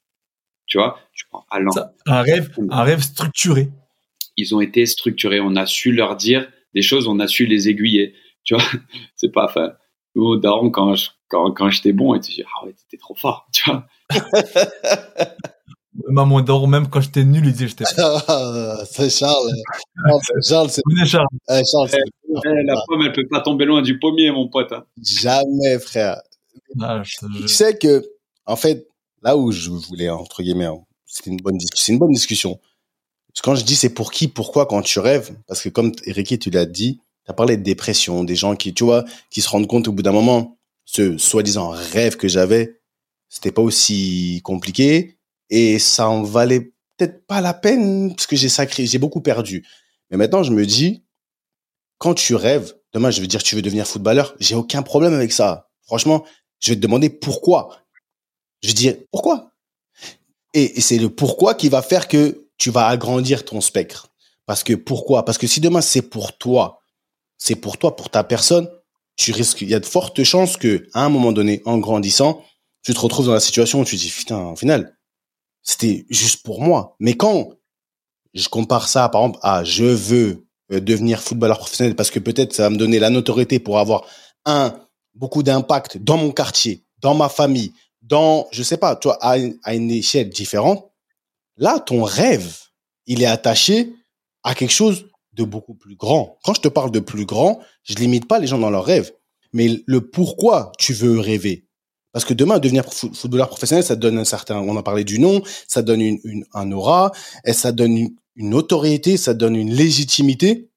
[0.67, 1.71] Tu vois, tu prends Alain.
[1.71, 3.71] Ça, un rêve, un rêve structuré.
[4.37, 5.41] Ils ont été structurés.
[5.41, 8.15] On a su leur dire des choses, on a su les aiguiller.
[8.45, 8.65] Tu vois,
[9.17, 9.73] c'est pas, enfin,
[10.15, 13.15] au daron, quand je, quand, quand j'étais bon, et tu dis, ah ouais, t'étais trop
[13.15, 13.87] fort, tu vois.
[16.09, 17.85] Maman d'or, même quand j'étais nul, il disait j'étais.
[18.91, 19.51] C'est Charles.
[20.07, 21.27] Non, c'est Charles, c'est Charles.
[21.51, 21.99] eh, Charles, c'est-
[22.47, 24.73] Eh, la pomme, elle peut pas tomber loin du pommier, mon pote.
[24.73, 24.85] hein.
[25.03, 26.21] jamais, frère.
[26.81, 28.03] Ah, je Tu sais que,
[28.47, 28.87] en fait,
[29.23, 32.59] là où je voulais, entre guillemets, hein, c'est une bonne une bonne discussion.
[33.29, 35.93] Parce que Quand je dis c'est pour qui, pourquoi, quand tu rêves, parce que comme
[36.07, 39.43] Ricky, tu l'as dit, tu as parlé de dépression, des gens qui, tu vois, qui
[39.43, 42.81] se rendent compte au bout d'un moment, ce soi-disant rêve que j'avais,
[43.29, 45.17] c'était pas aussi compliqué
[45.53, 49.67] et ça en valait peut-être pas la peine parce que j'ai sacré, j'ai beaucoup perdu.
[50.11, 51.05] Mais maintenant, je me dis,
[51.99, 55.31] quand tu rêves, demain, je veux dire, tu veux devenir footballeur, j'ai aucun problème avec
[55.31, 55.69] ça.
[55.83, 56.25] Franchement,
[56.59, 57.77] je vais te demander pourquoi.
[58.63, 59.53] Je vais dire pourquoi?
[60.55, 64.09] Et, c'est le pourquoi qui va faire que tu vas agrandir ton spectre.
[64.47, 65.27] Parce que pourquoi?
[65.27, 66.81] Parce que si demain c'est pour toi,
[67.37, 68.71] c'est pour toi, pour ta personne,
[69.17, 72.43] tu risques, il y a de fortes chances que, à un moment donné, en grandissant,
[72.83, 74.97] tu te retrouves dans la situation où tu te dis, putain, au final,
[75.63, 76.97] c'était juste pour moi.
[76.99, 77.51] Mais quand
[78.35, 82.53] je compare ça, par exemple, à je veux euh, devenir footballeur professionnel parce que peut-être
[82.53, 84.07] ça va me donner la notoriété pour avoir
[84.45, 84.75] un,
[85.15, 89.37] beaucoup d'impact dans mon quartier, dans ma famille, dans, je sais pas, tu vois, à
[89.63, 90.91] à une échelle différente.
[91.57, 92.57] Là, ton rêve,
[93.07, 93.93] il est attaché
[94.43, 96.39] à quelque chose de beaucoup plus grand.
[96.45, 99.13] Quand je te parle de plus grand, je limite pas les gens dans leurs rêves,
[99.53, 101.67] mais le pourquoi tu veux rêver.
[102.13, 105.19] Parce que demain, devenir fo- footballeur professionnel, ça donne un certain, on a parlé du
[105.19, 107.11] nom, ça donne une, une- un aura,
[107.45, 110.69] et ça donne une, une notoriété, ça donne une légitimité.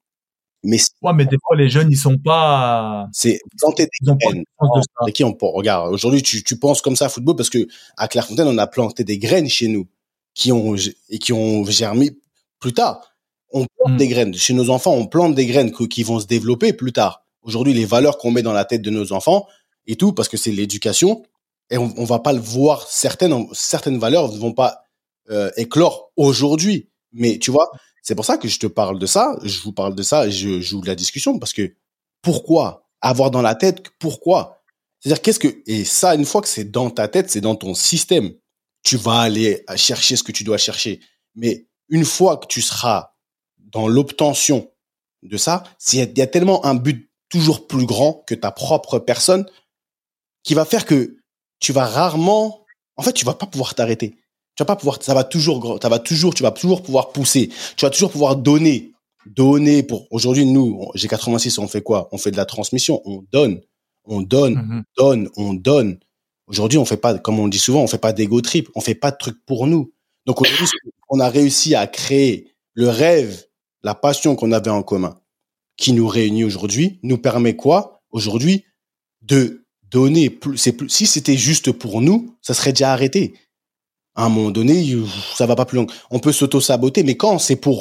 [0.64, 4.44] Mais Ouais, mais des fois, les jeunes, ils sont pas, c'est planter des graines.
[5.06, 8.08] de qui on regarde aujourd'hui tu, tu penses comme ça à football parce que à
[8.08, 9.86] Clairefontaine on a planté des graines chez nous
[10.34, 10.74] qui ont
[11.08, 12.16] et qui ont germé
[12.58, 13.12] plus tard.
[13.52, 13.96] On plante Mm.
[13.98, 17.24] des graines chez nos enfants, on plante des graines qui vont se développer plus tard.
[17.42, 19.46] Aujourd'hui les valeurs qu'on met dans la tête de nos enfants
[19.86, 21.24] et tout parce que c'est l'éducation
[21.70, 24.86] et on, on va pas le voir certaines certaines valeurs ne vont pas
[25.30, 26.88] euh, éclore aujourd'hui.
[27.12, 27.70] Mais tu vois,
[28.02, 30.60] c'est pour ça que je te parle de ça, je vous parle de ça, je
[30.60, 31.74] joue la discussion parce que
[32.22, 34.62] pourquoi avoir dans la tête pourquoi?
[35.00, 37.74] C'est-à-dire qu'est-ce que et ça une fois que c'est dans ta tête c'est dans ton
[37.74, 38.32] système
[38.82, 41.00] tu vas aller chercher ce que tu dois chercher
[41.34, 43.12] mais une fois que tu seras
[43.58, 44.70] dans l'obtention
[45.22, 49.46] de ça il y a tellement un but toujours plus grand que ta propre personne
[50.46, 51.16] qui va faire que
[51.58, 52.64] tu vas rarement
[52.96, 54.10] en fait tu vas pas pouvoir t'arrêter.
[54.54, 57.50] Tu vas pas pouvoir ça va toujours ça va toujours tu vas toujours pouvoir pousser.
[57.76, 58.92] Tu vas toujours pouvoir donner.
[59.26, 62.08] Donner pour aujourd'hui nous j'ai 86 on fait quoi?
[62.12, 63.60] On fait de la transmission on donne.
[64.04, 64.84] On donne Mhm.
[64.96, 65.98] donne on donne.
[66.46, 68.80] Aujourd'hui on fait pas comme on le dit souvent on fait pas d'ego trip on
[68.80, 69.92] fait pas de trucs pour nous.
[70.26, 70.68] Donc aujourd'hui
[71.08, 73.44] on a réussi à créer le rêve
[73.82, 75.18] la passion qu'on avait en commun
[75.76, 78.00] qui nous réunit aujourd'hui nous permet quoi?
[78.10, 78.64] Aujourd'hui
[79.22, 79.65] de
[79.96, 83.22] donner plus plus si c'était juste pour nous ça serait déjà arrêté
[84.14, 87.16] à un moment donné you- ça va pas plus loin on peut s'auto saboter mais
[87.16, 87.78] quand c'est pour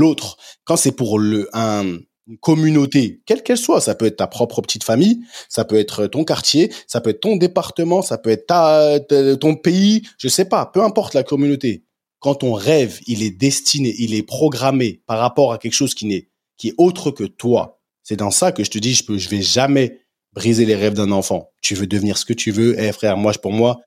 [0.00, 4.26] l'autre quand c'est pour le un une communauté, quelle qu'elle soit, ça peut être ta
[4.26, 8.30] propre petite famille, ça peut être ton quartier, ça peut être ton département, ça peut
[8.30, 11.84] être ton pays, je sais pas, peu importe la communauté.
[12.20, 16.06] Quand ton rêve, il est destiné, il est programmé par rapport à quelque chose qui
[16.06, 17.82] n'est qui est autre que toi.
[18.02, 20.00] C'est dans ça que je te dis, je peux, je vais jamais
[20.34, 21.52] briser les rêves d'un enfant.
[21.62, 23.80] Tu veux devenir ce que tu veux, eh frère, moi, pour moi,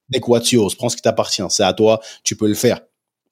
[0.52, 2.80] yours, prends ce qui t'appartient, c'est à toi, tu peux le faire.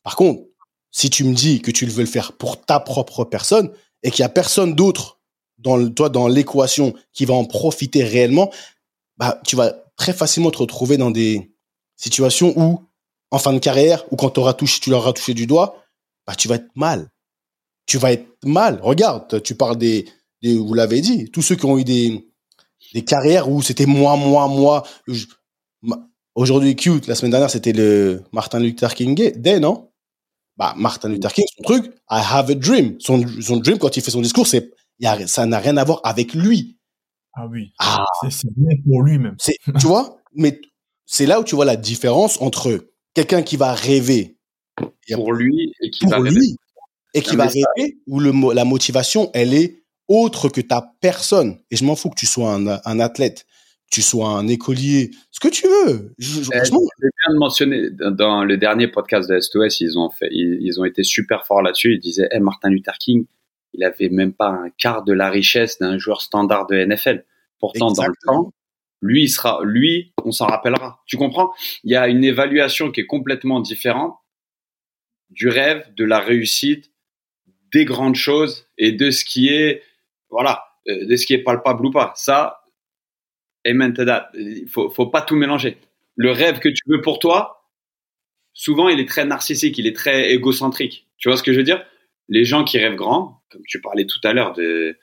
[0.03, 0.43] Par contre,
[0.91, 3.72] si tu me dis que tu veux le faire pour ta propre personne
[4.03, 5.20] et qu'il y a personne d'autre
[5.57, 8.51] dans l'équation qui va en profiter réellement,
[9.18, 11.51] bah tu vas très facilement te retrouver dans des
[11.95, 12.82] situations où
[13.32, 15.84] en fin de carrière ou quand t'auras touché, tu l'auras touché du doigt,
[16.28, 17.09] bah tu vas être mal.
[17.88, 18.80] Tu vas être mal.
[18.82, 20.05] Regarde, tu parles des
[20.53, 22.28] vous l'avez dit, tous ceux qui ont eu des
[22.93, 24.83] des carrières où c'était moi, moi, moi.
[25.07, 25.25] Je-
[26.36, 27.07] Aujourd'hui, cute.
[27.07, 29.89] La semaine dernière, c'était le Martin Luther King Day, non?
[30.57, 32.95] Bah, Martin Luther King, son truc, I have a dream.
[32.99, 35.83] Son, son dream, quand il fait son discours, c'est, y a- ça n'a rien à
[35.86, 36.77] voir avec lui.
[37.33, 37.71] Ah oui.
[37.79, 39.36] Ah, C'est- C'est bien pour lui même.
[39.39, 40.17] c'est, tu vois?
[40.33, 40.59] Mais
[41.05, 44.38] c'est là où tu vois la différence entre quelqu'un qui va rêver
[45.13, 46.39] Pour lui et qui pour va rêver.
[47.13, 47.63] et qui Un va message.
[47.77, 51.60] rêver où le, la motivation, elle est autre que ta personne.
[51.72, 53.45] Et je m'en fous que tu sois un, un athlète,
[53.89, 56.14] que tu sois un écolier, ce que tu veux.
[56.18, 60.10] Je- je- Eh, C'est bien de mentionner dans- le dernier podcast de SOS, ils ont
[60.10, 61.93] fait, ils, ils ont été super forts là-dessus.
[61.95, 63.26] Ils disaient, Eh, Martin Luther King,
[63.74, 67.26] il avait même pas un quart de la richesse d'un joueur standard de NFL.
[67.60, 68.53] Pourtant, dans le temps,
[69.01, 71.01] lui, il sera, lui, on s'en rappellera.
[71.06, 71.51] Tu comprends?
[71.84, 74.16] Il y a une évaluation qui est complètement différente
[75.30, 76.91] du rêve, de la réussite,
[77.74, 79.82] des grandes choses et de ce qui est,
[80.36, 82.11] voilà, euh, de ce qui est palpable ou pas.
[82.17, 82.61] Ça,
[83.65, 83.93] amen.
[84.33, 85.77] Il faut, faut pas tout mélanger.
[86.17, 87.69] Le rêve que tu veux pour toi,
[88.53, 91.07] souvent, il est très narcissique, il est très égocentrique.
[91.17, 91.86] Tu vois ce que je veux dire?
[92.27, 94.97] Les gens qui rêvent grand, comme tu parlais tout à l'heure de,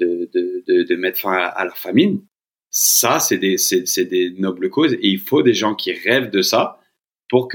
[0.00, 0.28] de,
[0.66, 2.24] de, mettre fin à, la famine,
[2.70, 3.56] ça, c'est des,
[4.04, 6.80] des nobles causes et il faut des gens qui rêvent de ça
[7.28, 7.48] pour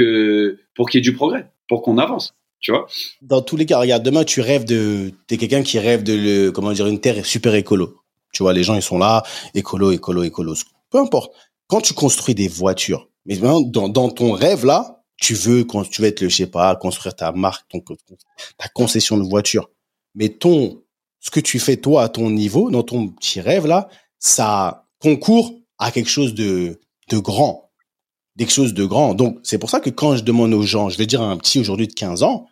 [0.76, 2.34] pour qu'il y ait du progrès, pour qu'on avance.
[2.60, 2.88] Tu vois?
[3.22, 6.52] Dans tous les cas, regarde, demain, tu rêves de, t'es quelqu'un qui rêve de le,
[6.52, 7.96] comment dire, une terre super écolo.
[8.34, 10.54] Tu vois, les gens, ils sont là, écolo, écolo, écolo.
[10.90, 11.34] Peu importe.
[11.68, 16.30] Quand tu construis des voitures, mais dans, ton rêve, là, tu veux, tu être le,
[16.30, 17.82] je sais pas, construire ta marque, ton,
[18.58, 19.70] ta concession de voiture.
[20.16, 20.82] Mais ton,
[21.20, 25.54] ce que tu fais toi à ton niveau, dans ton petit rêve là, ça concourt
[25.78, 26.80] à quelque chose de,
[27.10, 27.67] de grand.
[28.38, 29.14] Quelque chose de grand.
[29.14, 31.38] Donc, c'est pour ça que quand je demande aux gens, je vais dire à un
[31.38, 32.48] petit aujourd'hui de 15 ans,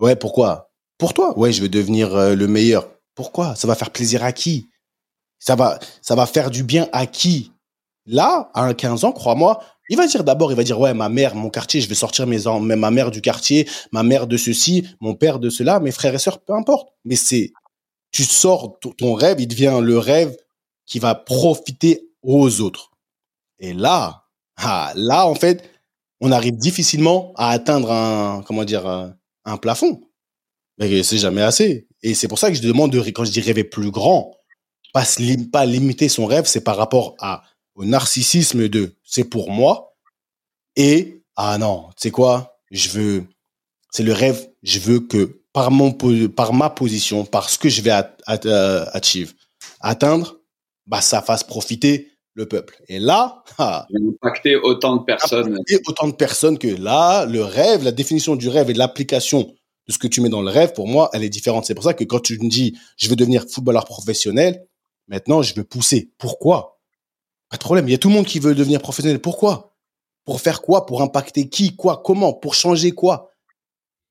[0.00, 0.70] ouais, pourquoi?
[0.98, 1.38] Pour toi.
[1.38, 2.88] Ouais, je veux devenir euh, le meilleur.
[3.14, 3.54] Pourquoi?
[3.54, 4.68] Ça va faire plaisir à qui?
[5.38, 7.52] Ça va, ça va faire du bien à qui?
[8.06, 11.08] Là, à un 15 ans, crois-moi, il va dire d'abord, il va dire, ouais, ma
[11.08, 14.86] mère, mon quartier, je vais sortir mes, ma mère du quartier, ma mère de ceci,
[15.00, 16.88] mon père de cela, mes frères et sœurs, peu importe.
[17.04, 17.52] Mais c'est,
[18.10, 20.36] tu sors ton rêve, il devient le rêve
[20.86, 22.90] qui va profiter aux autres.
[23.58, 24.24] Et là,
[24.58, 25.68] ah, là, en fait,
[26.20, 30.00] on arrive difficilement à atteindre un, comment dire, un, plafond.
[30.78, 31.88] Mais c'est jamais assez.
[32.02, 34.34] Et c'est pour ça que je demande de, quand je dis rêver plus grand,
[34.92, 37.16] pas, limiter son rêve, c'est par rapport
[37.74, 39.96] au narcissisme de c'est pour moi
[40.76, 43.26] et ah non, tu sais quoi, je veux
[43.90, 47.82] c'est le rêve, je veux que par mon par ma position, par ce que je
[47.82, 48.84] vais euh,
[49.80, 50.40] atteindre,
[50.86, 52.80] bah ça fasse profiter le peuple.
[52.88, 55.58] Et là, ah, impacter autant de personnes.
[55.86, 59.54] Autant de personnes que là, le rêve, la définition du rêve et l'application
[59.88, 61.66] de ce que tu mets dans le rêve, pour moi, elle est différente.
[61.66, 64.64] C'est pour ça que quand tu me dis, je veux devenir footballeur professionnel,
[65.08, 66.12] maintenant, je veux pousser.
[66.16, 66.78] Pourquoi?
[67.50, 67.88] Pas de problème.
[67.88, 69.20] Il y a tout le monde qui veut devenir professionnel.
[69.20, 69.74] Pourquoi?
[70.24, 70.86] Pour faire quoi?
[70.86, 71.74] Pour impacter qui?
[71.74, 72.02] Quoi?
[72.04, 72.32] Comment?
[72.32, 73.32] Pour changer quoi?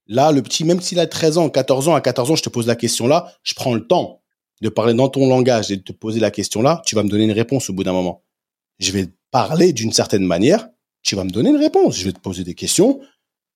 [0.08, 2.50] Là, le petit, même s'il a 13 ans, 14 ans, à 14 ans, je te
[2.50, 4.22] pose la question là, je prends le temps
[4.62, 7.10] de parler dans ton langage et de te poser la question là, tu vas me
[7.10, 8.24] donner une réponse au bout d'un moment.
[8.80, 10.68] Je vais parler d'une certaine manière,
[11.04, 11.98] tu vas me donner une réponse.
[11.98, 13.00] Je vais te poser des questions.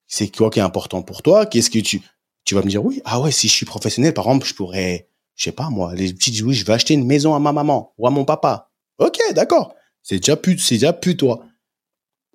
[0.08, 1.46] C'est quoi qui est important pour toi?
[1.46, 2.02] Qu'est-ce que tu
[2.44, 5.08] tu vas me dire oui ah ouais si je suis professionnel par exemple je pourrais
[5.36, 7.52] je sais pas moi les petits disent oui je vais acheter une maison à ma
[7.54, 8.72] maman ou à mon papa
[9.02, 9.74] Ok, d'accord.
[10.04, 11.44] C'est déjà plus, c'est déjà plus toi.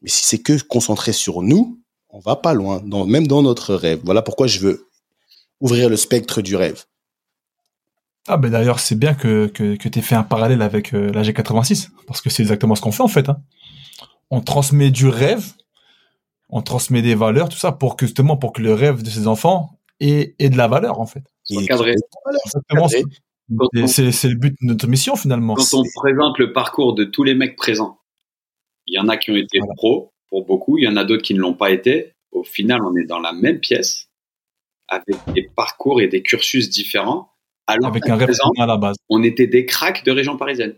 [0.02, 4.00] Mais si c'est que concentré sur nous, on va pas loin, même dans notre rêve.
[4.04, 4.88] Voilà pourquoi je veux
[5.60, 6.84] ouvrir le spectre du rêve.
[8.28, 11.12] Ah ben d'ailleurs c'est bien que, que, que tu aies fait un parallèle avec euh,
[11.12, 13.28] la G86, parce que c'est exactement ce qu'on fait en fait.
[13.28, 13.38] Hein.
[14.30, 15.52] On transmet du rêve,
[16.48, 19.28] on transmet des valeurs, tout ça, pour que justement pour que le rêve de ces
[19.28, 21.24] enfants ait, ait de la valeur en fait.
[21.44, 21.54] C'est
[24.28, 25.54] le but de notre mission finalement.
[25.54, 28.00] Quand on présente le parcours de tous les mecs présents,
[28.86, 31.22] il y en a qui ont été pros pour beaucoup, il y en a d'autres
[31.22, 32.14] qui ne l'ont pas été.
[32.32, 34.08] Au final, on est dans la même pièce
[34.88, 37.30] avec des parcours et des cursus différents.
[37.66, 38.96] Alors avec un rêve commun à la base.
[39.08, 40.74] On était des cracks de région parisienne.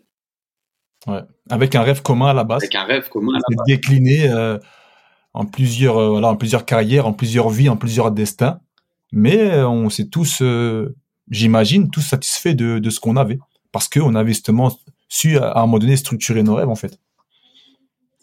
[1.06, 1.20] Ouais.
[1.50, 2.62] Avec un rêve commun à la base.
[2.62, 3.66] Avec un rêve commun à la base.
[3.66, 4.58] Décliné euh,
[5.34, 8.60] en plusieurs, euh, voilà, en plusieurs carrières, en plusieurs vies, en plusieurs destins.
[9.12, 10.42] Mais euh, on s'est tous
[11.30, 13.38] j'imagine, tous satisfaits de, de ce qu'on avait.
[13.70, 14.72] Parce qu'on avait justement
[15.08, 16.98] su, à un moment donné, structurer nos rêves, en fait.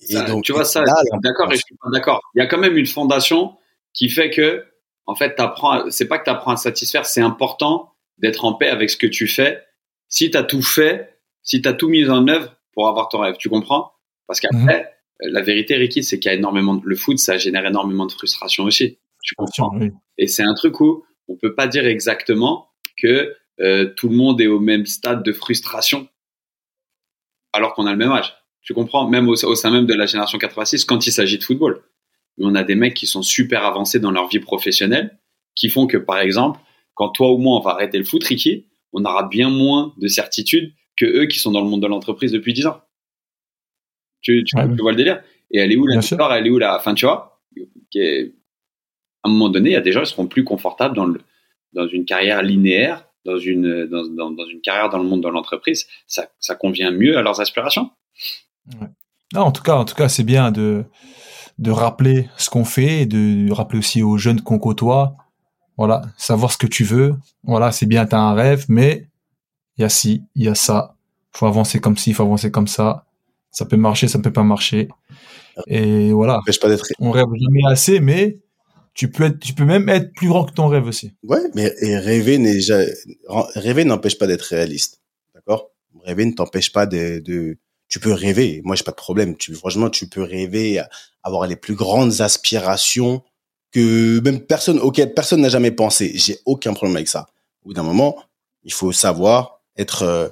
[0.10, 0.84] Et donc, tu vois ça,
[1.24, 2.22] d'accord je suis pas d'accord.
[2.36, 3.58] Il y a quand même une fondation
[3.94, 4.66] qui fait que,
[5.06, 8.70] en fait, t'apprends, c'est pas que tu apprends à satisfaire, c'est important d'être en paix
[8.70, 9.64] avec ce que tu fais.
[10.08, 13.20] Si tu as tout fait, si tu as tout mis en œuvre pour avoir ton
[13.20, 13.92] rêve, tu comprends?
[14.28, 15.32] Parce qu'après, mhm.
[15.32, 18.12] la vérité, Ricky, c'est qu'il y a énormément de, le foot, ça génère énormément de
[18.12, 18.98] frustration aussi.
[19.24, 19.72] Tu comprends?
[20.18, 22.70] Et c'est un truc où on peut pas dire exactement
[23.02, 26.08] que euh, tout le monde est au même stade de frustration
[27.56, 28.36] alors qu'on a le même âge.
[28.62, 29.08] Tu comprends?
[29.08, 31.82] Même au, sein même de la génération 86, quand il s'agit de football.
[32.38, 35.18] On a des mecs qui sont super avancés dans leur vie professionnelle,
[35.56, 36.60] qui font que, par exemple,
[36.96, 40.08] quand toi ou moi on va arrêter le foot, Ricky, on aura bien moins de
[40.08, 42.82] certitude que eux qui sont dans le monde de l'entreprise depuis 10 ans.
[44.22, 45.22] Tu, tu, vois le délire?
[45.52, 46.00] Et elle est où la
[46.38, 46.78] Elle est où la...
[46.78, 47.42] Enfin, tu vois?
[47.96, 51.22] À un moment donné, il y a des gens qui seront plus confortables dans le,
[51.74, 55.28] dans une carrière linéaire, dans une, dans, dans, dans une carrière dans le monde de
[55.28, 57.92] l'entreprise, ça, ça, convient mieux à leurs aspirations.
[59.34, 60.86] Non, en tout cas, en tout cas, c'est bien de,
[61.58, 65.18] de rappeler ce qu'on fait, et de rappeler aussi aux jeunes qu'on côtoie,
[65.78, 67.16] voilà, savoir ce que tu veux.
[67.44, 69.08] Voilà, c'est bien, tu as un rêve, mais
[69.78, 70.96] il y a ci, il y a ça.
[71.32, 73.06] Faut avancer comme ci, il faut avancer comme ça.
[73.52, 74.90] Ça peut marcher, ça peut pas marcher.
[75.68, 76.40] Et voilà.
[76.62, 76.76] Pas.
[77.00, 78.40] On rêve jamais assez, mais
[78.94, 81.14] tu peux être, tu peux même être plus grand que ton rêve aussi.
[81.24, 82.38] Ouais, mais et rêver
[83.56, 85.02] rêver n'empêche pas d'être réaliste.
[85.34, 85.72] D'accord?
[86.04, 87.58] Rêver ne t'empêche pas de, de.
[87.88, 88.62] Tu peux rêver.
[88.64, 89.36] Moi, j'ai pas de problème.
[89.36, 90.82] Tu, franchement, tu peux rêver,
[91.24, 93.24] avoir les plus grandes aspirations
[93.76, 96.12] que même personne, auquel personne n'a jamais pensé.
[96.16, 97.28] J'ai aucun problème avec ça.
[97.64, 98.16] Au bout d'un moment,
[98.64, 100.04] il faut savoir être.
[100.04, 100.30] euh,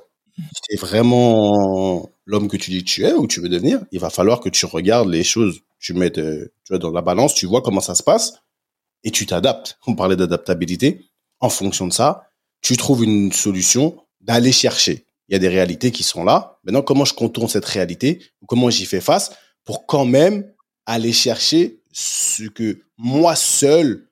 [0.79, 3.81] vraiment l'homme que tu dis que tu es ou tu veux devenir.
[3.91, 7.01] Il va falloir que tu regardes les choses, tu mets, de- tu vois, dans la
[7.01, 8.33] balance, tu vois comment ça se passe
[9.03, 9.77] et tu t'adaptes.
[9.87, 11.05] On parlait d'adaptabilité.
[11.39, 12.29] En fonction de ça,
[12.61, 15.05] tu trouves une solution d'aller chercher.
[15.27, 16.57] Il y a des réalités qui sont là.
[16.63, 19.31] Maintenant, comment je contourne cette réalité comment j'y fais face
[19.65, 20.49] pour quand même
[20.85, 24.07] aller chercher ce que moi seul,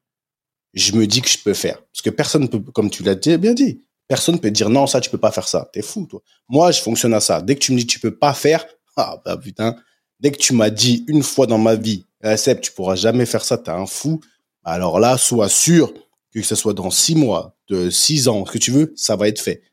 [0.74, 1.78] je me dis que je peux faire.
[1.78, 4.88] Parce que personne ne peut, comme tu l'as bien dit, personne ne peut dire non,
[4.88, 5.70] ça, tu peux pas faire ça.
[5.74, 6.22] T'es fou, toi.
[6.48, 7.42] Moi, je fonctionne à ça.
[7.42, 9.76] Dès que tu me dis tu peux pas faire, ah, bah, putain.
[10.20, 13.26] Dès que tu m'as dit une fois dans ma vie, eh, Seb, tu pourras jamais
[13.26, 14.22] faire ça, t'es un fou.
[14.64, 15.92] Alors là, sois sûr
[16.32, 19.28] que ce soit dans six mois, de six ans, ce que tu veux, ça va
[19.28, 19.64] être fait.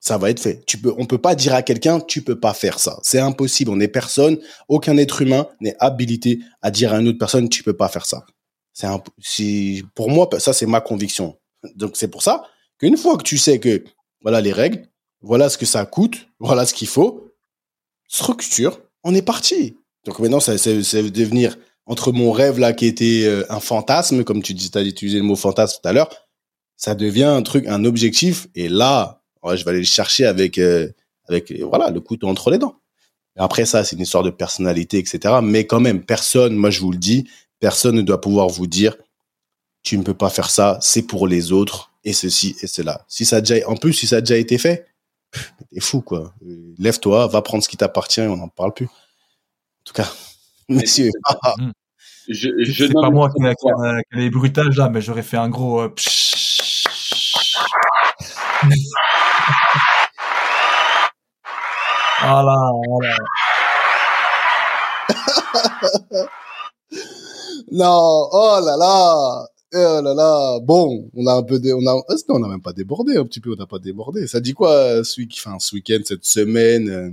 [0.00, 0.62] Ça va être fait.
[0.66, 2.98] Tu peux, on peut pas dire à quelqu'un, tu peux pas faire ça.
[3.02, 3.70] C'est impossible.
[3.70, 7.62] On est personne, aucun être humain n'est habilité à dire à une autre personne, tu
[7.62, 8.24] peux pas faire ça.
[8.72, 11.38] C'est pour moi, ça, c'est ma conviction.
[11.74, 12.44] Donc, c'est pour ça
[12.78, 13.84] qu'une fois que tu sais que,
[14.20, 14.86] voilà les règles,
[15.22, 17.32] voilà ce que ça coûte, voilà ce qu'il faut,
[18.06, 19.76] structure, on est parti.
[20.04, 21.56] Donc maintenant, ça, c'est, c'est devenir
[21.86, 25.24] entre mon rêve là qui était euh, un fantasme, comme tu dis, as utilisé le
[25.24, 26.10] mot fantasme tout à l'heure,
[26.76, 28.48] ça devient un truc, un objectif.
[28.54, 30.88] Et là, ouais, je vais aller le chercher avec, euh,
[31.28, 32.76] avec voilà, le couteau entre les dents.
[33.36, 35.36] Et après ça, c'est une histoire de personnalité, etc.
[35.42, 37.28] Mais quand même, personne, moi je vous le dis,
[37.60, 38.96] personne ne doit pouvoir vous dire,
[39.82, 43.04] tu ne peux pas faire ça, c'est pour les autres, et ceci et cela.
[43.08, 44.86] Si ça a déjà, en plus, si ça a déjà été fait,
[45.72, 46.32] t'es fou, quoi.
[46.46, 48.86] Euh, Lève-toi, va prendre ce qui t'appartient, et on n'en parle plus.
[48.86, 50.10] En tout cas,
[50.68, 51.10] messieurs.
[52.28, 53.54] Je, je C'est pas moi qui, point.
[53.54, 53.72] qui, qui,
[54.10, 55.80] qui a les bruitages là, mais j'aurais fait un gros.
[55.82, 55.94] euh,
[62.22, 62.56] voilà,
[62.88, 63.16] voilà.
[67.72, 69.44] Non, oh là là,
[69.74, 70.60] oh là là.
[70.62, 73.24] Bon, on a un peu, dé- on a, est-ce qu'on a même pas débordé un
[73.24, 74.26] petit peu, on n'a pas débordé.
[74.28, 77.10] Ça dit quoi, euh, ce week, enfin, ce week-end, cette semaine, euh,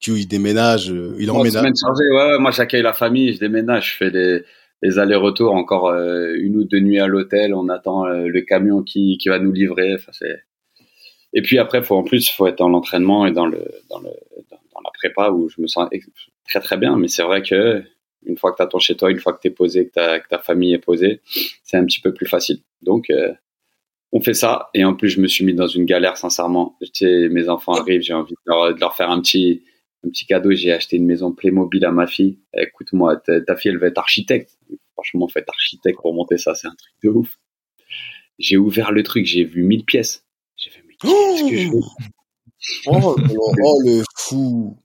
[0.00, 1.60] Q, il déménage, euh, il Moi, emménage?
[1.62, 4.44] semaine chargée, ouais, ouais, moi j'accueille la famille, je déménage, je fais des,
[4.82, 8.82] des allers-retours, encore euh, une ou deux nuits à l'hôtel, on attend euh, le camion
[8.82, 9.94] qui, qui va nous livrer.
[9.94, 10.44] Enfin, c'est...
[11.34, 14.00] Et puis après, faut, en plus, il faut être dans l'entraînement et dans, le, dans,
[14.00, 14.10] le,
[14.50, 15.88] dans, la prépa où je me sens
[16.48, 16.96] très très bien.
[16.96, 17.82] Mais c'est vrai que
[18.24, 19.92] une fois que tu as ton chez toi, une fois que tu es posé, que,
[19.92, 21.20] t'as- que ta famille est posée,
[21.62, 22.60] c'est un petit peu plus facile.
[22.82, 23.32] Donc, euh,
[24.12, 24.70] on fait ça.
[24.74, 26.78] Et en plus, je me suis mis dans une galère, sincèrement.
[27.02, 29.64] Mes enfants arrivent, j'ai envie de leur, faire un petit,
[30.04, 30.52] un petit cadeau.
[30.52, 32.38] J'ai acheté une maison Playmobil à ma fille.
[32.54, 34.58] Écoute-moi, ta, fille, elle va être architecte.
[34.94, 37.38] Franchement, faites architecte pour monter ça, c'est un truc de ouf.
[38.38, 40.27] J'ai ouvert le truc, j'ai vu 1000 pièces.
[41.00, 41.68] Que je
[42.86, 44.76] Oh, le- oh, le fou.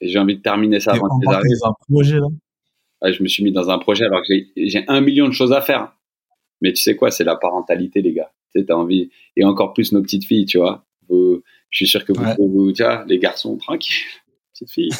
[0.00, 1.50] Et j'ai envie de terminer ça avant qu'ils arrivent.
[1.62, 2.26] dans un projet là.
[3.02, 5.52] Ouais, je me suis mis dans un projet alors que j'ai- un million de choses
[5.52, 5.94] à faire.
[6.60, 8.30] Mais tu sais quoi, c'est la parentalité, les gars.
[8.54, 9.10] Tu sais, t'as envie.
[9.36, 10.84] Et encore plus nos petites filles, tu vois.
[11.08, 12.36] Vous- je suis sûr que vous, Ouais.
[12.38, 13.94] vous, tu vois, les garçons, tranquilles.
[14.52, 14.90] Petite fille.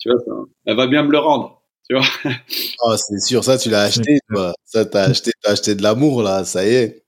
[0.00, 0.32] tu vois, ça,
[0.66, 1.62] elle va bien me le rendre.
[1.88, 2.06] Tu vois.
[2.84, 4.54] Oh, c'est sûr, ça, tu l'as acheté, toi.
[4.64, 7.04] Ça, t'as acheté, t'as acheté de l'amour, là, ça y est.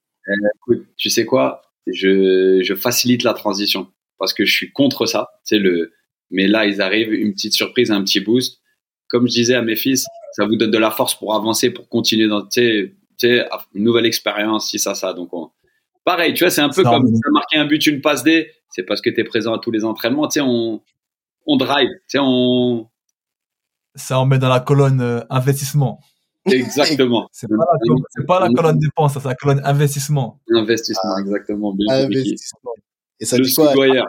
[0.56, 1.62] Écoute, tu sais quoi?
[1.86, 3.88] Je, je facilite la transition
[4.18, 5.28] parce que je suis contre ça.
[5.42, 5.92] C'est le.
[6.30, 8.60] Mais là, ils arrivent, une petite surprise, un petit boost.
[9.08, 11.88] Comme je disais à mes fils, ça vous donne de la force pour avancer, pour
[11.88, 15.12] continuer dans, tu sais, tu sais, une nouvelle expérience, si ça, ça.
[15.12, 15.50] Donc, on...
[16.04, 18.50] pareil, tu vois, c'est un peu comme as marqué un but, une passe D.
[18.70, 20.26] C'est parce que tu es présent à tous les entraînements.
[20.26, 20.82] Tu sais, on,
[21.46, 21.88] on drive.
[21.88, 22.88] Tu sais, on.
[23.94, 26.00] Ça on met dans la colonne euh, investissement.
[26.46, 27.28] Exactement.
[27.32, 30.40] C'est pas, la colonne- c'est pas la colonne dépense, ça, c'est la colonne investissement.
[30.54, 31.72] Investissement, exactement.
[31.74, 32.04] Bien.
[32.04, 32.70] Investissement.
[33.20, 34.06] Et ça Le dit quoi soudoyeur.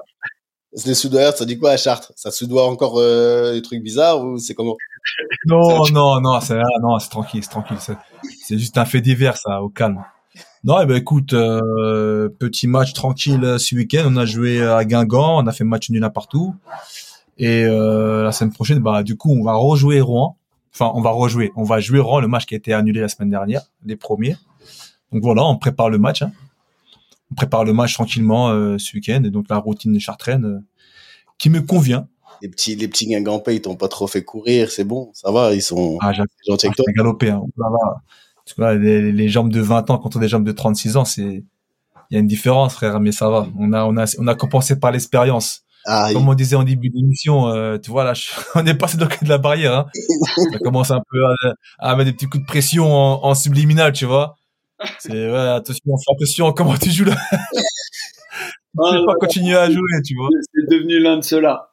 [0.85, 2.11] Les soudoyeurs, ça dit quoi à Chartres?
[2.17, 4.75] Ça soudoie encore euh, des trucs bizarres ou c'est comment?
[5.45, 7.77] Non, non, non, c'est ah, non, c'est tranquille, c'est tranquille.
[7.79, 7.95] C'est,
[8.43, 10.03] c'est juste un fait divers, ça, au calme.
[10.63, 14.05] Non, eh ben écoute, euh, petit match tranquille euh, ce week-end.
[14.07, 16.55] On a joué à Guingamp, on a fait match nul à partout.
[17.37, 20.37] Et euh, la semaine prochaine, bah du coup, on va rejouer Rouen.
[20.77, 21.51] Enfin, on va rejouer.
[21.55, 24.35] On va jouer Rouen, le match qui a été annulé la semaine dernière, les premiers.
[25.13, 26.21] Donc voilà, on prépare le match.
[26.21, 26.31] hein.
[27.31, 29.23] On prépare le match tranquillement euh, ce week-end.
[29.23, 30.59] Et donc la routine de Chartraine euh,
[31.37, 32.07] qui me convient.
[32.41, 35.53] Les petits, les petits Guingampais, ils t'ont pas trop fait courir, c'est bon, ça va,
[35.53, 36.85] ils sont Ah, gentils Ah, avec toi.
[36.85, 37.41] t'ai galopé, hein.
[38.45, 41.43] Tu vois, les, les jambes de 20 ans contre des jambes de 36 ans, c'est,
[42.09, 43.47] il y a une différence, frère, mais ça va.
[43.57, 45.63] On a, on a, on a compensé par l'expérience.
[45.87, 48.97] Ah, Comme on disait en début d'émission, euh, tu vois, là, je- on est passé
[48.97, 49.73] dans le cas de la barrière.
[49.73, 49.85] Hein.
[50.53, 51.33] Ça commence un peu à,
[51.79, 54.35] à mettre des petits coups de pression en, en subliminal, tu vois.
[54.99, 57.15] C'est ouais, attention, fais attention, comment tu joues là.
[58.77, 60.27] Oh Tu là peux pas continuer à jouer, tu vois.
[60.53, 61.69] C'est devenu l'un de ceux-là.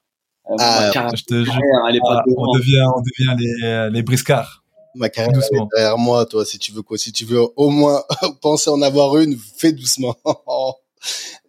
[0.50, 1.54] Euh, Ah, Je te jure,
[1.88, 2.42] elle est pas ah, devant.
[2.48, 4.62] on devient, on devient les, les briscards.
[4.94, 5.64] ma carrière doucement.
[5.72, 6.44] est derrière moi, toi.
[6.44, 8.02] Si tu veux quoi, si tu veux au moins
[8.42, 10.16] penser en avoir une, fais doucement.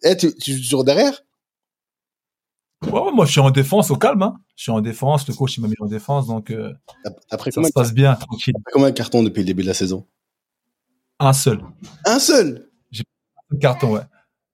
[0.03, 1.22] Eh, tu, tu joues toujours derrière?
[2.91, 4.22] Ouais, ouais, moi, je suis en défense au calme.
[4.22, 4.39] Hein.
[4.55, 5.27] Je suis en défense.
[5.27, 6.73] Le coach, il m'a mis en défense, donc euh,
[7.30, 8.53] ça se passe bien, tranquille.
[8.72, 10.05] combien de cartons depuis le début de la saison?
[11.19, 11.61] Un seul.
[12.05, 12.69] Un seul?
[13.53, 14.01] Un carton, ouais.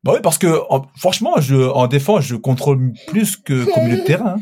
[0.04, 3.98] Bah oui, parce que en- franchement, je, en défense, je contrôle plus que qu'au milieu
[3.98, 4.36] de terrain.
[4.38, 4.42] hein.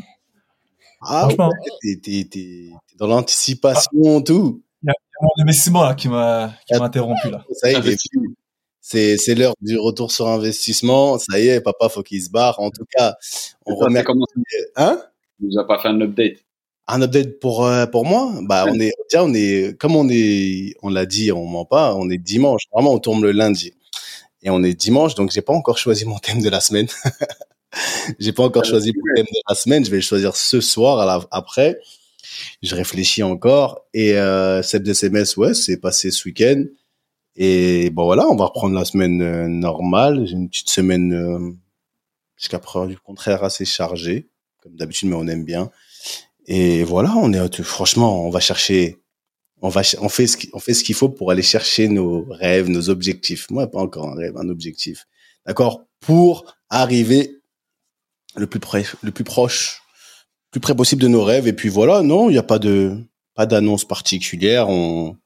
[1.00, 1.48] Ah, Franchement.
[1.48, 4.62] ouais, t'es, t'es, t'es, t'es dans l'anticipation, tout.
[5.20, 7.44] Mon investissement là qui m'a qui m'a interrompu là.
[7.52, 7.78] Ça y est,
[8.14, 8.34] il.
[8.90, 11.18] C'est, c'est l'heure du retour sur investissement.
[11.18, 12.58] Ça y est, papa, faut qu'il se barre.
[12.58, 13.16] En tout cas,
[13.66, 14.06] on remercie.
[14.06, 14.24] comment
[14.76, 15.02] Hein?
[15.40, 16.38] nous a pas fait un update.
[16.86, 18.32] Un update pour euh, pour moi?
[18.44, 21.94] Bah, on est déjà, on est comme on est, on l'a dit, on ment pas.
[21.96, 22.62] On est dimanche.
[22.72, 23.74] Vraiment, on tourne le lundi
[24.42, 26.86] et on est dimanche, donc j'ai pas encore choisi mon thème de la semaine.
[28.18, 29.84] j'ai pas encore choisi mon thème de la semaine.
[29.84, 31.00] Je vais le choisir ce soir.
[31.00, 31.78] À la, après,
[32.62, 36.64] je réfléchis encore et euh, de SMS, ouais, c'est passé ce week-end.
[37.40, 40.26] Et bon voilà, on va reprendre la semaine euh, normale.
[40.26, 41.52] J'ai une petite semaine euh,
[42.36, 44.28] jusqu'à preuve du contraire assez chargée,
[44.60, 45.70] comme d'habitude, mais on aime bien.
[46.48, 48.98] Et voilà, on est franchement, on va chercher,
[49.62, 52.68] on va, on fait ce on fait ce qu'il faut pour aller chercher nos rêves,
[52.68, 53.48] nos objectifs.
[53.50, 55.06] Moi, pas encore un rêve, un objectif.
[55.46, 57.40] D'accord, pour arriver
[58.34, 59.82] le plus près, le plus proche,
[60.50, 61.46] plus près possible de nos rêves.
[61.46, 62.98] Et puis voilà, non, il n'y a pas de,
[63.34, 64.68] pas d'annonce particulière.
[64.68, 65.16] On,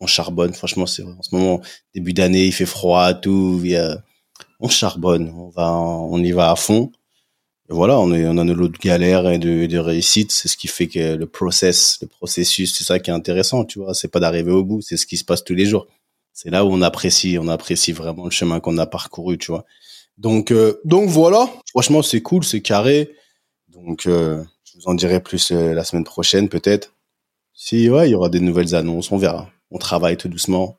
[0.00, 0.52] on charbonne.
[0.52, 1.60] Franchement, c'est en ce moment
[1.94, 3.62] début d'année, il fait froid, tout.
[4.60, 5.32] on charbonne.
[5.36, 6.92] On va, on y va à fond.
[7.70, 10.32] Et voilà, on, est, on a de galères et de, de réussites.
[10.32, 13.78] C'est ce qui fait que le process, le processus, c'est ça qui est intéressant, tu
[13.78, 13.94] vois.
[13.94, 15.86] C'est pas d'arriver au bout, c'est ce qui se passe tous les jours.
[16.34, 19.64] C'est là où on apprécie, on apprécie vraiment le chemin qu'on a parcouru, tu vois.
[20.18, 21.48] Donc, euh, donc voilà.
[21.70, 23.14] Franchement, c'est cool, c'est carré.
[23.68, 26.92] Donc, euh, je vous en dirai plus euh, la semaine prochaine, peut-être.
[27.54, 29.48] Si, ouais, il y aura des nouvelles annonces, on verra.
[29.74, 30.78] On travaille tout doucement,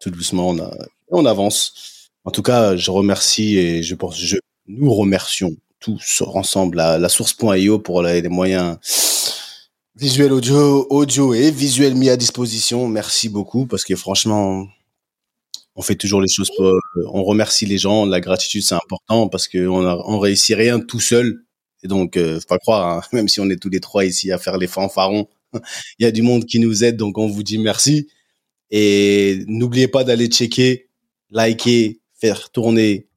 [0.00, 0.76] tout doucement, on, a,
[1.08, 2.10] on avance.
[2.24, 4.36] En tout cas, je remercie et je pense, je,
[4.66, 8.76] nous remercions tous ensemble la, la source.io pour les, moyens
[9.94, 12.88] visuels audio, audio et visuels mis à disposition.
[12.88, 14.66] Merci beaucoup parce que franchement,
[15.76, 16.72] on fait toujours les choses pour,
[17.12, 18.04] on remercie les gens.
[18.04, 21.44] La gratitude, c'est important parce que on, a, on réussit rien tout seul.
[21.84, 24.32] Et donc, euh, faut pas croire, hein, même si on est tous les trois ici
[24.32, 25.28] à faire les fanfarons,
[25.98, 28.08] il y a du monde qui nous aide, donc on vous dit merci.
[28.76, 30.88] Et n'oubliez pas d'aller checker,
[31.30, 33.08] liker, faire tourner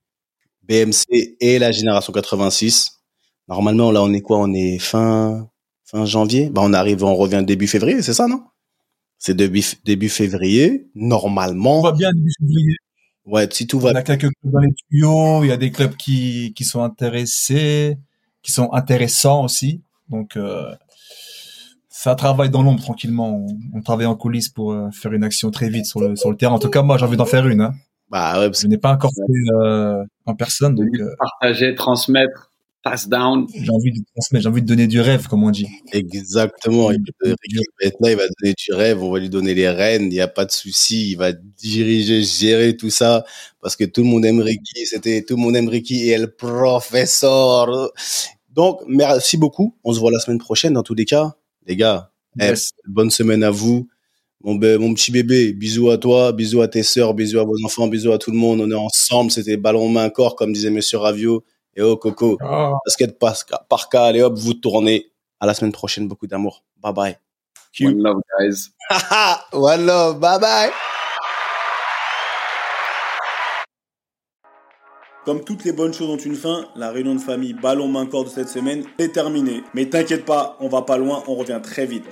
[0.62, 3.00] BMC et la génération 86.
[3.48, 4.38] Normalement, là, on est quoi?
[4.38, 5.50] On est fin
[5.84, 6.52] fin janvier?
[6.52, 8.44] Bah, on arrive, on revient début février, c'est ça, non?
[9.18, 10.88] C'est début début février.
[10.96, 12.76] On Normalement, va bien début février.
[13.26, 15.44] ouais, si tout On va a quelques clubs dans les tuyaux.
[15.44, 17.98] Il y a des clubs qui qui sont intéressés,
[18.44, 19.82] qui sont intéressants aussi.
[20.10, 20.72] Donc euh,
[22.00, 23.44] ça travaille dans l'ombre tranquillement.
[23.48, 26.30] On, on travaille en coulisses pour euh, faire une action très vite sur le sur
[26.30, 26.54] le terrain.
[26.54, 27.62] En tout cas, moi, j'ai envie d'en faire une.
[27.62, 27.74] Hein.
[28.12, 32.52] Bah ouais, parce Je n'ai pas encore fait euh, en personne, donc euh, Partager, transmettre,
[32.84, 33.48] pass down.
[33.52, 35.68] j'ai envie de transmettre, j'ai envie de donner du rêve, comme on dit.
[35.92, 36.92] Exactement.
[36.92, 40.10] Il peut- là, il va donner du rêve, on va lui donner les rênes, il
[40.10, 43.26] n'y a pas de souci, il va diriger, gérer tout ça,
[43.60, 46.28] parce que tout le monde aime Ricky, c'était tout le monde aime Ricky et le
[46.28, 47.90] professeur.
[48.52, 49.76] Donc, merci beaucoup.
[49.84, 51.36] On se voit la semaine prochaine dans tous les cas.
[51.68, 52.54] Les gars, eh,
[52.88, 53.88] bonne semaine à vous.
[54.44, 57.56] Mon, be- mon petit bébé, bisous à toi, bisous à tes sœurs, bisous à vos
[57.66, 58.62] enfants, bisous à tout le monde.
[58.62, 61.44] On est ensemble, c'était ballon main corps, comme disait Monsieur Ravio.
[61.76, 62.72] Et oh Coco, Ah.
[62.86, 63.36] basket par,
[63.70, 65.12] par cas, allez hop, vous tournez.
[65.40, 66.64] À la semaine prochaine, beaucoup d'amour.
[66.78, 67.18] Bye bye.
[67.82, 68.70] One love, guys.
[69.54, 70.72] One love, bye bye.
[75.28, 78.24] Comme toutes les bonnes choses ont une fin, la réunion de famille ballon main corps
[78.24, 79.62] de cette semaine est terminée.
[79.74, 82.06] Mais t'inquiète pas, on va pas loin, on revient très vite.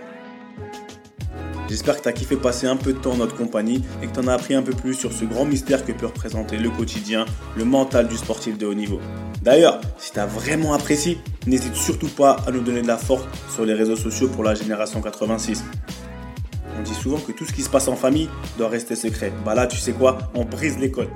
[1.70, 4.28] J'espère que t'as kiffé passer un peu de temps en notre compagnie et que t'en
[4.28, 7.24] as appris un peu plus sur ce grand mystère que peut représenter le quotidien,
[7.56, 9.00] le mental du sportif de haut niveau.
[9.42, 11.18] D'ailleurs, si t'as vraiment apprécié,
[11.48, 14.56] n'hésite surtout pas à nous donner de la force sur les réseaux sociaux pour la
[14.56, 15.64] génération 86.
[16.78, 18.28] On dit souvent que tout ce qui se passe en famille
[18.58, 19.32] doit rester secret.
[19.46, 21.08] Bah là, tu sais quoi On brise les codes.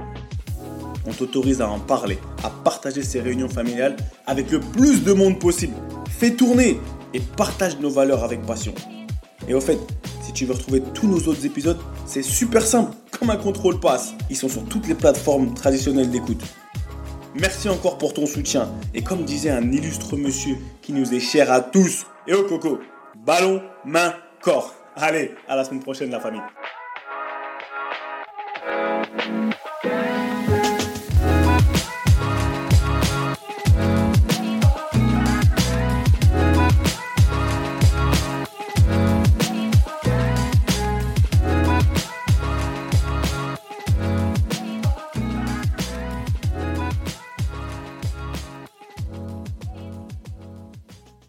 [1.10, 3.96] On t'autorise à en parler, à partager ces réunions familiales
[4.28, 5.74] avec le plus de monde possible.
[6.08, 6.80] Fais tourner
[7.16, 8.76] et partage nos valeurs avec passion.
[9.48, 9.80] Et au fait,
[10.22, 14.14] si tu veux retrouver tous nos autres épisodes, c'est super simple, comme un contrôle passe.
[14.30, 16.44] Ils sont sur toutes les plateformes traditionnelles d'écoute.
[17.34, 18.70] Merci encore pour ton soutien.
[18.94, 22.78] Et comme disait un illustre monsieur qui nous est cher à tous, et au coco,
[23.26, 24.14] ballon, main,
[24.44, 24.76] corps.
[24.96, 26.42] Allez, à la semaine prochaine la famille.